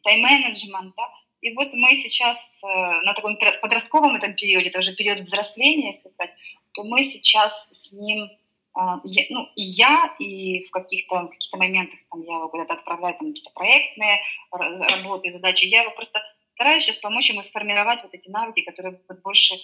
тайм-менеджмент, 0.03 0.93
да, 0.95 1.09
и 1.42 1.54
вот 1.56 1.74
мы 1.74 1.96
сейчас 1.98 2.38
э, 2.64 2.68
на 2.68 3.14
таком 3.14 3.38
подростковом 3.62 4.16
этом 4.16 4.36
периоде, 4.36 4.70
это 4.70 4.80
уже 4.80 4.96
период 4.96 5.20
взросления, 5.20 5.88
если 5.88 6.10
сказать, 6.10 6.36
то 6.74 6.84
мы 6.84 7.04
сейчас 7.04 7.68
с 7.72 7.92
ним, 7.92 8.30
а, 8.74 9.02
ну, 9.30 9.50
и 9.56 9.64
я, 9.64 10.16
и 10.20 10.66
в 10.66 10.70
каких-то 10.70 11.28
каких 11.28 11.52
моментах 11.54 12.00
там, 12.10 12.22
я 12.22 12.36
его 12.36 12.48
куда-то 12.48 12.74
отправляю, 12.74 13.18
там 13.18 13.30
какие-то 13.30 13.52
проектные 13.56 14.22
работы, 14.52 15.32
задачи, 15.32 15.66
я 15.66 15.82
его 15.82 15.92
просто 15.92 16.22
стараюсь 16.54 16.86
сейчас 16.86 16.98
помочь 16.98 17.30
ему 17.30 17.42
сформировать 17.42 18.04
вот 18.04 18.14
эти 18.14 18.30
навыки, 18.30 18.62
которые 18.62 18.98
будут 18.98 19.24
больше, 19.24 19.56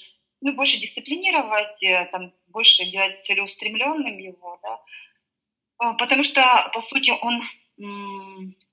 ну, 0.41 0.53
больше 0.53 0.79
дисциплинировать, 0.79 1.81
э, 1.83 2.09
там, 2.11 2.33
больше 2.47 2.85
делать 2.85 3.23
целеустремленным 3.23 4.17
его, 4.17 4.59
да, 4.63 5.93
потому 5.93 6.23
что, 6.23 6.71
по 6.73 6.81
сути, 6.81 7.13
он 7.21 7.43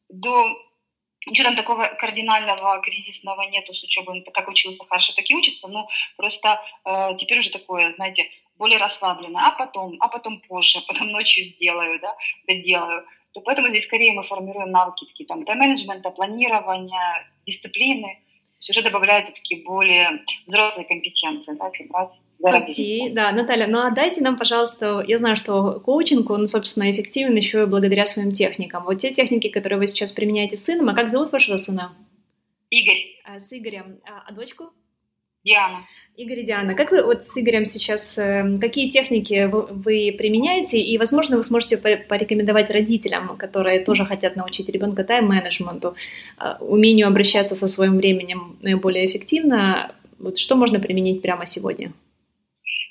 до 0.08 0.56
Ничего 1.26 1.48
там 1.48 1.56
такого 1.56 1.84
кардинального, 1.98 2.80
кризисного 2.82 3.42
нету 3.42 3.72
с 3.72 3.82
учебой. 3.82 4.18
Он 4.18 4.32
как 4.32 4.48
учился 4.48 4.84
хорошо, 4.84 5.12
так 5.14 5.28
и 5.28 5.34
учится. 5.34 5.68
Но 5.68 5.88
просто 6.16 6.60
э, 6.84 7.16
теперь 7.16 7.38
уже 7.38 7.50
такое, 7.50 7.90
знаете, 7.92 8.28
более 8.56 8.78
расслабленно, 8.78 9.48
а 9.48 9.52
потом, 9.52 9.96
а 10.00 10.08
потом 10.08 10.40
позже, 10.40 10.80
потом 10.88 11.08
ночью 11.08 11.44
сделаю, 11.44 12.00
да, 12.00 12.14
доделаю. 12.46 13.06
То 13.32 13.40
поэтому 13.40 13.68
здесь 13.68 13.84
скорее 13.84 14.12
мы 14.12 14.22
формируем 14.22 14.70
навыки 14.70 15.06
такие 15.06 15.26
там 15.26 15.44
тайм-менеджмента, 15.44 16.10
планирования, 16.10 17.26
дисциплины. 17.46 18.20
Уже 18.68 18.82
добавляются 18.82 19.34
такие 19.34 19.62
более 19.62 20.24
взрослые 20.46 20.86
компетенции, 20.86 21.52
да, 21.58 21.66
если 21.66 21.84
брать 21.84 22.18
Окей, 22.42 23.08
okay, 23.08 23.14
да, 23.14 23.32
Наталья, 23.32 23.66
ну 23.66 23.78
а 23.78 23.90
дайте 23.90 24.20
нам, 24.20 24.36
пожалуйста, 24.36 25.02
я 25.06 25.16
знаю, 25.16 25.36
что 25.36 25.80
коучинг, 25.80 26.28
он, 26.28 26.46
собственно, 26.46 26.90
эффективен 26.90 27.34
еще 27.34 27.62
и 27.62 27.66
благодаря 27.66 28.04
своим 28.04 28.32
техникам. 28.32 28.84
Вот 28.84 28.98
те 28.98 29.12
техники, 29.12 29.48
которые 29.48 29.78
вы 29.78 29.86
сейчас 29.86 30.12
применяете 30.12 30.56
с 30.56 30.64
сыном, 30.64 30.90
а 30.90 30.94
как 30.94 31.10
зовут 31.10 31.32
вашего 31.32 31.56
сына? 31.56 31.92
Игорь. 32.68 33.14
А, 33.24 33.38
с 33.40 33.52
Игорем. 33.52 34.00
А, 34.04 34.24
а 34.26 34.32
дочку? 34.32 34.70
Диана. 35.44 35.86
Игорь 36.16 36.40
и 36.40 36.44
Диана, 36.44 36.74
как 36.74 36.92
вы 36.92 37.02
вот 37.02 37.26
с 37.26 37.36
Игорем 37.36 37.64
сейчас, 37.64 38.18
э, 38.18 38.58
какие 38.60 38.88
техники 38.88 39.46
вы, 39.46 39.62
вы 39.62 40.14
применяете, 40.16 40.78
и, 40.80 40.96
возможно, 40.96 41.36
вы 41.36 41.42
сможете 41.42 41.76
порекомендовать 41.76 42.70
родителям, 42.70 43.36
которые 43.36 43.80
тоже 43.80 44.04
хотят 44.04 44.36
научить 44.36 44.68
ребенка 44.68 45.02
тайм-менеджменту, 45.02 45.96
э, 46.38 46.54
умению 46.60 47.08
обращаться 47.08 47.56
со 47.56 47.66
своим 47.66 47.96
временем 47.96 48.56
наиболее 48.62 49.06
эффективно, 49.06 49.92
вот 50.20 50.38
что 50.38 50.54
можно 50.54 50.78
применить 50.78 51.20
прямо 51.20 51.46
сегодня? 51.46 51.90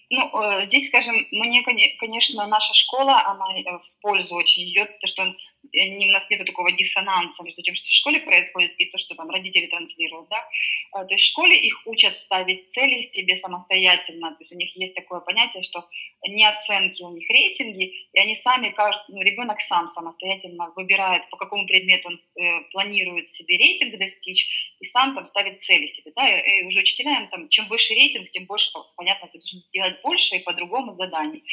Ну, 0.09 0.29
э, 0.41 0.65
здесь, 0.67 0.87
скажем, 0.87 1.27
мне, 1.31 1.63
конечно, 1.63 2.45
наша 2.47 2.73
школа, 2.73 3.23
она 3.25 3.57
э, 3.57 3.63
в 3.63 4.01
пользу 4.01 4.35
очень 4.35 4.69
идет, 4.69 4.99
то, 4.99 5.07
что 5.07 5.23
э, 5.23 5.33
у 5.33 6.11
нас 6.11 6.23
нет 6.29 6.45
такого 6.45 6.71
диссонанса 6.71 7.41
между 7.43 7.61
тем, 7.61 7.75
что 7.75 7.87
в 7.87 7.91
школе 7.91 8.19
происходит, 8.19 8.73
и 8.77 8.89
то, 8.91 8.97
что 8.97 9.15
там 9.15 9.29
родители 9.29 9.67
транслируют, 9.67 10.29
да. 10.29 10.43
То 10.91 11.13
есть 11.13 11.23
в 11.23 11.31
школе 11.31 11.57
их 11.57 11.81
учат 11.85 12.17
ставить 12.19 12.71
цели 12.71 13.01
себе 13.01 13.37
самостоятельно, 13.37 14.31
то 14.31 14.37
есть 14.41 14.53
у 14.53 14.57
них 14.57 14.75
есть 14.75 14.93
такое 14.93 15.19
понятие, 15.21 15.63
что 15.63 15.87
не 16.27 16.45
оценки, 16.45 17.01
у 17.01 17.11
них 17.15 17.29
рейтинги, 17.29 18.07
и 18.13 18.19
они 18.19 18.35
сами, 18.35 18.69
каждый, 18.69 19.15
ну, 19.15 19.21
ребенок 19.21 19.61
сам 19.61 19.87
самостоятельно 19.89 20.71
выбирает, 20.75 21.29
по 21.29 21.37
какому 21.37 21.65
предмету 21.65 22.09
он 22.09 22.21
э, 22.35 22.61
планирует 22.71 23.29
себе 23.31 23.57
рейтинг 23.57 23.97
достичь, 23.97 24.75
и 24.79 24.85
сам 24.87 25.15
там 25.15 25.25
ставит 25.25 25.63
цели 25.63 25.87
себе, 25.87 26.11
да, 26.15 26.27
и, 26.27 26.61
и 26.61 26.67
уже 26.67 26.81
учителям 26.81 27.29
там, 27.29 27.49
чем 27.49 27.67
выше 27.67 27.93
рейтинг, 27.93 28.29
тем 28.31 28.45
больше, 28.45 28.69
понятно, 28.95 29.27
ты 29.27 29.39
должен 29.39 29.61
сделать 29.69 30.02
больше 30.03 30.35
и 30.35 30.43
по-другому 30.43 30.95
заданий. 30.95 31.43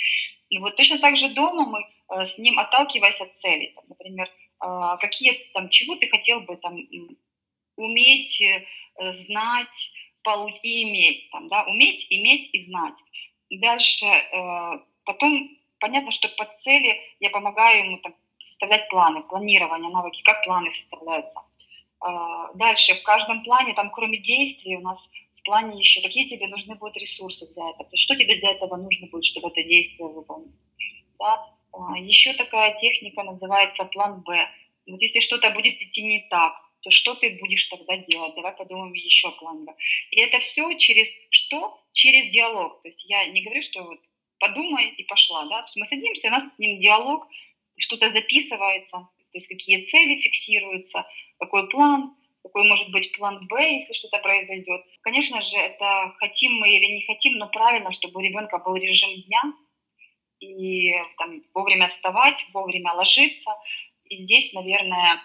И 0.50 0.58
вот 0.58 0.76
точно 0.76 0.98
так 0.98 1.16
же 1.16 1.28
дома 1.28 1.64
мы 1.66 1.80
э, 1.80 2.26
с 2.26 2.36
ним, 2.36 2.58
отталкиваясь 2.58 3.20
от 3.20 3.38
целей, 3.38 3.72
там, 3.76 3.84
например, 3.88 4.28
э, 4.28 4.96
какие 5.00 5.32
там, 5.54 5.68
чего 5.68 5.94
ты 5.96 6.08
хотел 6.08 6.40
бы 6.40 6.56
там 6.56 6.76
уметь, 7.76 8.40
э, 8.42 8.66
знать, 9.26 9.90
получить 10.22 10.64
и 10.64 10.82
иметь, 10.82 11.30
там, 11.30 11.48
да, 11.48 11.64
уметь, 11.64 12.06
иметь 12.10 12.50
и 12.52 12.66
знать. 12.66 12.94
Дальше, 13.50 14.06
потом 15.04 15.50
понятно, 15.80 16.12
что 16.12 16.28
по 16.28 16.44
цели 16.62 17.00
я 17.18 17.30
помогаю 17.30 17.86
ему 17.86 17.98
там, 17.98 18.14
составлять 18.46 18.88
планы, 18.90 19.22
планирование, 19.22 19.90
навыки, 19.90 20.22
как 20.22 20.44
планы 20.44 20.72
составляются. 20.74 21.40
Дальше, 22.54 22.94
в 22.94 23.02
каждом 23.02 23.42
плане, 23.42 23.74
там, 23.74 23.90
кроме 23.90 24.18
действий, 24.18 24.76
у 24.76 24.82
нас 24.82 25.00
в 25.40 25.42
плане 25.42 25.78
еще, 25.78 26.02
какие 26.02 26.26
тебе 26.26 26.46
нужны 26.48 26.74
будут 26.76 26.96
ресурсы 26.96 27.46
для 27.54 27.70
этого, 27.70 27.84
то 27.84 27.94
есть 27.94 28.04
что 28.04 28.14
тебе 28.14 28.36
для 28.36 28.50
этого 28.52 28.76
нужно 28.76 29.08
будет, 29.08 29.24
чтобы 29.24 29.48
это 29.48 29.62
действие 29.62 30.08
выполнить. 30.08 30.54
Да? 31.18 31.46
А, 31.72 31.98
еще 31.98 32.34
такая 32.34 32.78
техника 32.78 33.22
называется 33.22 33.84
план 33.84 34.22
Б. 34.22 34.48
Вот 34.86 35.00
если 35.00 35.20
что-то 35.20 35.50
будет 35.50 35.80
идти 35.80 36.02
не 36.02 36.26
так, 36.30 36.54
то 36.82 36.90
что 36.90 37.14
ты 37.14 37.38
будешь 37.40 37.66
тогда 37.66 37.96
делать? 37.98 38.34
Давай 38.34 38.52
подумаем 38.52 38.92
еще 38.92 39.30
план 39.32 39.64
Б. 39.64 39.74
И 40.10 40.20
это 40.20 40.40
все 40.40 40.76
через 40.78 41.08
что? 41.30 41.80
Через 41.92 42.30
диалог. 42.32 42.82
То 42.82 42.88
есть 42.88 43.04
я 43.08 43.26
не 43.26 43.42
говорю, 43.42 43.62
что 43.62 43.84
вот 43.84 44.00
подумай 44.38 44.88
и 44.88 45.04
пошла. 45.04 45.44
Да? 45.46 45.62
То 45.62 45.66
есть 45.66 45.76
мы 45.76 45.86
садимся, 45.86 46.28
у 46.28 46.30
нас 46.30 46.44
с 46.54 46.58
ним 46.58 46.80
диалог, 46.80 47.26
что-то 47.78 48.10
записывается, 48.12 48.90
то 48.90 49.38
есть 49.38 49.48
какие 49.48 49.86
цели 49.86 50.20
фиксируются, 50.20 51.06
какой 51.38 51.70
план, 51.70 52.14
какой 52.42 52.68
может 52.68 52.90
быть 52.90 53.12
план 53.16 53.46
Б, 53.48 53.80
если 53.80 53.92
что-то 53.92 54.18
произойдет. 54.18 54.82
Конечно 55.02 55.42
же, 55.42 55.56
это 55.56 56.14
хотим 56.18 56.54
мы 56.54 56.70
или 56.70 56.96
не 56.96 57.02
хотим, 57.06 57.38
но 57.38 57.48
правильно, 57.48 57.92
чтобы 57.92 58.20
у 58.20 58.22
ребенка 58.22 58.58
был 58.58 58.76
режим 58.76 59.10
дня, 59.22 59.42
и 60.40 60.92
там, 61.18 61.42
вовремя 61.54 61.88
вставать, 61.88 62.44
вовремя 62.52 62.92
ложиться. 62.94 63.50
И 64.04 64.24
здесь, 64.24 64.52
наверное, 64.54 65.22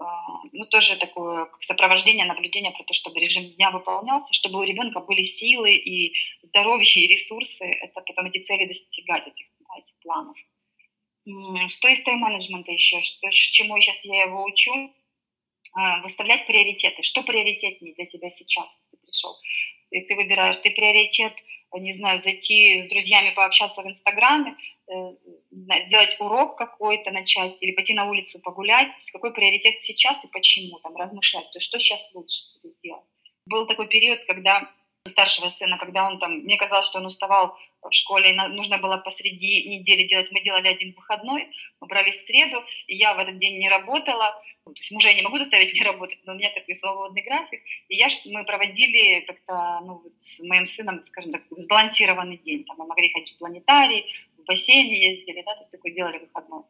э, 0.00 0.04
ну, 0.52 0.66
тоже 0.66 0.96
такое 0.96 1.48
сопровождение, 1.66 2.26
наблюдение 2.26 2.70
про 2.70 2.84
то, 2.84 2.94
чтобы 2.94 3.18
режим 3.18 3.50
дня 3.54 3.72
выполнялся, 3.72 4.32
чтобы 4.32 4.60
у 4.60 4.62
ребенка 4.62 5.00
были 5.00 5.24
силы 5.24 5.74
и 5.74 6.14
здоровье, 6.44 7.02
и 7.02 7.08
ресурсы, 7.08 7.64
это 7.64 8.00
потом 8.00 8.26
эти 8.26 8.44
цели 8.44 8.66
достигать, 8.66 9.26
этих, 9.26 9.46
да, 9.60 9.78
этих 9.78 9.94
планов. 10.00 10.36
Что 11.70 11.88
из 11.88 12.02
тайм-менеджмента 12.02 12.72
еще? 12.72 13.02
Что, 13.02 13.30
чему 13.30 13.80
сейчас 13.80 14.04
я 14.04 14.22
его 14.22 14.44
учу? 14.44 14.92
А, 15.74 16.02
выставлять 16.02 16.46
приоритеты. 16.46 17.02
Что 17.02 17.22
приоритетнее 17.22 17.94
для 17.94 18.06
тебя 18.06 18.30
сейчас, 18.30 18.66
ты 18.90 18.98
пришел? 18.98 19.36
И 19.90 20.00
ты 20.02 20.14
выбираешь, 20.16 20.58
ты 20.58 20.70
приоритет, 20.70 21.32
не 21.74 21.94
знаю, 21.94 22.20
зайти 22.22 22.82
с 22.82 22.88
друзьями 22.88 23.32
пообщаться 23.34 23.80
в 23.80 23.86
Инстаграме, 23.86 24.56
э, 24.88 24.92
сделать 25.86 26.16
урок 26.20 26.56
какой-то 26.56 27.10
начать 27.10 27.56
или 27.60 27.72
пойти 27.72 27.94
на 27.94 28.08
улицу 28.08 28.40
погулять. 28.42 28.90
Какой 29.12 29.32
приоритет 29.32 29.82
сейчас 29.82 30.22
и 30.24 30.28
почему, 30.28 30.78
там, 30.80 30.96
размышлять. 30.96 31.50
То 31.52 31.60
что 31.60 31.78
сейчас 31.78 32.10
лучше 32.14 32.42
сделать. 32.62 33.04
Был 33.46 33.66
такой 33.66 33.88
период, 33.88 34.22
когда 34.26 34.70
старшего 35.08 35.48
сына, 35.50 35.78
когда 35.78 36.06
он 36.06 36.18
там, 36.18 36.40
мне 36.40 36.56
казалось, 36.56 36.86
что 36.86 36.98
он 36.98 37.06
уставал 37.06 37.56
в 37.82 37.92
школе, 37.92 38.32
и 38.32 38.34
нужно 38.34 38.78
было 38.78 38.98
посреди 38.98 39.68
недели 39.68 40.06
делать, 40.06 40.30
мы 40.30 40.42
делали 40.42 40.68
один 40.68 40.94
выходной, 40.94 41.48
мы 41.80 41.86
брали 41.88 42.12
среду, 42.26 42.62
и 42.86 42.94
я 42.94 43.14
в 43.14 43.18
этот 43.18 43.38
день 43.38 43.58
не 43.58 43.68
работала, 43.68 44.40
то 44.64 44.72
есть 44.80 44.90
мужа 44.92 45.08
я 45.08 45.14
не 45.14 45.22
могу 45.22 45.38
заставить 45.38 45.74
не 45.74 45.82
работать, 45.82 46.18
но 46.24 46.32
у 46.32 46.36
меня 46.36 46.50
такой 46.54 46.76
свободный 46.76 47.22
график, 47.22 47.62
и 47.88 47.96
я, 47.96 48.08
мы 48.26 48.44
проводили 48.44 49.20
как-то 49.26 49.80
ну, 49.84 50.00
вот 50.04 50.12
с 50.18 50.40
моим 50.40 50.66
сыном, 50.66 51.04
скажем 51.08 51.32
так, 51.32 51.42
сбалансированный 51.50 52.38
день, 52.38 52.64
там 52.64 52.76
мы 52.78 52.86
могли 52.86 53.12
ходить 53.12 53.34
в 53.34 53.38
планетарий, 53.38 54.06
в 54.38 54.44
бассейне 54.44 55.16
ездили, 55.16 55.42
да, 55.42 55.54
то 55.54 55.60
есть 55.60 55.70
такой 55.70 55.92
делали 55.92 56.18
выходной. 56.18 56.62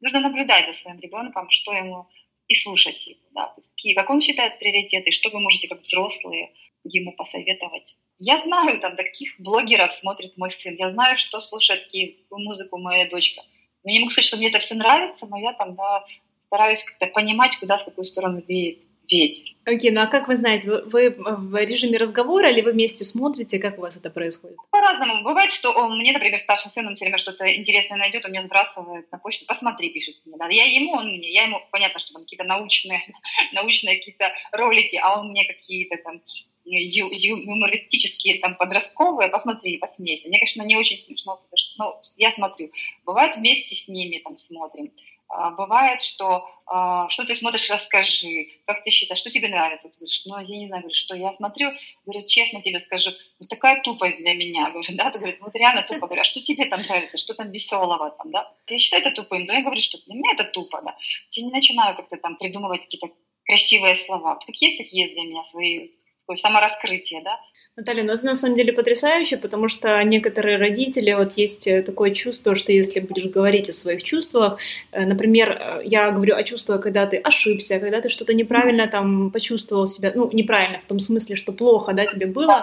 Нужно 0.00 0.20
наблюдать 0.20 0.66
за 0.66 0.74
своим 0.74 1.00
ребенком, 1.00 1.50
что 1.50 1.72
ему 1.72 2.06
и 2.46 2.54
слушать 2.54 3.06
его, 3.06 3.20
да, 3.32 3.46
то 3.46 3.54
есть 3.58 3.70
какие, 3.70 3.94
как 3.94 4.08
он 4.10 4.20
считает 4.20 4.58
приоритеты, 4.58 5.10
что 5.10 5.30
вы 5.30 5.40
можете 5.40 5.68
как 5.68 5.82
взрослые 5.82 6.52
ему 6.84 7.12
посоветовать. 7.12 7.96
Я 8.16 8.38
знаю, 8.38 8.80
там, 8.80 8.96
таких 8.96 9.38
блогеров 9.38 9.92
смотрит 9.92 10.36
мой 10.36 10.50
сын, 10.50 10.74
я 10.76 10.90
знаю, 10.90 11.16
что 11.16 11.40
слушает 11.40 11.82
какие 11.84 12.18
музыку 12.30 12.78
моя 12.78 13.08
дочка. 13.08 13.42
Но 13.84 13.90
не 13.90 14.00
могу 14.00 14.10
сказать, 14.10 14.26
что 14.26 14.36
мне 14.36 14.48
это 14.48 14.58
все 14.58 14.74
нравится, 14.74 15.26
но 15.26 15.38
я 15.38 15.52
там, 15.52 15.74
да, 15.74 16.04
стараюсь 16.48 16.82
как-то 16.84 17.06
понимать, 17.08 17.58
куда, 17.60 17.78
в 17.78 17.84
какую 17.84 18.04
сторону 18.04 18.42
веет 18.46 18.78
ветер. 19.10 19.44
Окей, 19.64 19.90
okay, 19.90 19.94
ну 19.94 20.02
а 20.02 20.06
как 20.06 20.28
вы 20.28 20.36
знаете, 20.36 20.70
вы, 20.70 20.82
вы 20.82 21.10
в 21.10 21.56
режиме 21.56 21.98
разговора 21.98 22.50
или 22.50 22.60
вы 22.60 22.72
вместе 22.72 23.04
смотрите, 23.04 23.58
как 23.58 23.78
у 23.78 23.82
вас 23.82 23.96
это 23.96 24.10
происходит? 24.10 24.56
По-разному. 24.70 25.22
Бывает, 25.24 25.50
что 25.50 25.70
он, 25.72 25.98
мне, 25.98 26.12
например, 26.12 26.38
старший 26.38 26.70
сын, 26.70 26.86
он 26.86 26.94
все 26.94 27.04
время 27.04 27.18
что-то 27.18 27.44
интересное 27.56 27.98
найдет, 27.98 28.24
он 28.24 28.30
мне 28.30 28.42
сбрасывает 28.42 29.10
на 29.10 29.18
почту, 29.18 29.46
посмотри, 29.46 29.90
пишет 29.90 30.16
мне. 30.24 30.36
Да. 30.38 30.46
Я 30.48 30.64
ему, 30.64 30.92
он 30.92 31.08
мне, 31.08 31.30
я 31.30 31.44
ему, 31.44 31.60
понятно, 31.70 31.98
что 32.00 32.12
там 32.14 32.22
какие-то 32.22 32.44
научные, 32.44 33.00
научные 33.52 33.96
какие-то 33.98 34.30
ролики, 34.52 34.96
а 34.96 35.20
он 35.20 35.28
мне 35.30 35.44
какие-то 35.44 35.96
там 36.02 36.22
ю, 36.70 37.10
юмористические, 37.10 38.40
там, 38.40 38.56
подростковые, 38.56 39.28
посмотри, 39.28 39.78
посмейся. 39.78 40.28
Мне, 40.28 40.38
конечно, 40.38 40.62
не 40.62 40.76
очень 40.76 41.00
смешно, 41.02 41.36
потому 41.36 41.56
что, 41.56 41.70
ну, 41.78 41.94
я 42.16 42.32
смотрю. 42.32 42.70
Бывает, 43.04 43.36
вместе 43.36 43.76
с 43.76 43.88
ними 43.88 44.18
там 44.18 44.38
смотрим. 44.38 44.92
А, 45.28 45.50
бывает, 45.50 46.00
что 46.00 46.48
а, 46.70 47.08
что 47.08 47.24
ты 47.24 47.34
смотришь, 47.34 47.70
расскажи, 47.70 48.48
как 48.66 48.84
ты 48.84 48.90
считаешь, 48.90 49.18
что 49.18 49.30
тебе 49.30 49.48
нравится? 49.48 49.88
Ты 49.88 49.94
говоришь, 49.98 50.22
ну, 50.26 50.38
я 50.38 50.58
не 50.58 50.66
знаю, 50.66 50.82
говорю, 50.82 50.94
что 50.94 51.14
я 51.14 51.32
смотрю, 51.34 51.70
говорю, 52.04 52.26
честно 52.26 52.62
тебе 52.62 52.78
скажу, 52.78 53.10
ну, 53.38 53.46
такая 53.46 53.80
тупость 53.82 54.18
для 54.18 54.34
меня, 54.34 54.70
говорю, 54.72 54.88
да, 54.92 55.10
ты 55.10 55.18
говоришь, 55.18 55.38
ну, 55.40 55.46
это 55.48 55.58
реально 55.58 55.82
тупо, 55.82 56.06
говорю, 56.06 56.20
а 56.20 56.24
что 56.24 56.42
тебе 56.42 56.66
там 56.66 56.82
нравится, 56.82 57.16
что 57.16 57.34
там 57.34 57.50
веселого 57.50 58.10
там, 58.10 58.30
да? 58.32 58.52
Я 58.68 58.78
считаю 58.78 59.02
это 59.02 59.12
тупым, 59.12 59.46
но 59.46 59.54
я 59.54 59.62
говорю, 59.62 59.80
что 59.80 59.98
для 60.04 60.14
меня 60.14 60.32
это 60.34 60.44
тупо, 60.44 60.82
да. 60.82 60.96
Я 61.30 61.44
не 61.44 61.52
начинаю 61.52 61.96
как-то 61.96 62.16
там 62.18 62.36
придумывать 62.36 62.82
какие-то 62.82 63.08
красивые 63.44 63.96
слова. 63.96 64.34
Вот 64.34 64.44
как 64.44 64.56
есть, 64.56 64.76
такие 64.76 65.08
для 65.08 65.22
меня 65.22 65.42
свои 65.42 65.90
такое 66.28 66.36
самораскрытие, 66.36 67.22
да. 67.24 67.40
Наталья, 67.76 68.02
ну 68.02 68.12
это 68.12 68.26
на 68.26 68.34
самом 68.34 68.56
деле 68.56 68.72
потрясающе, 68.72 69.36
потому 69.36 69.68
что 69.68 70.02
некоторые 70.02 70.58
родители, 70.58 71.14
вот 71.14 71.38
есть 71.38 71.66
э, 71.68 71.82
такое 71.82 72.10
чувство, 72.10 72.56
что 72.56 72.72
если 72.72 73.00
будешь 73.00 73.30
говорить 73.30 73.70
о 73.70 73.72
своих 73.72 74.02
чувствах, 74.02 74.58
э, 74.90 75.06
например, 75.06 75.50
э, 75.50 75.82
я 75.84 76.10
говорю 76.10 76.34
о 76.34 76.42
чувствах, 76.42 76.82
когда 76.82 77.06
ты 77.06 77.18
ошибся, 77.18 77.78
когда 77.78 78.00
ты 78.00 78.08
что-то 78.08 78.34
неправильно 78.34 78.88
там 78.88 79.30
почувствовал 79.30 79.86
себя, 79.86 80.12
ну, 80.14 80.28
неправильно 80.32 80.80
в 80.80 80.86
том 80.86 80.98
смысле, 81.00 81.36
что 81.36 81.52
плохо, 81.52 81.92
да, 81.92 82.06
тебе 82.06 82.26
было, 82.26 82.62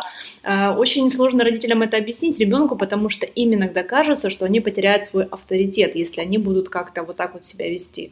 очень 0.77 1.09
сложно 1.09 1.43
родителям 1.43 1.81
это 1.81 1.97
объяснить 1.97 2.39
ребенку, 2.39 2.75
потому 2.75 3.09
что 3.09 3.25
им 3.25 3.53
иногда 3.53 3.83
кажется, 3.83 4.29
что 4.29 4.45
они 4.45 4.59
потеряют 4.59 5.05
свой 5.05 5.23
авторитет, 5.23 5.95
если 5.95 6.21
они 6.21 6.37
будут 6.37 6.69
как-то 6.69 7.03
вот 7.03 7.15
так 7.15 7.33
вот 7.33 7.45
себя 7.45 7.69
вести. 7.69 8.11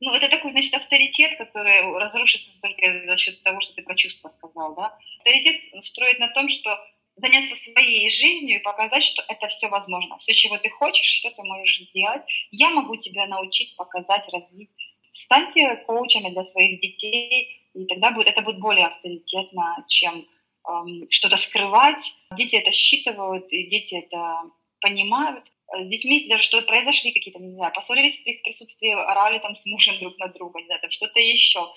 Ну, 0.00 0.12
это 0.12 0.28
такой, 0.28 0.50
значит, 0.52 0.74
авторитет, 0.74 1.38
который 1.38 1.80
разрушится 1.98 2.50
только 2.60 3.06
за 3.06 3.16
счет 3.16 3.42
того, 3.42 3.60
что 3.60 3.72
ты 3.74 3.82
про 3.82 3.94
чувства 3.94 4.28
сказал, 4.30 4.74
да. 4.74 4.96
Авторитет 5.18 5.84
строит 5.84 6.18
на 6.18 6.28
том, 6.28 6.48
что 6.50 6.76
заняться 7.16 7.54
своей 7.62 8.10
жизнью 8.10 8.58
и 8.58 8.62
показать, 8.62 9.04
что 9.04 9.22
это 9.28 9.46
все 9.48 9.68
возможно. 9.68 10.18
Все, 10.18 10.34
чего 10.34 10.58
ты 10.58 10.68
хочешь, 10.68 11.06
все 11.06 11.30
ты 11.30 11.42
можешь 11.42 11.78
сделать. 11.88 12.22
Я 12.50 12.70
могу 12.70 12.96
тебя 12.96 13.26
научить, 13.26 13.76
показать, 13.76 14.28
развить. 14.32 14.70
Станьте 15.12 15.76
коучами 15.86 16.30
для 16.30 16.44
своих 16.44 16.80
детей, 16.80 17.60
и 17.74 17.86
тогда 17.86 18.10
будет, 18.10 18.26
это 18.26 18.42
будет 18.42 18.58
более 18.58 18.86
авторитетно, 18.86 19.84
чем 19.88 20.26
эм, 20.68 21.06
что-то 21.08 21.36
скрывать. 21.36 22.14
Дети 22.36 22.56
это 22.56 22.72
считывают, 22.72 23.46
и 23.52 23.68
дети 23.70 23.94
это 23.94 24.42
понимают. 24.80 25.44
С 25.72 25.88
детьми 25.88 26.28
даже 26.28 26.42
что 26.42 26.60
произошли 26.62 27.12
какие-то, 27.12 27.40
не 27.40 27.54
знаю, 27.54 27.72
поссорились 27.72 28.18
в 28.18 28.26
их 28.26 28.42
присутствии, 28.42 28.92
орали 28.92 29.38
там 29.38 29.56
с 29.56 29.64
мужем 29.66 29.98
друг 29.98 30.18
на 30.18 30.28
друга, 30.28 30.60
не 30.60 30.66
знаю, 30.66 30.80
там 30.80 30.90
что-то 30.90 31.18
еще 31.20 31.72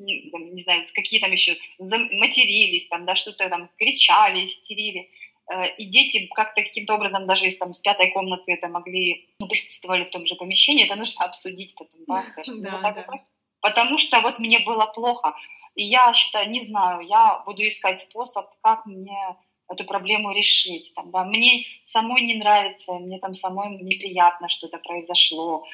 не, 0.00 0.30
не 0.54 0.62
знаю, 0.62 0.86
какие 0.94 1.20
там 1.20 1.32
еще, 1.32 1.56
матерились, 1.78 2.88
там, 2.88 3.04
да, 3.06 3.16
что-то 3.16 3.48
там 3.48 3.70
кричали, 3.78 4.46
истерили. 4.46 5.10
Э, 5.52 5.74
и 5.76 5.86
дети 5.86 6.26
как-то 6.34 6.62
каким-то 6.62 6.94
образом, 6.94 7.26
даже 7.26 7.44
если 7.44 7.58
там 7.58 7.74
с 7.74 7.80
пятой 7.80 8.10
комнаты 8.10 8.52
это 8.52 8.68
могли, 8.68 9.28
ну, 9.38 9.48
присутствовали 9.48 10.04
в 10.04 10.10
том 10.10 10.26
же 10.26 10.34
помещении, 10.36 10.84
это 10.84 10.96
нужно 10.96 11.24
обсудить 11.24 11.74
потом, 11.74 12.00
да, 12.06 12.22
скажем, 12.30 12.62
да, 12.62 12.70
вот 12.72 12.82
так 12.82 13.06
да. 13.06 13.24
Потому 13.60 13.98
что 13.98 14.20
вот 14.22 14.38
мне 14.38 14.60
было 14.60 14.86
плохо. 14.86 15.36
И 15.74 15.84
я 15.84 16.14
считаю, 16.14 16.48
не 16.48 16.64
знаю, 16.66 17.02
я 17.02 17.42
буду 17.44 17.62
искать 17.62 18.00
способ, 18.00 18.46
как 18.62 18.86
мне 18.86 19.36
эту 19.70 19.84
проблему 19.84 20.32
решить. 20.32 20.92
Там, 20.94 21.10
да. 21.10 21.24
Мне 21.24 21.64
самой 21.84 22.22
не 22.22 22.34
нравится, 22.34 22.92
мне 22.92 23.18
там 23.18 23.34
самой 23.34 23.82
неприятно, 23.82 24.48
что 24.48 24.66
это 24.66 24.78
произошло. 24.78 25.64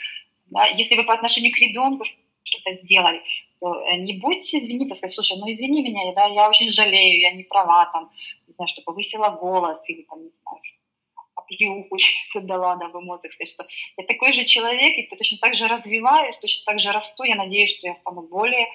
Да. 0.47 0.66
Если 0.66 0.94
вы 0.97 1.05
по 1.05 1.14
отношению 1.14 1.53
к 1.53 1.59
ребенку 1.59 2.05
что-то 2.42 2.76
сделали, 2.82 3.22
то 3.61 3.74
э, 3.86 3.97
не 3.97 4.18
будете 4.20 4.59
извиниться, 4.59 4.94
сказать, 4.97 5.14
слушай, 5.14 5.36
ну 5.38 5.51
извини 5.51 5.82
меня, 5.82 6.12
да, 6.12 6.26
я 6.26 6.49
очень 6.49 6.70
жалею, 6.70 7.20
я 7.20 7.32
не 7.32 7.42
права, 7.42 7.90
там, 7.92 8.11
не 8.47 8.55
знаю, 8.55 8.68
что 8.68 8.82
повысила 8.82 9.30
голос 9.30 9.80
или 9.88 10.03
там, 10.03 10.22
не 10.22 10.30
знаю, 10.42 10.61
оплеуху 11.34 11.97
дала, 12.47 12.76
да, 12.76 12.88
в 12.88 13.01
эмоциях, 13.01 13.32
сказать, 13.32 13.53
что 13.53 13.66
я 13.97 14.05
такой 14.05 14.32
же 14.32 14.44
человек, 14.44 14.97
и 14.99 15.16
точно 15.16 15.38
так 15.38 15.55
же 15.55 15.66
развиваюсь, 15.68 16.38
точно 16.38 16.64
так 16.72 16.80
же 16.80 16.92
расту, 16.92 17.24
я 17.24 17.34
надеюсь, 17.34 17.76
что 17.76 17.88
я 17.88 17.94
стану 17.97 18.22
более 18.22 18.66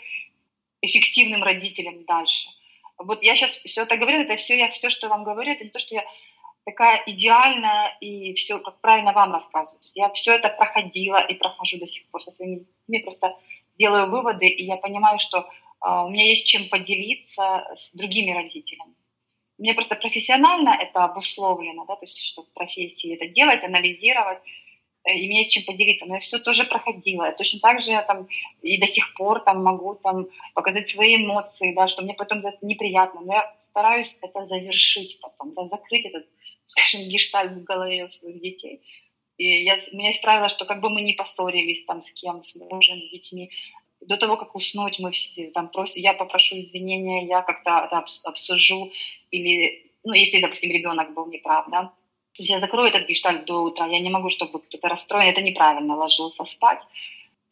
эффективным 0.82 1.43
родителем 1.43 2.03
дальше. 2.05 2.49
Вот 3.03 3.21
я 3.23 3.35
сейчас 3.35 3.57
все 3.57 3.83
это 3.83 3.97
говорю, 3.97 4.19
это 4.19 4.35
все, 4.35 4.57
я 4.57 4.69
все, 4.69 4.89
что 4.89 5.09
вам 5.09 5.23
говорю, 5.23 5.51
это 5.51 5.63
не 5.63 5.69
то, 5.69 5.79
что 5.79 5.95
я 5.95 6.05
такая 6.65 7.01
идеальная 7.05 7.97
и 8.01 8.33
все, 8.33 8.59
как 8.59 8.79
правильно 8.81 9.13
вам 9.13 9.31
рассказываю. 9.31 9.81
Я 9.95 10.09
все 10.11 10.33
это 10.33 10.49
проходила 10.49 11.17
и 11.17 11.33
прохожу 11.33 11.79
до 11.79 11.87
сих 11.87 12.09
пор 12.09 12.23
со 12.23 12.31
своими 12.31 12.59
детьми, 12.59 12.99
просто 12.99 13.37
делаю 13.77 14.11
выводы, 14.11 14.47
и 14.47 14.65
я 14.65 14.77
понимаю, 14.77 15.19
что 15.19 15.49
uh, 15.83 16.05
у 16.05 16.09
меня 16.09 16.25
есть 16.25 16.45
чем 16.45 16.69
поделиться 16.69 17.67
с 17.75 17.91
другими 17.93 18.31
родителями. 18.31 18.93
Меня 19.57 19.73
просто 19.73 19.95
профессионально 19.95 20.69
это 20.69 21.03
обусловлено, 21.03 21.85
да, 21.85 21.95
то 21.95 22.05
есть 22.05 22.19
что 22.23 22.43
в 22.43 22.53
профессии 22.53 23.15
это 23.15 23.27
делать, 23.27 23.63
анализировать, 23.63 24.39
э, 25.03 25.15
и 25.15 25.27
мне 25.27 25.39
есть 25.39 25.51
чем 25.51 25.63
поделиться. 25.63 26.05
Но 26.05 26.15
я 26.15 26.19
все 26.19 26.39
тоже 26.39 26.63
проходила. 26.65 27.25
Я 27.25 27.31
точно 27.31 27.59
так 27.59 27.81
же 27.81 27.91
я 27.91 28.01
там 28.01 28.27
и 28.61 28.79
до 28.79 28.87
сих 28.87 29.13
пор 29.15 29.43
там 29.43 29.63
могу 29.63 29.95
там 29.95 30.27
показать 30.53 30.89
свои 30.89 31.15
эмоции, 31.15 31.73
да, 31.73 31.87
что 31.87 32.01
мне 32.01 32.13
потом 32.13 32.39
это 32.45 32.57
неприятно. 32.61 33.21
Но 33.21 33.33
я 33.33 33.55
стараюсь 33.69 34.17
это 34.21 34.45
завершить 34.45 35.19
потом, 35.21 35.53
да, 35.53 35.67
закрыть 35.67 36.05
этот, 36.05 36.25
скажем, 36.65 37.07
гештальт 37.09 37.53
в 37.53 37.63
голове 37.63 38.05
у 38.05 38.09
своих 38.09 38.41
детей. 38.41 38.81
И 39.37 39.63
я, 39.63 39.79
у 39.91 39.95
меня 39.95 40.09
есть 40.09 40.21
правило, 40.21 40.49
что 40.49 40.65
как 40.65 40.81
бы 40.81 40.89
мы 40.89 41.01
не 41.01 41.13
поссорились 41.13 41.85
там 41.85 42.01
с 42.01 42.11
кем, 42.11 42.43
с 42.43 42.55
мужем, 42.55 43.01
с 43.01 43.11
детьми, 43.11 43.49
до 44.01 44.17
того, 44.17 44.37
как 44.37 44.55
уснуть, 44.55 44.99
мы 44.99 45.11
все 45.11 45.49
там 45.51 45.69
просто, 45.69 45.99
я 45.99 46.13
попрошу 46.13 46.59
извинения, 46.59 47.25
я 47.27 47.41
как-то 47.41 47.79
обсужу, 48.23 48.91
или, 49.29 49.91
ну, 50.03 50.13
если, 50.13 50.41
допустим, 50.41 50.71
ребенок 50.71 51.13
был 51.13 51.27
неправ, 51.27 51.65
да, 51.69 51.93
то 52.41 52.43
есть 52.43 52.49
я 52.49 52.59
закрою 52.59 52.87
этот 52.87 53.07
гештальт 53.07 53.45
до 53.45 53.61
утра, 53.61 53.85
я 53.85 53.99
не 53.99 54.09
могу, 54.09 54.31
чтобы 54.31 54.61
кто-то 54.61 54.89
расстроен, 54.89 55.29
это 55.29 55.41
неправильно, 55.43 55.95
ложился 55.95 56.43
спать. 56.45 56.81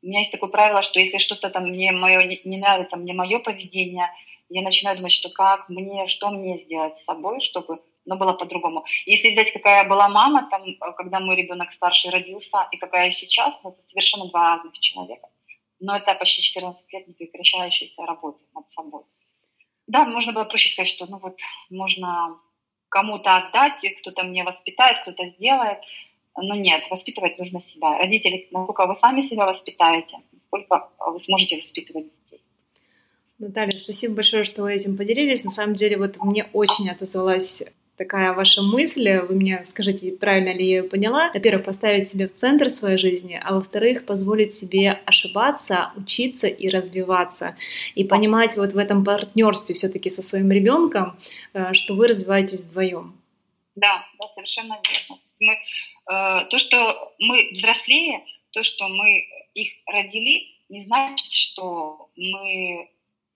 У 0.02 0.08
меня 0.08 0.22
есть 0.22 0.32
такое 0.32 0.50
правило, 0.50 0.82
что 0.82 1.00
если 1.00 1.20
что-то 1.20 1.52
там 1.52 1.66
мне 1.70 1.92
мое 1.92 2.24
не 2.44 2.58
нравится, 2.58 2.98
мне 2.98 3.14
мое 3.14 3.38
поведение, 3.38 4.12
я 4.50 4.64
начинаю 4.64 4.98
думать, 4.98 5.12
что 5.12 5.30
как 5.30 5.70
мне, 5.70 6.08
что 6.08 6.32
мне 6.32 6.58
сделать 6.58 6.98
с 6.98 7.04
собой, 7.04 7.40
чтобы 7.40 7.84
но 8.06 8.18
было 8.18 8.34
по-другому. 8.34 8.84
Если 9.06 9.30
взять, 9.30 9.54
какая 9.54 9.88
была 9.88 10.10
мама, 10.10 10.48
там, 10.50 10.64
когда 10.98 11.20
мой 11.20 11.36
ребенок 11.36 11.72
старший 11.72 12.10
родился, 12.10 12.68
и 12.72 12.78
какая 12.78 13.12
сейчас, 13.12 13.60
ну, 13.64 13.70
это 13.70 13.82
совершенно 13.82 14.28
два 14.30 14.56
разных 14.56 14.80
человека. 14.80 15.28
Но 15.80 15.96
это 15.96 16.16
почти 16.16 16.42
14 16.42 16.92
лет 16.92 17.08
непрекращающейся 17.08 18.04
работы 18.08 18.40
над 18.56 18.72
собой. 18.72 19.04
Да, 19.86 20.06
можно 20.06 20.34
было 20.34 20.46
проще 20.46 20.70
сказать, 20.70 20.90
что 20.90 21.06
ну 21.06 21.20
вот 21.20 21.38
можно 21.70 22.40
кому-то 22.90 23.38
отдать, 23.38 23.82
кто-то 24.02 24.24
мне 24.24 24.44
воспитает, 24.44 25.00
кто-то 25.02 25.28
сделает. 25.28 25.80
Но 26.36 26.56
нет, 26.56 26.84
воспитывать 26.90 27.38
нужно 27.38 27.60
себя. 27.60 27.98
Родители, 27.98 28.48
насколько 28.52 28.88
вы 28.88 28.96
сами 28.96 29.22
себя 29.22 29.46
воспитаете, 29.46 30.18
насколько 30.32 30.90
вы 31.00 31.20
сможете 31.20 31.58
воспитывать 31.58 32.06
детей. 32.26 32.42
Наталья, 33.40 33.78
спасибо 33.78 34.16
большое, 34.16 34.44
что 34.44 34.64
вы 34.64 34.74
этим 34.74 34.98
поделились. 34.98 35.44
На 35.44 35.52
самом 35.52 35.74
деле, 35.74 35.98
вот 35.98 36.18
мне 36.18 36.50
очень 36.54 36.90
отозвалась 36.90 37.64
такая 38.00 38.32
ваша 38.32 38.62
мысль, 38.62 39.18
вы 39.28 39.36
мне 39.36 39.62
скажите, 39.66 40.12
правильно 40.12 40.54
ли 40.54 40.66
я 40.66 40.78
ее 40.78 40.84
поняла. 40.84 41.30
Во-первых, 41.34 41.66
поставить 41.66 42.10
себя 42.10 42.30
в 42.30 42.34
центр 42.34 42.72
своей 42.72 42.98
жизни, 42.98 43.40
а 43.44 43.54
во-вторых, 43.54 44.06
позволить 44.06 44.54
себе 44.54 45.02
ошибаться, 45.06 45.92
учиться 45.98 46.48
и 46.48 46.70
развиваться. 46.70 47.58
И 47.96 48.06
понимать 48.06 48.56
вот 48.56 48.72
в 48.72 48.78
этом 48.78 49.04
партнерстве 49.04 49.76
все-таки 49.76 50.10
со 50.10 50.22
своим 50.22 50.50
ребенком, 50.50 51.20
э, 51.54 51.74
что 51.74 51.94
вы 51.94 52.08
развиваетесь 52.08 52.64
вдвоем. 52.64 53.20
Да, 53.76 54.06
да, 54.18 54.28
совершенно 54.34 54.80
верно. 54.90 55.22
То, 55.22 55.36
мы, 55.42 55.54
э, 55.54 56.46
то, 56.50 56.58
что 56.58 57.14
мы 57.20 57.50
взрослее, 57.52 58.24
то, 58.52 58.64
что 58.64 58.88
мы 58.88 59.28
их 59.54 59.74
родили, 59.86 60.48
не 60.70 60.86
значит, 60.86 61.34
что 61.34 62.10
мы 62.16 62.88
э, 62.88 62.88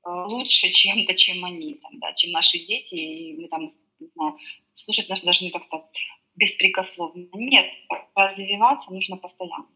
лучше 0.06 0.70
чем-то, 0.70 1.16
чем 1.16 1.44
они, 1.44 1.74
там, 1.82 2.00
да, 2.00 2.14
чем 2.14 2.32
наши 2.32 2.60
дети, 2.60 2.96
и 2.96 3.42
мы 3.42 3.50
там 3.50 3.74
не 4.04 4.10
знаю, 4.16 4.38
слушать 4.74 5.10
нас 5.10 5.22
должны 5.22 5.50
как-то 5.52 5.90
беспрекословно. 6.36 7.28
Нет, 7.34 7.70
развиваться 8.16 8.92
нужно 8.92 9.18
постоянно. 9.18 9.68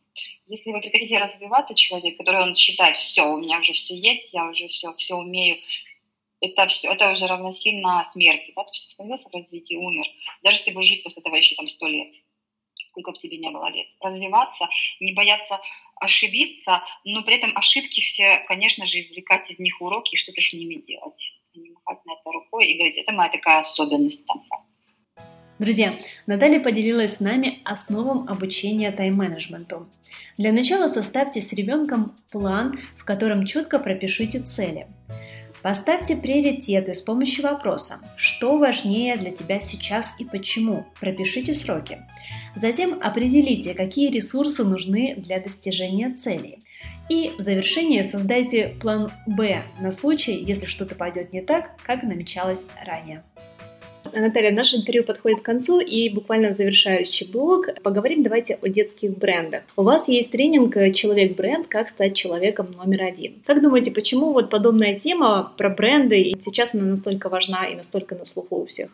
Если 0.47 0.71
вы 0.71 0.81
прекратите 0.81 1.17
развиваться, 1.17 1.75
человек, 1.75 2.17
который 2.17 2.41
он 2.41 2.55
считает, 2.55 2.97
все, 2.97 3.23
у 3.23 3.37
меня 3.37 3.59
уже 3.59 3.73
все 3.73 3.95
есть, 3.95 4.33
я 4.33 4.45
уже 4.45 4.67
все, 4.67 4.93
все 4.95 5.15
умею, 5.15 5.57
это, 6.39 6.67
все, 6.67 6.91
это 6.91 7.11
уже 7.11 7.27
равносильно 7.27 8.09
смерти, 8.11 8.53
да, 8.55 8.63
то 8.63 8.71
есть 8.71 8.87
остановился 8.89 9.29
в 9.29 9.33
развитии, 9.33 9.75
умер. 9.75 10.07
Даже 10.43 10.57
если 10.57 10.71
будешь 10.71 10.87
жить 10.87 11.03
после 11.03 11.21
этого 11.21 11.35
еще 11.35 11.55
там 11.55 11.67
сто 11.67 11.87
лет, 11.87 12.13
сколько 12.89 13.11
бы 13.11 13.19
тебе 13.19 13.37
не 13.37 13.49
было 13.49 13.69
лет. 13.71 13.87
Развиваться, 13.99 14.69
не 14.99 15.13
бояться 15.13 15.59
ошибиться, 15.95 16.83
но 17.03 17.23
при 17.23 17.35
этом 17.35 17.55
ошибки 17.55 18.01
все, 18.01 18.39
конечно 18.47 18.85
же, 18.85 19.01
извлекать 19.01 19.51
из 19.51 19.59
них 19.59 19.81
уроки 19.81 20.15
и 20.15 20.17
что-то 20.17 20.41
с 20.41 20.53
ними 20.53 20.75
делать 20.75 21.36
не 21.57 21.71
махать 21.71 22.05
на 22.05 22.13
это 22.13 22.31
рукой 22.31 22.67
и 22.67 22.77
говорить, 22.77 22.97
это 22.97 23.13
моя 23.13 23.29
такая 23.29 23.61
особенность 23.61 24.25
там. 24.25 24.43
Друзья, 25.59 25.95
Наталья 26.27 26.59
поделилась 26.59 27.15
с 27.15 27.19
нами 27.19 27.61
основам 27.65 28.27
обучения 28.29 28.91
тайм-менеджменту. 28.91 29.89
Для 30.37 30.51
начала 30.51 30.87
составьте 30.87 31.41
с 31.41 31.51
ребенком 31.53 32.15
план, 32.31 32.79
в 32.97 33.03
котором 33.05 33.45
четко 33.45 33.79
пропишите 33.79 34.39
цели. 34.39 34.87
Поставьте 35.63 36.15
приоритеты 36.15 36.93
с 36.93 37.01
помощью 37.01 37.43
вопроса 37.43 37.99
«Что 38.15 38.57
важнее 38.57 39.17
для 39.17 39.31
тебя 39.31 39.59
сейчас 39.59 40.15
и 40.19 40.25
почему?» 40.25 40.85
Пропишите 40.99 41.53
сроки. 41.53 42.03
Затем 42.55 42.99
определите, 43.01 43.73
какие 43.73 44.11
ресурсы 44.11 44.63
нужны 44.63 45.15
для 45.17 45.39
достижения 45.39 46.13
целей. 46.13 46.59
И 47.09 47.31
в 47.37 47.41
завершение 47.41 48.03
создайте 48.03 48.75
план 48.81 49.09
«Б» 49.25 49.63
на 49.79 49.91
случай, 49.91 50.33
если 50.33 50.65
что-то 50.65 50.93
пойдет 50.95 51.31
не 51.31 51.41
так, 51.41 51.77
как 51.85 52.03
намечалось 52.03 52.65
ранее. 52.85 53.23
Наталья, 54.13 54.51
наше 54.51 54.77
интервью 54.77 55.03
подходит 55.03 55.41
к 55.41 55.45
концу, 55.45 55.79
и 55.79 56.09
буквально 56.09 56.53
завершающий 56.53 57.27
блог. 57.27 57.67
Поговорим 57.83 58.23
давайте 58.23 58.57
о 58.61 58.67
детских 58.67 59.17
брендах. 59.17 59.63
У 59.75 59.83
вас 59.83 60.07
есть 60.07 60.31
тренинг 60.31 60.75
«Человек-бренд. 60.93 61.67
Как 61.67 61.89
стать 61.89 62.15
человеком 62.15 62.71
номер 62.71 63.03
один». 63.03 63.41
Как 63.45 63.61
думаете, 63.61 63.91
почему 63.91 64.33
вот 64.33 64.49
подобная 64.49 64.95
тема 64.95 65.53
про 65.57 65.69
бренды, 65.69 66.21
и 66.21 66.41
сейчас 66.41 66.73
она 66.73 66.83
настолько 66.83 67.29
важна 67.29 67.67
и 67.67 67.75
настолько 67.75 68.15
на 68.15 68.25
слуху 68.25 68.57
у 68.57 68.65
всех? 68.65 68.91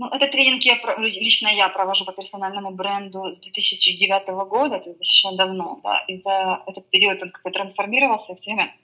Ну, 0.00 0.06
этот 0.06 0.30
тренинг 0.30 0.62
я, 0.62 0.80
лично 0.96 1.48
я 1.48 1.68
провожу 1.68 2.06
по 2.06 2.12
персональному 2.12 2.70
бренду 2.70 3.34
с 3.34 3.38
2009 3.38 4.28
года, 4.48 4.78
то 4.78 4.88
есть 4.88 4.98
достаточно 4.98 5.36
давно, 5.36 5.78
да, 5.84 5.98
и 6.08 6.22
за 6.22 6.62
этот 6.66 6.88
период 6.88 7.22
он 7.22 7.30
как-то 7.30 7.50
трансформировался, 7.50 8.32
я 8.32 8.36
все 8.36 8.54
время 8.54 8.74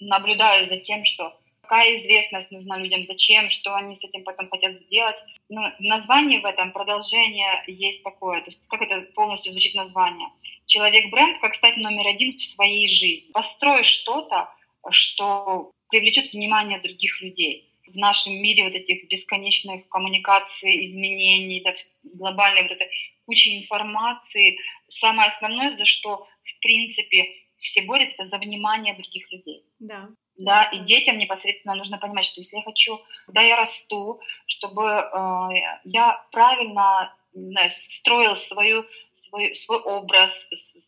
наблюдаю 0.00 0.68
за 0.68 0.76
тем, 0.80 1.06
что 1.06 1.34
какая 1.62 1.98
известность 1.98 2.50
нужна 2.50 2.76
людям, 2.76 3.06
зачем, 3.08 3.50
что 3.50 3.74
они 3.74 3.96
с 3.96 4.04
этим 4.04 4.22
потом 4.22 4.50
хотят 4.50 4.74
сделать. 4.82 5.16
Но 5.48 5.62
в 5.62 5.80
названии 5.80 6.40
в 6.40 6.44
этом 6.44 6.72
продолжение 6.72 7.64
есть 7.66 8.02
такое, 8.02 8.42
то 8.42 8.50
есть 8.50 8.60
как 8.68 8.82
это 8.82 9.00
полностью 9.14 9.52
звучит 9.52 9.74
название. 9.74 10.28
Человек-бренд, 10.66 11.40
как 11.40 11.54
стать 11.54 11.78
номер 11.78 12.06
один 12.06 12.36
в 12.36 12.42
своей 12.42 12.86
жизни. 12.86 13.30
Построй 13.32 13.82
что-то, 13.84 14.50
что 14.90 15.72
привлечет 15.88 16.34
внимание 16.34 16.80
других 16.80 17.22
людей 17.22 17.66
в 17.96 17.98
нашем 17.98 18.34
мире 18.34 18.64
вот 18.64 18.74
этих 18.74 19.08
бесконечных 19.08 19.88
коммуникаций, 19.88 20.86
изменений, 20.86 21.62
да, 21.64 21.72
глобальной 22.02 22.62
вот 22.62 22.72
этой 22.72 22.88
кучи 23.24 23.62
информации, 23.62 24.58
самое 24.88 25.30
основное, 25.30 25.74
за 25.76 25.86
что, 25.86 26.28
в 26.42 26.60
принципе, 26.60 27.24
все 27.56 27.82
борются, 27.86 28.14
это 28.18 28.26
за 28.26 28.38
внимание 28.38 28.94
других 28.94 29.32
людей. 29.32 29.64
Да. 29.78 30.10
Да, 30.36 30.64
и 30.64 30.80
детям 30.80 31.16
непосредственно 31.16 31.74
нужно 31.74 31.96
понимать, 31.96 32.26
что 32.26 32.42
если 32.42 32.56
я 32.56 32.62
хочу, 32.62 33.00
когда 33.24 33.40
я 33.40 33.56
расту, 33.56 34.20
чтобы 34.46 34.82
э, 34.84 35.48
я 35.84 36.22
правильно 36.30 37.16
знаю, 37.32 37.70
строил 38.00 38.36
свою, 38.36 38.84
свой, 39.28 39.56
свой 39.56 39.78
образ, 39.78 40.32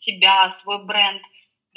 себя, 0.01 0.55
свой 0.61 0.85
бренд, 0.85 1.23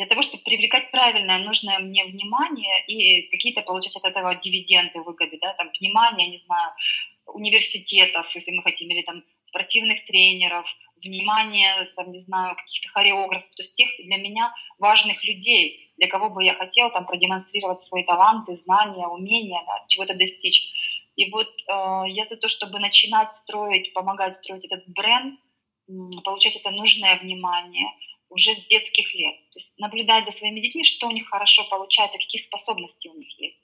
для 0.02 0.08
того, 0.08 0.24
чтобы 0.24 0.42
привлекать 0.42 0.90
правильное, 0.90 1.38
нужное 1.46 1.78
мне 1.78 2.04
внимание 2.06 2.84
и 2.88 3.30
какие-то 3.30 3.62
получать 3.62 3.96
от 3.96 4.04
этого 4.04 4.34
дивиденды, 4.34 5.00
выгоды, 5.00 5.38
да, 5.40 5.54
там, 5.54 5.70
внимание, 5.80 6.28
не 6.28 6.40
знаю, 6.40 6.72
университетов, 7.28 8.26
если 8.34 8.50
мы 8.50 8.64
хотим, 8.64 8.90
или 8.90 9.04
там 9.04 9.22
спортивных 9.50 10.04
тренеров, 10.08 10.66
внимание, 11.04 11.88
там, 11.96 12.12
не 12.12 12.24
знаю, 12.24 12.56
каких-то 12.56 12.90
хореографов, 12.90 13.48
то 13.56 13.62
есть 13.62 13.76
тех 13.76 13.90
для 14.00 14.18
меня 14.18 14.52
важных 14.80 15.24
людей, 15.24 15.94
для 15.98 16.08
кого 16.08 16.32
бы 16.34 16.44
я 16.44 16.56
хотела 16.56 16.90
там 16.90 17.06
продемонстрировать 17.06 17.86
свои 17.86 18.04
таланты, 18.04 18.60
знания, 18.66 19.06
умения, 19.06 19.62
да, 19.68 19.86
чего-то 19.88 20.16
достичь. 20.16 20.64
И 21.16 21.30
вот 21.30 21.48
э, 21.48 22.10
я 22.10 22.26
за 22.26 22.38
то, 22.38 22.50
чтобы 22.50 22.80
начинать 22.80 23.36
строить, 23.44 23.94
помогать 23.94 24.36
строить 24.38 24.66
этот 24.66 24.88
бренд, 24.88 25.40
получать 26.24 26.56
это 26.56 26.72
нужное 26.72 27.20
внимание 27.20 27.92
уже 28.32 28.56
с 28.56 28.68
детских 28.68 29.14
лет. 29.14 29.36
То 29.52 29.60
есть 29.60 29.74
наблюдать 29.78 30.26
за 30.26 30.32
своими 30.32 30.62
детьми, 30.62 30.84
что 30.84 31.08
у 31.08 31.12
них 31.12 31.28
хорошо 31.28 31.64
получается, 31.70 32.18
какие 32.18 32.42
способности 32.42 33.08
у 33.08 33.18
них 33.18 33.30
есть. 33.40 33.58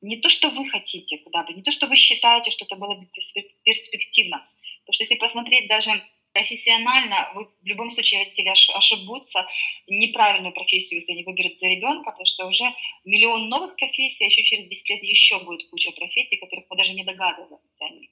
Не 0.00 0.16
то, 0.18 0.28
что 0.28 0.50
вы 0.50 0.68
хотите 0.68 1.18
куда 1.18 1.42
бы, 1.44 1.52
не 1.54 1.62
то, 1.62 1.70
что 1.70 1.86
вы 1.86 1.96
считаете, 1.96 2.50
что 2.50 2.64
это 2.64 2.76
было 2.76 2.94
бы 2.94 3.08
перспективно. 3.64 4.46
Потому 4.80 4.94
что 4.94 5.04
если 5.04 5.14
посмотреть 5.14 5.68
даже 5.68 6.02
профессионально, 6.32 7.30
вы 7.34 7.46
в 7.46 7.66
любом 7.66 7.90
случае 7.90 8.20
родители 8.20 8.48
ошибутся, 8.48 9.46
неправильную 9.86 10.52
профессию, 10.52 11.00
если 11.00 11.12
они 11.12 11.24
выберут 11.24 11.58
за 11.58 11.66
ребенка, 11.66 12.10
потому 12.10 12.26
что 12.26 12.46
уже 12.46 12.64
миллион 13.04 13.48
новых 13.48 13.76
профессий, 13.76 14.24
а 14.24 14.26
еще 14.26 14.42
через 14.44 14.68
10 14.68 14.90
лет 14.90 15.02
еще 15.02 15.38
будет 15.40 15.68
куча 15.70 15.92
профессий, 15.92 16.36
которых 16.36 16.64
мы 16.68 16.76
даже 16.76 16.94
не 16.94 17.04
догадываемся 17.04 17.84
о 17.84 17.90
них. 17.90 18.10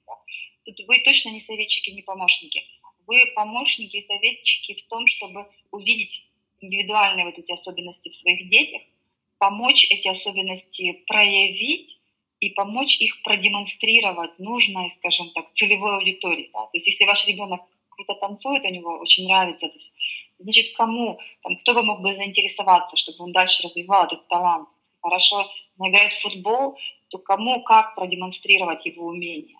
Тут 0.65 0.79
вы 0.87 0.99
точно 0.99 1.29
не 1.29 1.41
советчики, 1.41 1.89
не 1.89 2.03
помощники. 2.03 2.63
Вы 3.07 3.31
помощники 3.35 3.97
и 3.97 4.07
советчики 4.07 4.81
в 4.81 4.87
том, 4.87 5.07
чтобы 5.07 5.47
увидеть 5.71 6.25
индивидуальные 6.59 7.25
вот 7.25 7.37
эти 7.37 7.51
особенности 7.51 8.09
в 8.09 8.15
своих 8.15 8.49
детях, 8.49 8.81
помочь 9.37 9.87
эти 9.89 10.07
особенности 10.07 11.03
проявить 11.07 11.97
и 12.39 12.49
помочь 12.49 12.99
их 12.99 13.21
продемонстрировать 13.23 14.37
нужной, 14.39 14.91
скажем 14.91 15.31
так, 15.31 15.53
целевой 15.53 15.97
аудитории. 15.97 16.49
Да? 16.53 16.65
То 16.65 16.71
есть 16.73 16.87
если 16.87 17.05
ваш 17.05 17.25
ребенок 17.27 17.61
круто 17.89 18.15
танцует, 18.15 18.63
у 18.63 18.69
него 18.69 18.99
очень 18.99 19.25
нравится, 19.25 19.67
то 19.67 19.75
есть, 19.75 19.93
значит, 20.39 20.75
кому, 20.75 21.19
там, 21.43 21.57
кто 21.57 21.73
бы 21.73 21.83
мог 21.83 22.01
бы 22.01 22.15
заинтересоваться, 22.15 22.97
чтобы 22.97 23.23
он 23.25 23.31
дальше 23.31 23.63
развивал 23.63 24.05
этот 24.05 24.27
талант. 24.27 24.69
Хорошо 25.01 25.49
играет 25.79 26.13
в 26.13 26.21
футбол, 26.21 26.77
то 27.09 27.17
кому 27.17 27.61
как 27.63 27.95
продемонстрировать 27.95 28.85
его 28.85 29.07
умение. 29.07 29.57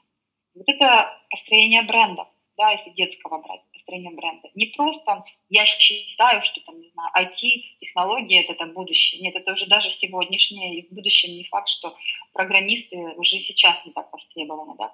Вот 0.53 0.67
это 0.67 1.17
построение 1.29 1.81
бренда, 1.83 2.27
да, 2.61 2.71
если 2.73 2.91
детского 2.91 3.41
брать, 3.41 3.61
построение 3.73 4.11
бренда. 4.11 4.49
Не 4.53 4.67
просто 4.67 5.23
я 5.49 5.65
считаю, 5.65 6.43
что 6.43 6.61
там, 6.61 6.79
не 6.79 6.89
знаю, 6.89 7.09
IT, 7.17 7.79
технологии 7.79 8.39
это 8.39 8.53
там 8.53 8.73
будущее. 8.73 9.19
Нет, 9.19 9.35
это 9.35 9.53
уже 9.53 9.65
даже 9.65 9.89
сегодняшнее, 9.89 10.77
и 10.77 10.87
в 10.87 10.91
будущем 10.91 11.31
не 11.35 11.43
факт, 11.45 11.69
что 11.69 11.97
программисты 12.33 12.97
уже 13.17 13.39
сейчас 13.39 13.83
не 13.83 13.91
так 13.93 14.13
востребованы, 14.13 14.75
да. 14.77 14.93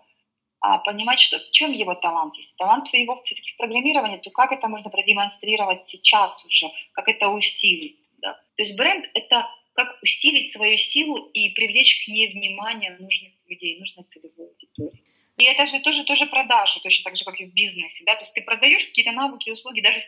А 0.61 0.77
понимать, 0.77 1.19
что 1.19 1.39
в 1.39 1.51
чем 1.51 1.73
его 1.73 1.93
талант. 1.93 2.37
Если 2.37 2.55
талант 2.55 2.87
его 2.93 3.21
все-таки 3.23 3.51
в 3.51 3.57
программировании, 3.57 4.17
то 4.17 4.31
как 4.31 4.53
это 4.53 4.69
можно 4.69 4.89
продемонстрировать 4.89 5.83
сейчас 5.89 6.43
уже, 6.45 6.67
как 6.93 7.09
это 7.09 7.27
усилить. 7.29 7.99
Да? 8.19 8.33
То 8.55 8.63
есть 8.63 8.77
бренд— 8.77 9.05
это 9.13 9.45
как 9.73 10.01
усилить 10.01 10.53
свою 10.53 10.77
силу 10.77 11.17
и 11.33 11.49
привлечь 11.49 12.05
к 12.05 12.07
ней 12.07 12.31
внимание 12.31 12.97
нужных 12.97 13.33
людей, 13.45 13.77
нужной 13.77 14.05
целевой 14.05 14.47
аудитории. 14.47 15.03
И 15.37 15.43
это 15.43 15.67
же 15.67 15.79
тоже, 15.79 16.03
тоже 16.03 16.25
продажи, 16.25 16.79
точно 16.81 17.03
так 17.05 17.17
же, 17.17 17.23
как 17.23 17.39
и 17.39 17.45
в 17.45 17.53
бизнесе. 17.53 18.03
Да? 18.05 18.15
То 18.15 18.21
есть 18.21 18.33
ты 18.33 18.41
продаешь 18.41 18.85
какие-то 18.85 19.11
навыки, 19.11 19.51
услуги, 19.51 19.81
даже 19.81 19.99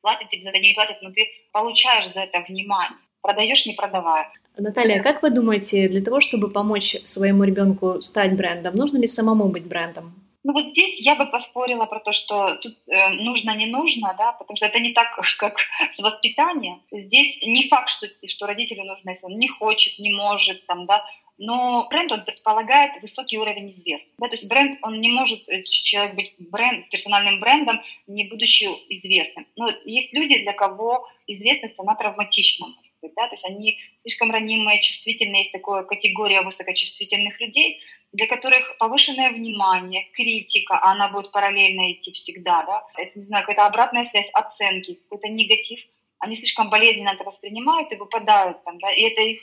платят 0.00 0.30
тебе 0.30 0.42
за 0.42 0.48
это, 0.48 0.58
не 0.58 0.74
платят, 0.74 1.02
но 1.02 1.10
ты 1.10 1.28
получаешь 1.52 2.12
за 2.14 2.20
это 2.20 2.44
внимание. 2.48 2.98
Продаешь, 3.20 3.66
не 3.66 3.74
продавая. 3.74 4.32
Наталья, 4.56 5.02
как 5.02 5.22
вы 5.22 5.30
думаете, 5.30 5.88
для 5.88 6.02
того, 6.02 6.20
чтобы 6.20 6.50
помочь 6.50 6.96
своему 7.04 7.44
ребенку 7.44 8.00
стать 8.00 8.34
брендом, 8.34 8.74
нужно 8.74 8.98
ли 8.98 9.06
самому 9.06 9.48
быть 9.48 9.66
брендом? 9.66 10.14
Ну 10.48 10.54
вот 10.54 10.70
здесь 10.70 10.98
я 11.00 11.14
бы 11.14 11.26
поспорила 11.26 11.84
про 11.84 12.00
то, 12.00 12.14
что 12.14 12.56
тут 12.62 12.74
э, 12.86 13.08
нужно, 13.22 13.54
не 13.54 13.66
нужно, 13.66 14.14
да, 14.16 14.32
потому 14.32 14.56
что 14.56 14.64
это 14.64 14.80
не 14.80 14.94
так, 14.94 15.08
как 15.36 15.58
с 15.92 15.98
воспитанием. 15.98 16.82
Здесь 16.90 17.36
не 17.42 17.68
факт, 17.68 17.90
что, 17.90 18.06
что 18.26 18.46
родителю 18.46 18.84
нужно, 18.84 19.10
если 19.10 19.26
он 19.26 19.38
не 19.38 19.48
хочет, 19.48 19.98
не 19.98 20.10
может, 20.10 20.64
там, 20.64 20.86
да, 20.86 21.04
но 21.36 21.86
бренд, 21.90 22.12
он 22.12 22.24
предполагает 22.24 23.02
высокий 23.02 23.36
уровень 23.36 23.72
известности. 23.72 24.14
Да, 24.16 24.28
то 24.28 24.36
есть 24.36 24.48
бренд, 24.48 24.78
он 24.80 25.02
не 25.02 25.10
может, 25.10 25.46
э, 25.50 25.64
человек 25.64 26.14
быть 26.14 26.34
бренд, 26.38 26.88
персональным 26.88 27.40
брендом, 27.40 27.82
не 28.06 28.24
будучи 28.24 28.64
известным. 28.88 29.46
Но 29.54 29.68
есть 29.84 30.14
люди, 30.14 30.42
для 30.42 30.54
кого 30.54 31.06
известность, 31.26 31.78
она 31.78 31.94
травматична 31.94 32.68
быть, 33.00 33.12
да, 33.14 33.28
то 33.28 33.34
есть 33.34 33.44
они 33.44 33.78
слишком 34.00 34.30
ранимые, 34.30 34.82
чувствительные, 34.82 35.42
есть 35.42 35.52
такая 35.52 35.84
категория 35.84 36.42
высокочувствительных 36.42 37.40
людей, 37.40 37.80
для 38.12 38.26
которых 38.26 38.76
повышенное 38.78 39.30
внимание, 39.30 40.08
критика, 40.12 40.78
а 40.78 40.92
она 40.92 41.08
будет 41.08 41.32
параллельно 41.32 41.92
идти 41.92 42.12
всегда, 42.12 42.64
да, 42.64 42.86
это, 42.96 43.18
не 43.18 43.26
знаю, 43.26 43.44
какая-то 43.44 43.66
обратная 43.66 44.04
связь, 44.04 44.30
оценки, 44.32 44.94
какой-то 44.94 45.28
негатив, 45.28 45.80
они 46.20 46.36
слишком 46.36 46.70
болезненно 46.70 47.10
это 47.10 47.24
воспринимают 47.24 47.92
и 47.92 47.96
выпадают 47.96 48.62
там, 48.64 48.78
да, 48.78 48.90
и 48.90 49.02
это 49.02 49.22
их, 49.22 49.40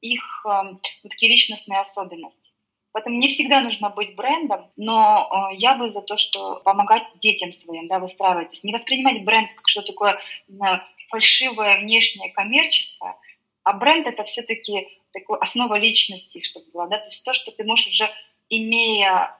их 0.00 0.46
э, 0.46 1.08
такие 1.08 1.32
личностные 1.32 1.80
особенности. 1.80 2.36
Поэтому 2.92 3.16
не 3.18 3.28
всегда 3.28 3.60
нужно 3.60 3.90
быть 3.90 4.16
брендом, 4.16 4.70
но 4.76 5.50
э, 5.52 5.56
я 5.56 5.76
бы 5.76 5.90
за 5.90 6.02
то, 6.02 6.16
что 6.16 6.56
помогать 6.64 7.04
детям 7.20 7.52
своим, 7.52 7.86
да, 7.86 8.00
выстраивать. 8.00 8.48
То 8.48 8.54
есть 8.54 8.64
не 8.64 8.72
воспринимать 8.72 9.24
бренд 9.24 9.50
как 9.54 9.68
что 9.68 9.82
такое, 9.82 10.18
не 10.48 10.56
знаю, 10.56 10.82
фальшивое 11.08 11.80
внешнее 11.80 12.32
коммерческое, 12.32 13.16
а 13.64 13.72
бренд 13.72 14.06
это 14.06 14.24
все-таки 14.24 14.88
такой 15.12 15.38
основа 15.38 15.78
личности, 15.78 16.42
чтобы 16.42 16.70
была, 16.72 16.86
да, 16.88 16.98
то 16.98 17.06
есть 17.06 17.24
то, 17.24 17.32
что 17.32 17.50
ты 17.52 17.64
можешь 17.64 17.88
уже 17.88 18.10
имея 18.48 19.36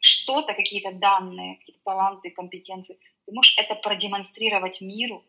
что-то, 0.00 0.54
какие-то 0.54 0.92
данные, 0.92 1.56
какие-то 1.56 1.80
таланты, 1.84 2.30
компетенции, 2.30 2.98
ты 3.26 3.32
можешь 3.32 3.54
это 3.56 3.74
продемонстрировать 3.74 4.80
миру, 4.80 5.24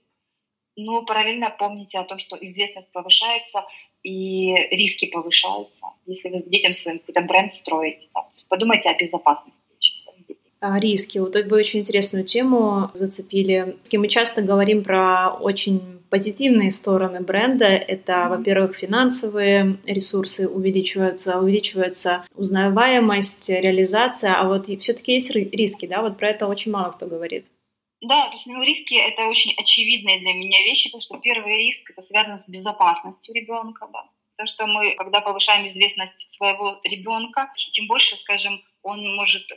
но 0.76 1.04
параллельно 1.04 1.50
помните 1.50 2.00
о 2.00 2.04
том, 2.04 2.20
что 2.20 2.36
известность 2.38 2.92
повышается 2.92 3.66
и 4.04 4.54
риски 4.72 5.08
повышаются, 5.08 5.88
если 6.06 6.30
вы 6.30 6.44
детям 6.44 6.74
своим 6.74 7.00
какой-то 7.00 7.22
бренд 7.22 7.54
строите. 7.54 8.08
Да. 8.14 8.28
Подумайте 8.50 8.90
о 8.90 8.98
безопасности. 8.98 9.61
А, 10.64 10.80
риски. 10.80 11.18
Вот 11.18 11.34
вы 11.34 11.58
очень 11.58 11.80
интересную 11.80 12.24
тему 12.24 12.92
зацепили. 12.94 13.78
Мы 13.92 14.08
часто 14.08 14.44
говорим 14.44 14.84
про 14.84 15.30
очень 15.32 16.00
позитивные 16.12 16.70
стороны 16.70 17.22
бренда. 17.22 17.66
Это, 17.66 18.28
во-первых, 18.30 18.76
финансовые 18.76 19.78
ресурсы 19.86 20.48
увеличиваются, 20.48 21.40
увеличивается 21.40 22.26
узнаваемость, 22.36 23.50
реализация, 23.50 24.36
а 24.36 24.48
вот 24.48 24.68
все-таки 24.82 25.14
есть 25.14 25.32
риски, 25.32 25.88
да, 25.88 26.04
вот 26.04 26.18
про 26.18 26.30
это 26.30 26.46
очень 26.46 26.72
мало 26.72 26.92
кто 26.92 27.08
говорит. 27.08 27.46
Да, 28.02 28.28
то 28.28 28.34
есть 28.34 28.46
ну, 28.46 28.62
риски 28.64 28.96
это 28.96 29.30
очень 29.30 29.54
очевидные 29.58 30.20
для 30.20 30.34
меня 30.34 30.62
вещи, 30.64 30.90
потому 30.90 31.02
что 31.02 31.18
первый 31.18 31.58
риск 31.58 31.90
это 31.90 32.02
связан 32.02 32.44
с 32.46 32.50
безопасностью 32.50 33.34
ребенка, 33.34 33.88
да. 33.92 34.04
То, 34.42 34.48
что 34.48 34.66
мы, 34.66 34.96
когда 34.96 35.22
повышаем 35.22 35.68
известность 35.68 36.34
своего 36.36 36.82
ребенка, 36.84 37.52
тем 37.56 37.86
больше, 37.86 38.18
скажем, 38.18 38.60
он 38.82 39.16
может 39.16 39.48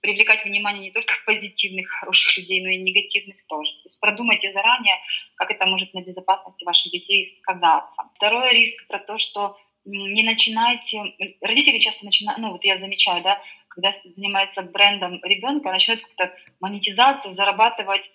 привлекать 0.00 0.46
внимание 0.46 0.84
не 0.84 0.90
только 0.90 1.12
позитивных, 1.26 1.86
хороших 1.90 2.38
людей, 2.38 2.62
но 2.62 2.70
и 2.70 2.78
негативных 2.78 3.36
тоже. 3.46 3.70
То 3.82 3.88
есть 3.88 4.00
продумайте 4.00 4.50
заранее, 4.54 4.96
как 5.36 5.50
это 5.50 5.66
может 5.66 5.92
на 5.92 6.00
безопасности 6.00 6.64
ваших 6.64 6.90
детей 6.90 7.40
сказаться. 7.42 8.04
Второй 8.14 8.54
риск 8.54 8.86
про 8.88 9.00
то, 9.00 9.18
что 9.18 9.58
не 9.84 10.22
начинайте, 10.22 11.02
родители 11.42 11.78
часто 11.78 12.06
начинают, 12.06 12.40
ну 12.40 12.52
вот 12.52 12.64
я 12.64 12.78
замечаю, 12.78 13.22
да, 13.22 13.38
когда 13.68 13.92
занимается 14.16 14.62
брендом 14.62 15.20
ребенка, 15.24 15.70
начинают 15.70 16.04
как-то 16.04 16.34
монетизацию, 16.58 17.34
зарабатывать 17.34 18.10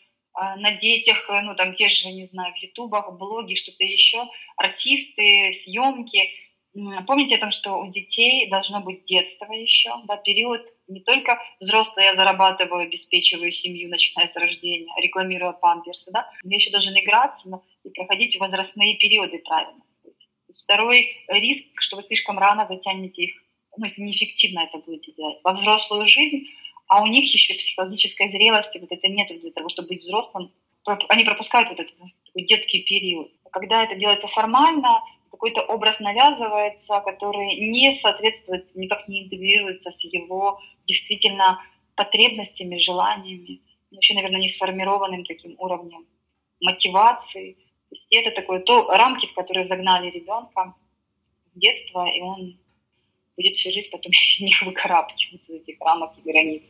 на 0.58 0.78
детях, 0.78 1.30
э, 1.30 1.42
ну 1.42 1.56
там 1.56 1.74
те 1.74 1.90
же, 1.90 2.10
не 2.12 2.28
знаю, 2.28 2.54
в 2.54 2.58
ютубах, 2.58 3.18
блоги, 3.18 3.56
что-то 3.56 3.84
еще, 3.84 4.24
артисты, 4.58 5.52
съемки, 5.64 6.30
Помните 7.08 7.38
о 7.38 7.40
том, 7.40 7.52
что 7.52 7.80
у 7.80 7.90
детей 7.90 8.48
должно 8.52 8.82
быть 8.82 9.06
детство 9.06 9.52
еще, 9.52 9.90
да, 10.06 10.16
период 10.18 10.62
не 10.88 11.00
только 11.00 11.42
взрослый 11.60 12.06
я 12.06 12.16
зарабатываю, 12.16 12.84
обеспечиваю 12.84 13.52
семью, 13.52 13.90
начиная 13.90 14.28
с 14.28 14.36
рождения, 14.36 14.94
рекламируя 15.02 15.54
памперсы, 15.54 16.12
да, 16.12 16.30
но 16.44 16.56
еще 16.56 16.70
должен 16.70 16.94
играться 16.94 17.50
но 17.50 17.64
и 17.84 17.90
проходить 17.90 18.40
возрастные 18.40 18.96
периоды 18.98 19.40
правильно. 19.40 19.82
Второй 20.52 21.08
риск, 21.30 21.66
что 21.80 21.96
вы 21.96 22.04
слишком 22.04 22.38
рано 22.38 22.68
затянете 22.68 23.24
их 23.24 23.44
ну, 23.78 23.86
если 23.86 24.02
неэффективно 24.02 24.62
это 24.62 24.80
будете 24.80 25.12
делать, 25.14 25.38
во 25.44 25.54
взрослую 25.54 26.08
жизнь, 26.08 26.48
а 26.88 27.04
у 27.04 27.08
них 27.08 27.32
еще 27.34 27.54
психологической 27.56 28.32
зрелости 28.32 28.78
вот 28.78 28.92
это 28.92 29.08
нет 29.08 29.28
для 29.28 29.52
того, 29.52 29.70
чтобы 29.70 29.90
быть 29.90 30.02
взрослым, 30.02 30.52
они 31.10 31.24
пропускают 31.26 31.70
вот 31.70 31.80
этот 31.80 31.94
такой 32.26 32.44
детский 32.44 32.84
период. 32.84 33.32
Когда 33.52 33.84
это 33.84 33.96
делается 33.96 34.28
формально, 34.28 35.02
какой-то 35.32 35.62
образ 35.62 36.00
навязывается, 36.00 37.02
который 37.02 37.56
не 37.60 37.94
соответствует, 37.94 38.74
никак 38.76 39.08
не 39.08 39.26
интегрируется 39.26 39.92
с 39.92 40.04
его 40.04 40.60
действительно 40.86 41.62
потребностями, 41.96 42.78
желаниями, 42.78 43.62
вообще, 43.92 44.14
наверное, 44.14 44.42
не 44.42 44.50
сформированным 44.50 45.26
таким 45.26 45.56
уровнем 45.60 46.06
мотивации. 46.62 47.54
То 47.90 47.96
есть 47.96 48.08
это 48.12 48.32
такое 48.32 48.60
то 48.60 48.90
рамки, 48.90 49.28
в 49.28 49.34
которые 49.34 49.68
загнали 49.68 50.10
ребенка 50.10 50.76
с 51.54 51.60
детства, 51.60 52.08
и 52.08 52.22
он 52.22 52.58
будет 53.36 53.56
всю 53.56 53.72
жизнь 53.72 53.90
потом 53.92 54.12
из 54.30 54.40
них 54.40 54.62
выкарабкиваться, 54.62 55.54
из 55.54 55.62
этих 55.62 55.80
рамок 55.82 56.14
и 56.18 56.32
границ. 56.32 56.64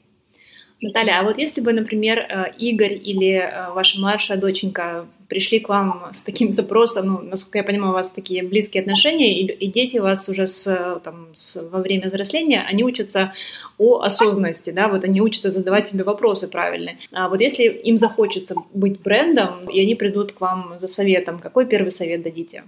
Наталья, 0.80 1.19
а 1.19 1.23
вот 1.23 1.39
если 1.39 1.59
бы, 1.59 1.73
например, 1.73 2.19
э, 2.19 2.53
Игорь 2.59 2.93
или 2.93 3.32
э, 3.32 3.71
ваша 3.71 3.99
младшая 3.99 4.38
доченька 4.38 5.07
пришли 5.28 5.59
к 5.59 5.69
вам 5.69 6.11
с 6.13 6.21
таким 6.21 6.51
запросом, 6.51 7.07
ну, 7.07 7.21
насколько 7.21 7.57
я 7.57 7.63
понимаю, 7.63 7.91
у 7.91 7.95
вас 7.95 8.11
такие 8.11 8.43
близкие 8.43 8.82
отношения, 8.82 9.41
и, 9.41 9.67
дети 9.67 9.97
у 9.97 10.03
вас 10.03 10.30
уже 10.30 10.45
с, 10.45 11.01
там, 11.03 11.34
с, 11.34 11.55
во 11.71 11.80
время 11.80 12.07
взросления, 12.07 12.61
они 12.61 12.84
учатся 12.84 13.34
о 13.80 14.01
осознанности, 14.01 14.69
да, 14.69 14.88
вот 14.88 15.03
они 15.03 15.19
учатся 15.19 15.49
задавать 15.49 15.88
себе 15.88 16.03
вопросы 16.03 16.47
правильные. 16.47 16.99
А 17.11 17.28
вот 17.28 17.41
если 17.41 17.63
им 17.63 17.97
захочется 17.97 18.55
быть 18.71 19.01
брендом, 19.01 19.67
и 19.71 19.82
они 19.82 19.95
придут 19.95 20.34
к 20.34 20.41
вам 20.41 20.78
за 20.78 20.88
советом, 20.88 21.39
какой 21.39 21.65
первый 21.65 21.89
совет 21.89 22.21
дадите? 22.21 22.63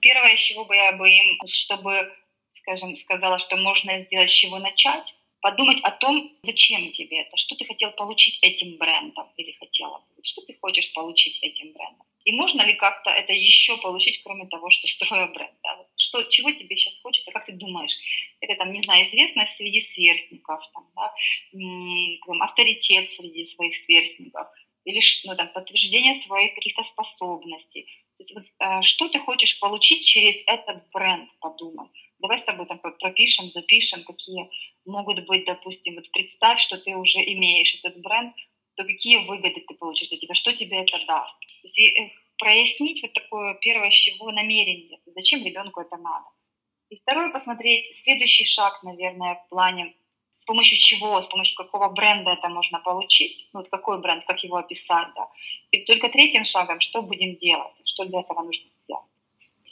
Первое, 0.00 0.36
с 0.36 0.40
чего 0.40 0.66
бы 0.66 0.76
я 0.76 0.92
бы 0.92 1.08
им, 1.08 1.38
чтобы, 1.46 1.92
скажем, 2.60 2.94
сказала, 2.98 3.38
что 3.38 3.56
можно 3.56 4.04
сделать, 4.04 4.28
с 4.28 4.32
чего 4.32 4.58
начать, 4.58 5.15
подумать 5.46 5.78
о 5.84 5.92
том, 5.92 6.32
зачем 6.42 6.90
тебе 6.90 7.20
это, 7.20 7.36
что 7.36 7.54
ты 7.54 7.64
хотел 7.64 7.92
получить 7.92 8.40
этим 8.42 8.78
брендом 8.78 9.28
или 9.36 9.52
хотела, 9.52 10.04
что 10.24 10.42
ты 10.42 10.58
хочешь 10.60 10.92
получить 10.92 11.38
этим 11.40 11.72
брендом. 11.72 12.04
И 12.24 12.32
можно 12.32 12.62
ли 12.62 12.74
как-то 12.74 13.10
это 13.10 13.32
еще 13.32 13.76
получить, 13.76 14.22
кроме 14.24 14.46
того, 14.48 14.70
что 14.70 14.88
строя 14.88 15.28
бренд? 15.28 15.54
Да? 15.62 15.86
Что, 15.96 16.24
чего 16.24 16.50
тебе 16.50 16.76
сейчас 16.76 16.98
хочется, 16.98 17.30
как 17.30 17.46
ты 17.46 17.52
думаешь? 17.52 17.96
Это, 18.40 18.56
там, 18.56 18.72
не 18.72 18.82
знаю, 18.82 19.06
известность 19.06 19.52
среди 19.52 19.80
сверстников, 19.80 20.60
там, 20.74 20.84
да? 20.96 21.14
там, 22.26 22.42
авторитет 22.42 23.12
среди 23.12 23.46
своих 23.46 23.76
сверстников, 23.84 24.48
или 24.84 25.00
ну, 25.26 25.36
там, 25.36 25.48
подтверждение 25.52 26.20
своих 26.22 26.56
каких-то 26.56 26.82
способностей. 26.82 27.86
То 28.16 28.24
есть, 28.24 28.34
вот, 28.34 28.44
э, 28.58 28.82
что 28.82 29.08
ты 29.08 29.20
хочешь 29.20 29.60
получить 29.60 30.04
через 30.04 30.36
этот 30.48 30.90
бренд, 30.90 31.30
подумай. 31.38 31.86
Давай 32.18 32.38
с 32.38 32.44
тобой 32.44 32.66
там 32.66 32.78
пропишем, 32.78 33.50
запишем, 33.50 34.04
какие 34.04 34.48
могут 34.84 35.26
быть, 35.26 35.44
допустим, 35.44 35.96
вот 35.96 36.10
представь, 36.12 36.60
что 36.60 36.78
ты 36.78 36.96
уже 36.96 37.18
имеешь 37.18 37.74
этот 37.82 38.00
бренд, 38.00 38.34
то 38.76 38.84
какие 38.84 39.26
выгоды 39.26 39.60
ты 39.60 39.74
получишь 39.74 40.08
для 40.08 40.18
тебя, 40.18 40.34
что 40.34 40.52
тебе 40.52 40.82
это 40.82 40.98
даст. 41.06 41.38
То 41.40 41.46
есть 41.64 41.78
и 41.78 42.12
прояснить 42.38 43.02
вот 43.02 43.12
такое 43.12 43.54
первое, 43.60 43.90
с 43.90 43.94
чего 43.94 44.30
намерение, 44.30 44.98
зачем 45.06 45.44
ребенку 45.44 45.80
это 45.80 45.96
надо. 45.96 46.26
И 46.88 46.96
второе, 46.96 47.32
посмотреть 47.32 47.94
следующий 47.96 48.44
шаг, 48.44 48.82
наверное, 48.82 49.34
в 49.34 49.48
плане, 49.48 49.94
с 50.40 50.44
помощью 50.44 50.78
чего, 50.78 51.20
с 51.20 51.26
помощью 51.26 51.56
какого 51.56 51.88
бренда 51.90 52.32
это 52.32 52.48
можно 52.48 52.78
получить, 52.78 53.48
ну, 53.52 53.60
вот 53.60 53.68
какой 53.68 54.00
бренд, 54.00 54.24
как 54.24 54.42
его 54.44 54.56
описать, 54.56 55.08
да. 55.16 55.28
И 55.72 55.84
только 55.84 56.08
третьим 56.08 56.44
шагом, 56.44 56.80
что 56.80 57.02
будем 57.02 57.36
делать, 57.36 57.74
что 57.84 58.04
для 58.04 58.20
этого 58.20 58.42
нужно 58.42 58.70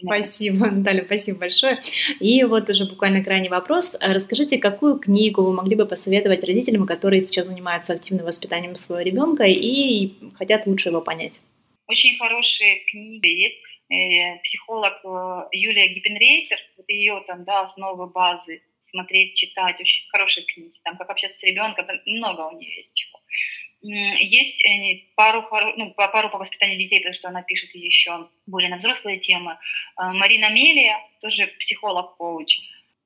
Спасибо, 0.03 0.67
Наталья, 0.67 1.05
спасибо 1.05 1.39
большое. 1.41 1.81
И 2.21 2.43
вот 2.45 2.69
уже 2.69 2.85
буквально 2.87 3.23
крайний 3.23 3.49
вопрос. 3.49 3.97
Расскажите, 4.01 4.59
какую 4.59 4.99
книгу 4.99 5.43
вы 5.43 5.53
могли 5.53 5.77
бы 5.77 5.87
посоветовать 5.87 6.45
родителям, 6.45 6.87
которые 6.87 7.21
сейчас 7.21 7.47
занимаются 7.47 7.93
активным 7.93 8.27
воспитанием 8.27 8.77
своего 8.77 9.03
ребенка 9.03 9.45
и 9.45 10.13
хотят 10.37 10.67
лучше 10.67 10.89
его 10.89 11.01
понять? 11.01 11.41
Очень 11.87 12.17
хорошие 12.19 12.85
книги 12.91 13.29
есть. 13.29 13.57
Э, 13.91 14.39
психолог 14.43 14.95
э, 15.05 15.49
Юлия 15.53 15.89
Гиппенрейтер, 15.89 16.57
вот 16.79 16.89
ее 16.89 17.23
там, 17.27 17.45
да, 17.45 17.63
основы 17.63 18.07
базы, 18.07 18.63
смотреть, 18.91 19.37
читать, 19.37 19.79
очень 19.79 20.09
хорошие 20.11 20.47
книги. 20.47 20.81
Там 20.85 20.97
как 20.97 21.11
общаться 21.11 21.39
с 21.39 21.43
ребенком, 21.43 21.87
там 21.87 21.97
много 22.07 22.49
у 22.49 22.59
нее 22.59 22.77
есть 22.77 22.95
чего. 22.95 23.21
Есть 23.87 24.65
э, 24.65 25.03
пару, 25.15 25.47
ну, 25.77 25.91
пару 25.93 26.31
по 26.31 26.39
воспитанию 26.39 26.79
детей, 26.79 27.01
потому 27.01 27.15
что 27.15 27.29
она 27.29 27.43
пишет 27.43 27.75
еще 27.75 28.31
более 28.47 28.71
на 28.71 28.79
взрослые 28.79 29.19
темы. 29.19 29.59
А, 29.97 30.15
Марина 30.15 30.51
Мелия, 30.51 30.99
тоже 31.21 31.49
психолог-коуч. 31.59 32.61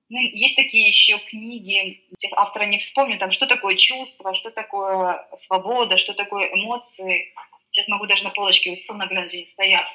Ну, 0.09 0.19
есть 0.21 0.55
такие 0.55 0.87
еще 0.87 1.19
книги, 1.19 2.05
сейчас 2.17 2.33
автора 2.35 2.65
не 2.65 2.79
вспомню, 2.79 3.19
там, 3.19 3.33
что 3.33 3.49
такое 3.49 3.75
чувство, 3.75 4.35
что 4.35 4.51
такое 4.51 5.27
свобода, 5.47 5.99
что 5.99 6.15
такое 6.15 6.47
эмоции. 6.55 7.35
Сейчас 7.73 7.89
могу 7.89 8.07
даже 8.07 8.23
на 8.23 8.31
полочке 8.31 8.71
у 8.71 8.77
ссылок 8.77 9.11
стоят. 9.51 9.87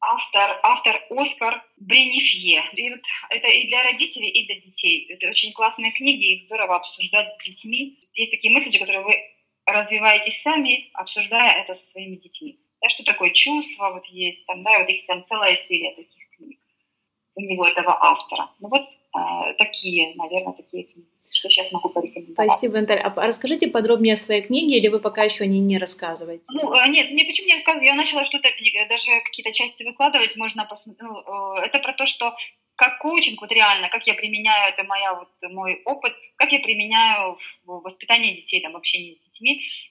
Автор, 0.00 0.58
автор 0.64 1.00
Оскар 1.10 1.62
Бренифье. 1.76 2.64
И 2.72 2.90
вот 2.90 3.00
это 3.30 3.46
и 3.46 3.68
для 3.68 3.84
родителей, 3.84 4.28
и 4.28 4.46
для 4.46 4.56
детей. 4.56 5.06
Это 5.08 5.28
очень 5.28 5.52
классные 5.52 5.92
книги, 5.92 6.32
их 6.32 6.46
здорово 6.46 6.76
обсуждать 6.76 7.28
с 7.38 7.44
детьми. 7.44 7.96
Есть 8.14 8.32
такие 8.32 8.52
месседжи, 8.52 8.80
которые 8.80 9.04
вы 9.04 9.14
развиваетесь 9.72 10.40
сами, 10.42 10.90
обсуждая 10.94 11.62
это 11.62 11.74
со 11.74 11.90
своими 11.92 12.16
детьми. 12.16 12.58
Да, 12.80 12.88
что 12.88 13.04
такое 13.04 13.30
чувство, 13.30 13.92
вот 13.92 14.06
есть 14.06 14.44
там, 14.46 14.62
да, 14.62 14.78
вот 14.80 14.88
их 14.88 15.06
там 15.06 15.24
целая 15.28 15.56
серия 15.68 15.94
таких 15.94 16.30
книг 16.36 16.58
у 17.36 17.40
него, 17.40 17.66
этого 17.66 17.96
автора. 18.00 18.50
Ну 18.60 18.68
вот 18.68 18.82
э, 18.82 19.54
такие, 19.58 20.14
наверное, 20.16 20.52
такие 20.54 20.84
книги. 20.84 21.06
Что 21.34 21.48
сейчас 21.48 21.72
могу 21.72 21.88
порекомендовать. 21.88 22.52
Спасибо, 22.52 22.80
Наталья. 22.80 23.04
А 23.04 23.26
расскажите 23.26 23.66
подробнее 23.66 24.14
о 24.14 24.16
своей 24.16 24.42
книге, 24.42 24.76
или 24.76 24.88
вы 24.88 25.00
пока 25.00 25.24
еще 25.24 25.44
о 25.44 25.46
ней 25.46 25.60
не 25.60 25.78
рассказываете? 25.78 26.44
Ну, 26.52 26.74
э, 26.74 26.88
нет, 26.88 27.10
не 27.10 27.24
почему 27.24 27.46
не 27.46 27.54
рассказываю. 27.54 27.86
Я 27.86 27.94
начала 27.94 28.26
что-то, 28.26 28.48
даже 28.88 29.20
какие-то 29.24 29.52
части 29.52 29.82
выкладывать, 29.82 30.36
можно 30.36 30.66
посмотреть. 30.66 31.00
Ну, 31.02 31.56
э, 31.56 31.66
это 31.66 31.78
про 31.78 31.94
то, 31.94 32.04
что 32.04 32.34
как 32.76 32.98
коучинг, 32.98 33.40
вот 33.40 33.52
реально, 33.52 33.88
как 33.88 34.06
я 34.06 34.14
применяю, 34.14 34.72
это 34.72 34.84
моя, 34.84 35.14
вот, 35.14 35.28
мой 35.50 35.80
опыт, 35.84 36.12
как 36.36 36.52
я 36.52 36.58
применяю 36.58 37.38
в 37.64 37.80
воспитании 37.80 38.36
детей, 38.36 38.60
там, 38.60 38.72
в 38.72 38.76
общении 38.76 39.14
с 39.14 39.24
детьми. 39.24 39.31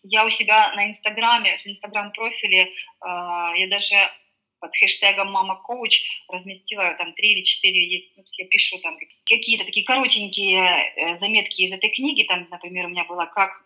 Я 0.03 0.25
у 0.25 0.29
себя 0.29 0.73
на 0.75 0.91
Инстаграме, 0.91 1.57
в 1.57 1.67
Инстаграм-профиле, 1.67 2.63
э, 2.63 2.69
я 3.01 3.67
даже 3.69 3.95
под 4.61 4.71
хэштегом 4.77 5.31
«Мама 5.31 5.55
коуч» 5.55 6.03
разместила 6.29 6.95
там 6.97 7.13
три 7.13 7.33
или 7.33 7.43
четыре, 7.43 7.83
есть, 7.83 8.11
ну, 8.15 8.23
я 8.37 8.45
пишу 8.45 8.77
там 8.77 8.95
какие-то 9.25 9.65
такие 9.65 9.85
коротенькие 9.85 10.61
э, 10.61 11.19
заметки 11.19 11.61
из 11.61 11.71
этой 11.73 11.89
книги, 11.89 12.23
там, 12.23 12.47
например, 12.49 12.85
у 12.85 12.89
меня 12.89 13.03
было 13.05 13.25
«Как 13.25 13.63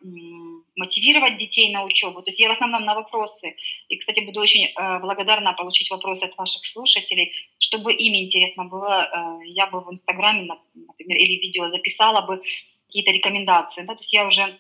мотивировать 0.75 1.37
детей 1.37 1.71
на 1.73 1.83
учебу», 1.83 2.21
то 2.21 2.29
есть 2.29 2.39
я 2.39 2.47
в 2.49 2.53
основном 2.53 2.85
на 2.85 2.95
вопросы, 2.95 3.55
и, 3.89 3.97
кстати, 3.97 4.21
буду 4.21 4.39
очень 4.39 4.65
э, 4.65 4.99
благодарна 4.99 5.53
получить 5.53 5.91
вопросы 5.91 6.23
от 6.23 6.37
ваших 6.37 6.65
слушателей, 6.65 7.33
чтобы 7.59 7.93
им 7.93 8.15
интересно 8.15 8.63
было, 8.63 9.03
э, 9.03 9.47
я 9.47 9.67
бы 9.67 9.81
в 9.81 9.93
Инстаграме, 9.93 10.47
например, 10.73 11.17
или 11.17 11.41
видео 11.41 11.69
записала 11.69 12.25
бы 12.25 12.41
какие-то 12.87 13.11
рекомендации, 13.11 13.81
да, 13.81 13.95
то 13.95 13.99
есть 13.99 14.13
я 14.13 14.25
уже 14.25 14.57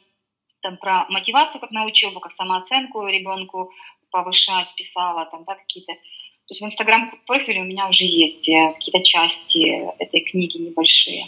там 0.65 0.77
про 0.77 1.05
мотивацию 1.09 1.61
как 1.61 1.69
на 1.71 1.85
учебу, 1.85 2.19
как 2.19 2.31
самооценку 2.31 3.05
ребенку 3.05 3.71
повышать, 4.09 4.73
писала 4.75 5.25
там, 5.25 5.43
да, 5.45 5.55
какие-то 5.55 5.93
то 6.47 6.53
есть 6.53 6.61
в 6.61 6.65
Инстаграм-профиле 6.65 7.61
у 7.61 7.65
меня 7.65 7.89
уже 7.89 8.05
есть 8.05 8.47
э, 8.47 8.73
какие-то 8.73 9.03
части 9.03 9.81
этой 9.97 10.21
книги 10.21 10.57
небольшие. 10.57 11.27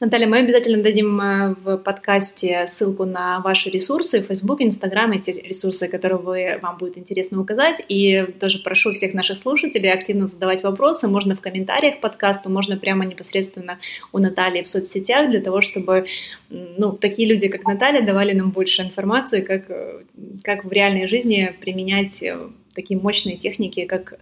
Наталья, 0.00 0.26
мы 0.26 0.38
обязательно 0.38 0.82
дадим 0.82 1.20
э, 1.20 1.54
в 1.62 1.76
подкасте 1.78 2.66
ссылку 2.66 3.04
на 3.04 3.40
ваши 3.40 3.70
ресурсы, 3.70 4.20
Facebook, 4.20 4.60
Instagram, 4.60 5.12
эти 5.12 5.30
ресурсы, 5.30 5.88
которые 5.88 6.18
вы, 6.18 6.58
вам 6.62 6.78
будет 6.78 6.98
интересно 6.98 7.40
указать. 7.40 7.82
И 7.88 8.26
тоже 8.40 8.58
прошу 8.58 8.92
всех 8.92 9.14
наших 9.14 9.38
слушателей 9.38 9.92
активно 9.92 10.26
задавать 10.26 10.62
вопросы. 10.62 11.08
Можно 11.08 11.34
в 11.34 11.40
комментариях 11.40 11.98
к 11.98 12.00
подкасту, 12.00 12.50
можно 12.50 12.76
прямо 12.76 13.04
непосредственно 13.04 13.78
у 14.12 14.18
Натальи 14.18 14.62
в 14.62 14.68
соцсетях, 14.68 15.30
для 15.30 15.40
того, 15.40 15.60
чтобы 15.60 16.06
ну, 16.48 16.92
такие 16.92 17.28
люди, 17.28 17.48
как 17.48 17.64
Наталья, 17.64 18.02
давали 18.02 18.32
нам 18.32 18.50
больше 18.50 18.82
информации, 18.82 19.40
как, 19.40 19.70
э, 19.70 20.00
как 20.42 20.64
в 20.64 20.72
реальной 20.72 21.06
жизни 21.06 21.54
применять 21.60 22.22
такие 22.74 22.98
мощные 22.98 23.36
техники, 23.36 23.84
как 23.84 24.14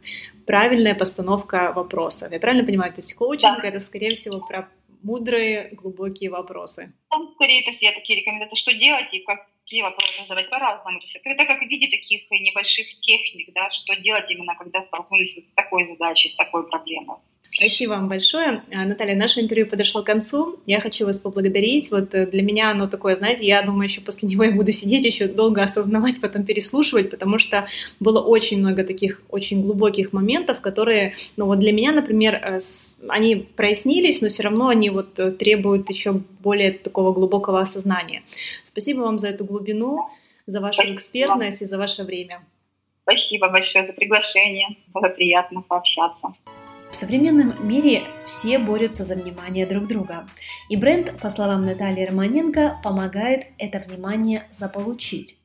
правильная 0.46 0.94
постановка 0.94 1.72
вопросов. 1.74 2.32
Я 2.32 2.40
правильно 2.40 2.64
понимаю? 2.64 2.92
То 2.92 2.98
есть 2.98 3.14
коучинг 3.14 3.62
да. 3.62 3.68
это, 3.68 3.80
скорее 3.80 4.14
всего, 4.14 4.40
про 4.48 4.68
мудрые, 5.02 5.70
глубокие 5.72 6.30
вопросы. 6.30 6.92
Там, 7.10 7.32
скорее, 7.34 7.62
то 7.62 7.70
есть 7.70 7.82
я 7.82 7.92
такие 7.92 8.20
рекомендации, 8.20 8.56
что 8.56 8.74
делать 8.74 9.12
и 9.12 9.20
какие 9.20 9.82
вопросы 9.82 10.22
задавать 10.22 10.50
по-разному. 10.50 11.00
Это 11.24 11.46
как 11.46 11.60
в 11.62 11.66
виде 11.68 11.88
таких 11.88 12.30
небольших 12.30 13.00
техник, 13.00 13.52
да, 13.54 13.70
что 13.70 13.96
делать 13.96 14.30
именно, 14.30 14.54
когда 14.56 14.82
столкнулись 14.84 15.36
с 15.36 15.54
такой 15.54 15.86
задачей, 15.86 16.30
с 16.30 16.36
такой 16.36 16.68
проблемой. 16.68 17.18
Спасибо 17.58 17.90
вам 17.90 18.08
большое. 18.08 18.62
А, 18.72 18.84
Наталья, 18.84 19.16
наше 19.16 19.40
интервью 19.40 19.66
подошло 19.66 20.02
к 20.02 20.06
концу. 20.06 20.60
Я 20.64 20.80
хочу 20.80 21.04
вас 21.04 21.18
поблагодарить. 21.18 21.90
Вот 21.90 22.14
э, 22.14 22.24
для 22.26 22.42
меня 22.44 22.70
оно 22.70 22.86
такое, 22.86 23.16
знаете, 23.16 23.44
я 23.44 23.62
думаю, 23.62 23.88
еще 23.88 24.00
после 24.00 24.28
него 24.28 24.44
я 24.44 24.52
буду 24.52 24.70
сидеть 24.70 25.04
еще 25.04 25.26
долго 25.26 25.64
осознавать, 25.64 26.20
потом 26.20 26.44
переслушивать, 26.44 27.10
потому 27.10 27.40
что 27.40 27.66
было 27.98 28.20
очень 28.20 28.60
много 28.60 28.84
таких 28.84 29.22
очень 29.28 29.62
глубоких 29.62 30.12
моментов, 30.12 30.60
которые, 30.60 31.16
ну 31.36 31.46
вот 31.46 31.58
для 31.58 31.72
меня, 31.72 31.90
например, 31.90 32.34
э, 32.36 32.60
они 33.08 33.34
прояснились, 33.34 34.22
но 34.22 34.28
все 34.28 34.44
равно 34.44 34.68
они 34.68 34.90
вот 34.90 35.18
э, 35.18 35.32
требуют 35.32 35.90
еще 35.90 36.12
более 36.38 36.70
такого 36.70 37.12
глубокого 37.12 37.60
осознания. 37.60 38.22
Спасибо 38.62 39.00
вам 39.00 39.18
за 39.18 39.30
эту 39.30 39.44
глубину, 39.44 40.08
за 40.46 40.60
вашу 40.60 40.74
Спасибо. 40.74 40.94
экспертность 40.96 41.62
и 41.62 41.66
за 41.66 41.76
ваше 41.76 42.04
время. 42.04 42.40
Спасибо 43.02 43.48
большое 43.48 43.84
за 43.84 43.94
приглашение. 43.94 44.76
Было 44.94 45.08
приятно 45.08 45.62
пообщаться. 45.62 46.34
В 46.90 46.96
современном 46.96 47.54
мире 47.66 48.04
все 48.26 48.58
борются 48.58 49.04
за 49.04 49.14
внимание 49.14 49.66
друг 49.66 49.86
друга. 49.86 50.26
И 50.68 50.76
бренд, 50.76 51.18
по 51.20 51.28
словам 51.28 51.62
Натальи 51.62 52.06
Романенко, 52.06 52.80
помогает 52.82 53.48
это 53.58 53.78
внимание 53.78 54.46
заполучить. 54.52 55.36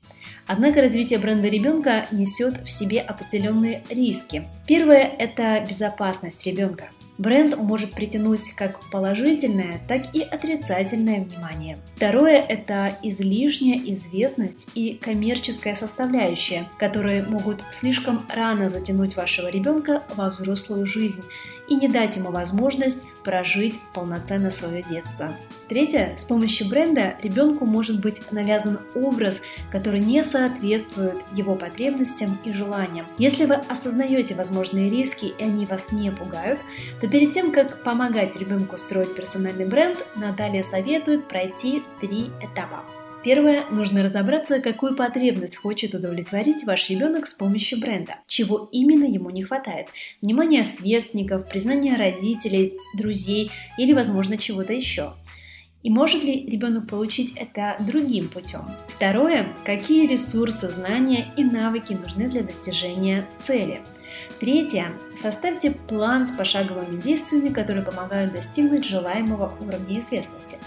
Однако 0.48 0.82
развитие 0.82 1.20
бренда 1.20 1.48
ребенка 1.48 2.08
несет 2.12 2.64
в 2.64 2.70
себе 2.70 3.02
определенные 3.02 3.84
риски. 3.90 4.48
Первое– 4.68 5.04
это 5.20 5.66
безопасность 5.68 6.46
ребенка. 6.46 6.90
Бренд 7.18 7.56
может 7.58 7.92
притянуть 7.94 8.52
как 8.56 8.80
положительное, 8.90 9.82
так 9.88 10.14
и 10.14 10.22
отрицательное 10.22 11.22
внимание. 11.22 11.78
Второе– 11.96 12.42
это 12.50 12.98
излишняя 13.04 13.78
известность 13.78 14.72
и 14.76 14.94
коммерческая 14.94 15.76
составляющая, 15.76 16.68
которые 16.80 17.24
могут 17.24 17.62
слишком 17.72 18.26
рано 18.30 18.70
затянуть 18.70 19.16
вашего 19.16 19.48
ребенка 19.48 20.04
во 20.16 20.30
взрослую 20.30 20.88
жизнь 20.88 21.24
и 21.68 21.76
не 21.76 21.88
дать 21.88 22.16
ему 22.18 22.32
возможность 22.32 23.06
прожить 23.24 23.80
полноценно 23.94 24.52
свое 24.52 24.84
детство. 24.84 25.34
Третье, 25.70 26.16
с 26.18 26.26
помощью 26.26 26.68
бренда 26.68 27.16
ребенку 27.22 27.66
может 27.66 28.02
быть 28.02 28.22
навязан 28.32 28.80
образ, 28.96 29.42
который 29.72 30.02
не 30.02 30.22
соответствует 30.24 31.18
его 31.34 31.56
потребностям 31.56 32.38
и 32.44 32.52
желаниям. 32.52 33.06
Если 33.18 33.46
вы 33.46 33.56
осознаете 33.56 34.36
возможные 34.36 34.90
риски 34.90 35.34
и 35.38 35.44
они 35.44 35.66
вас 35.66 35.92
не 35.92 36.12
пугают, 36.12 36.60
то 37.02 37.08
перед 37.08 37.32
тем, 37.32 37.52
как 37.52 37.82
помогать 37.84 38.36
ребенку 38.36 38.78
строить 38.78 39.16
персональный 39.16 39.66
бренд, 39.66 39.98
Наталья 40.16 40.64
советует 40.64 41.28
пройти 41.28 41.82
три 42.02 42.30
этапа. 42.42 42.84
Первое, 43.24 43.70
нужно 43.70 44.04
разобраться, 44.04 44.60
какую 44.60 44.96
потребность 44.96 45.56
хочет 45.56 45.96
удовлетворить 45.96 46.66
ваш 46.66 46.90
ребенок 46.90 47.26
с 47.26 47.34
помощью 47.34 47.80
бренда, 47.80 48.16
чего 48.28 48.68
именно 48.74 49.06
ему 49.06 49.30
не 49.30 49.44
хватает. 49.44 49.88
Внимание 50.22 50.66
сверстников, 50.66 51.48
признание 51.48 51.96
родителей, 51.96 52.74
друзей 52.98 53.50
или, 53.78 53.94
возможно, 53.94 54.38
чего-то 54.38 54.74
еще. 54.74 55.14
И 55.84 55.90
может 55.90 56.24
ли 56.24 56.46
ребенок 56.50 56.90
получить 56.90 57.34
это 57.38 57.78
другим 57.80 58.28
путем? 58.28 58.62
Второе, 58.90 59.48
какие 59.64 60.06
ресурсы, 60.06 60.70
знания 60.70 61.28
и 61.38 61.46
навыки 61.46 61.94
нужны 61.94 62.28
для 62.28 62.44
достижения 62.44 63.26
цели? 63.38 63.80
Третье. 64.40 64.94
Составьте 65.16 65.72
план 65.72 66.26
с 66.26 66.32
пошаговыми 66.32 67.02
действиями, 67.02 67.54
которые 67.54 67.84
помогают 67.84 68.34
достигнуть 68.34 68.86
желаемого 68.86 69.54
уровня 69.62 70.00
известности. 70.00 70.58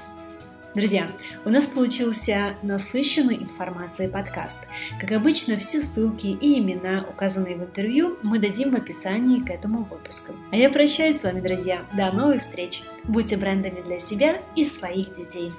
Друзья, 0.76 1.08
у 1.46 1.48
нас 1.48 1.64
получился 1.64 2.54
насыщенный 2.62 3.36
информацией 3.36 4.10
подкаст. 4.10 4.58
Как 5.00 5.10
обычно, 5.10 5.56
все 5.56 5.80
ссылки 5.80 6.26
и 6.26 6.58
имена, 6.58 7.06
указанные 7.08 7.56
в 7.56 7.62
интервью, 7.62 8.18
мы 8.22 8.38
дадим 8.38 8.72
в 8.72 8.76
описании 8.76 9.42
к 9.42 9.48
этому 9.48 9.84
выпуску. 9.84 10.34
А 10.50 10.56
я 10.56 10.68
прощаюсь 10.68 11.18
с 11.18 11.22
вами, 11.22 11.40
друзья. 11.40 11.80
До 11.96 12.12
новых 12.12 12.42
встреч. 12.42 12.82
Будьте 13.04 13.38
брендами 13.38 13.80
для 13.80 13.98
себя 13.98 14.42
и 14.54 14.66
своих 14.66 15.16
детей. 15.16 15.50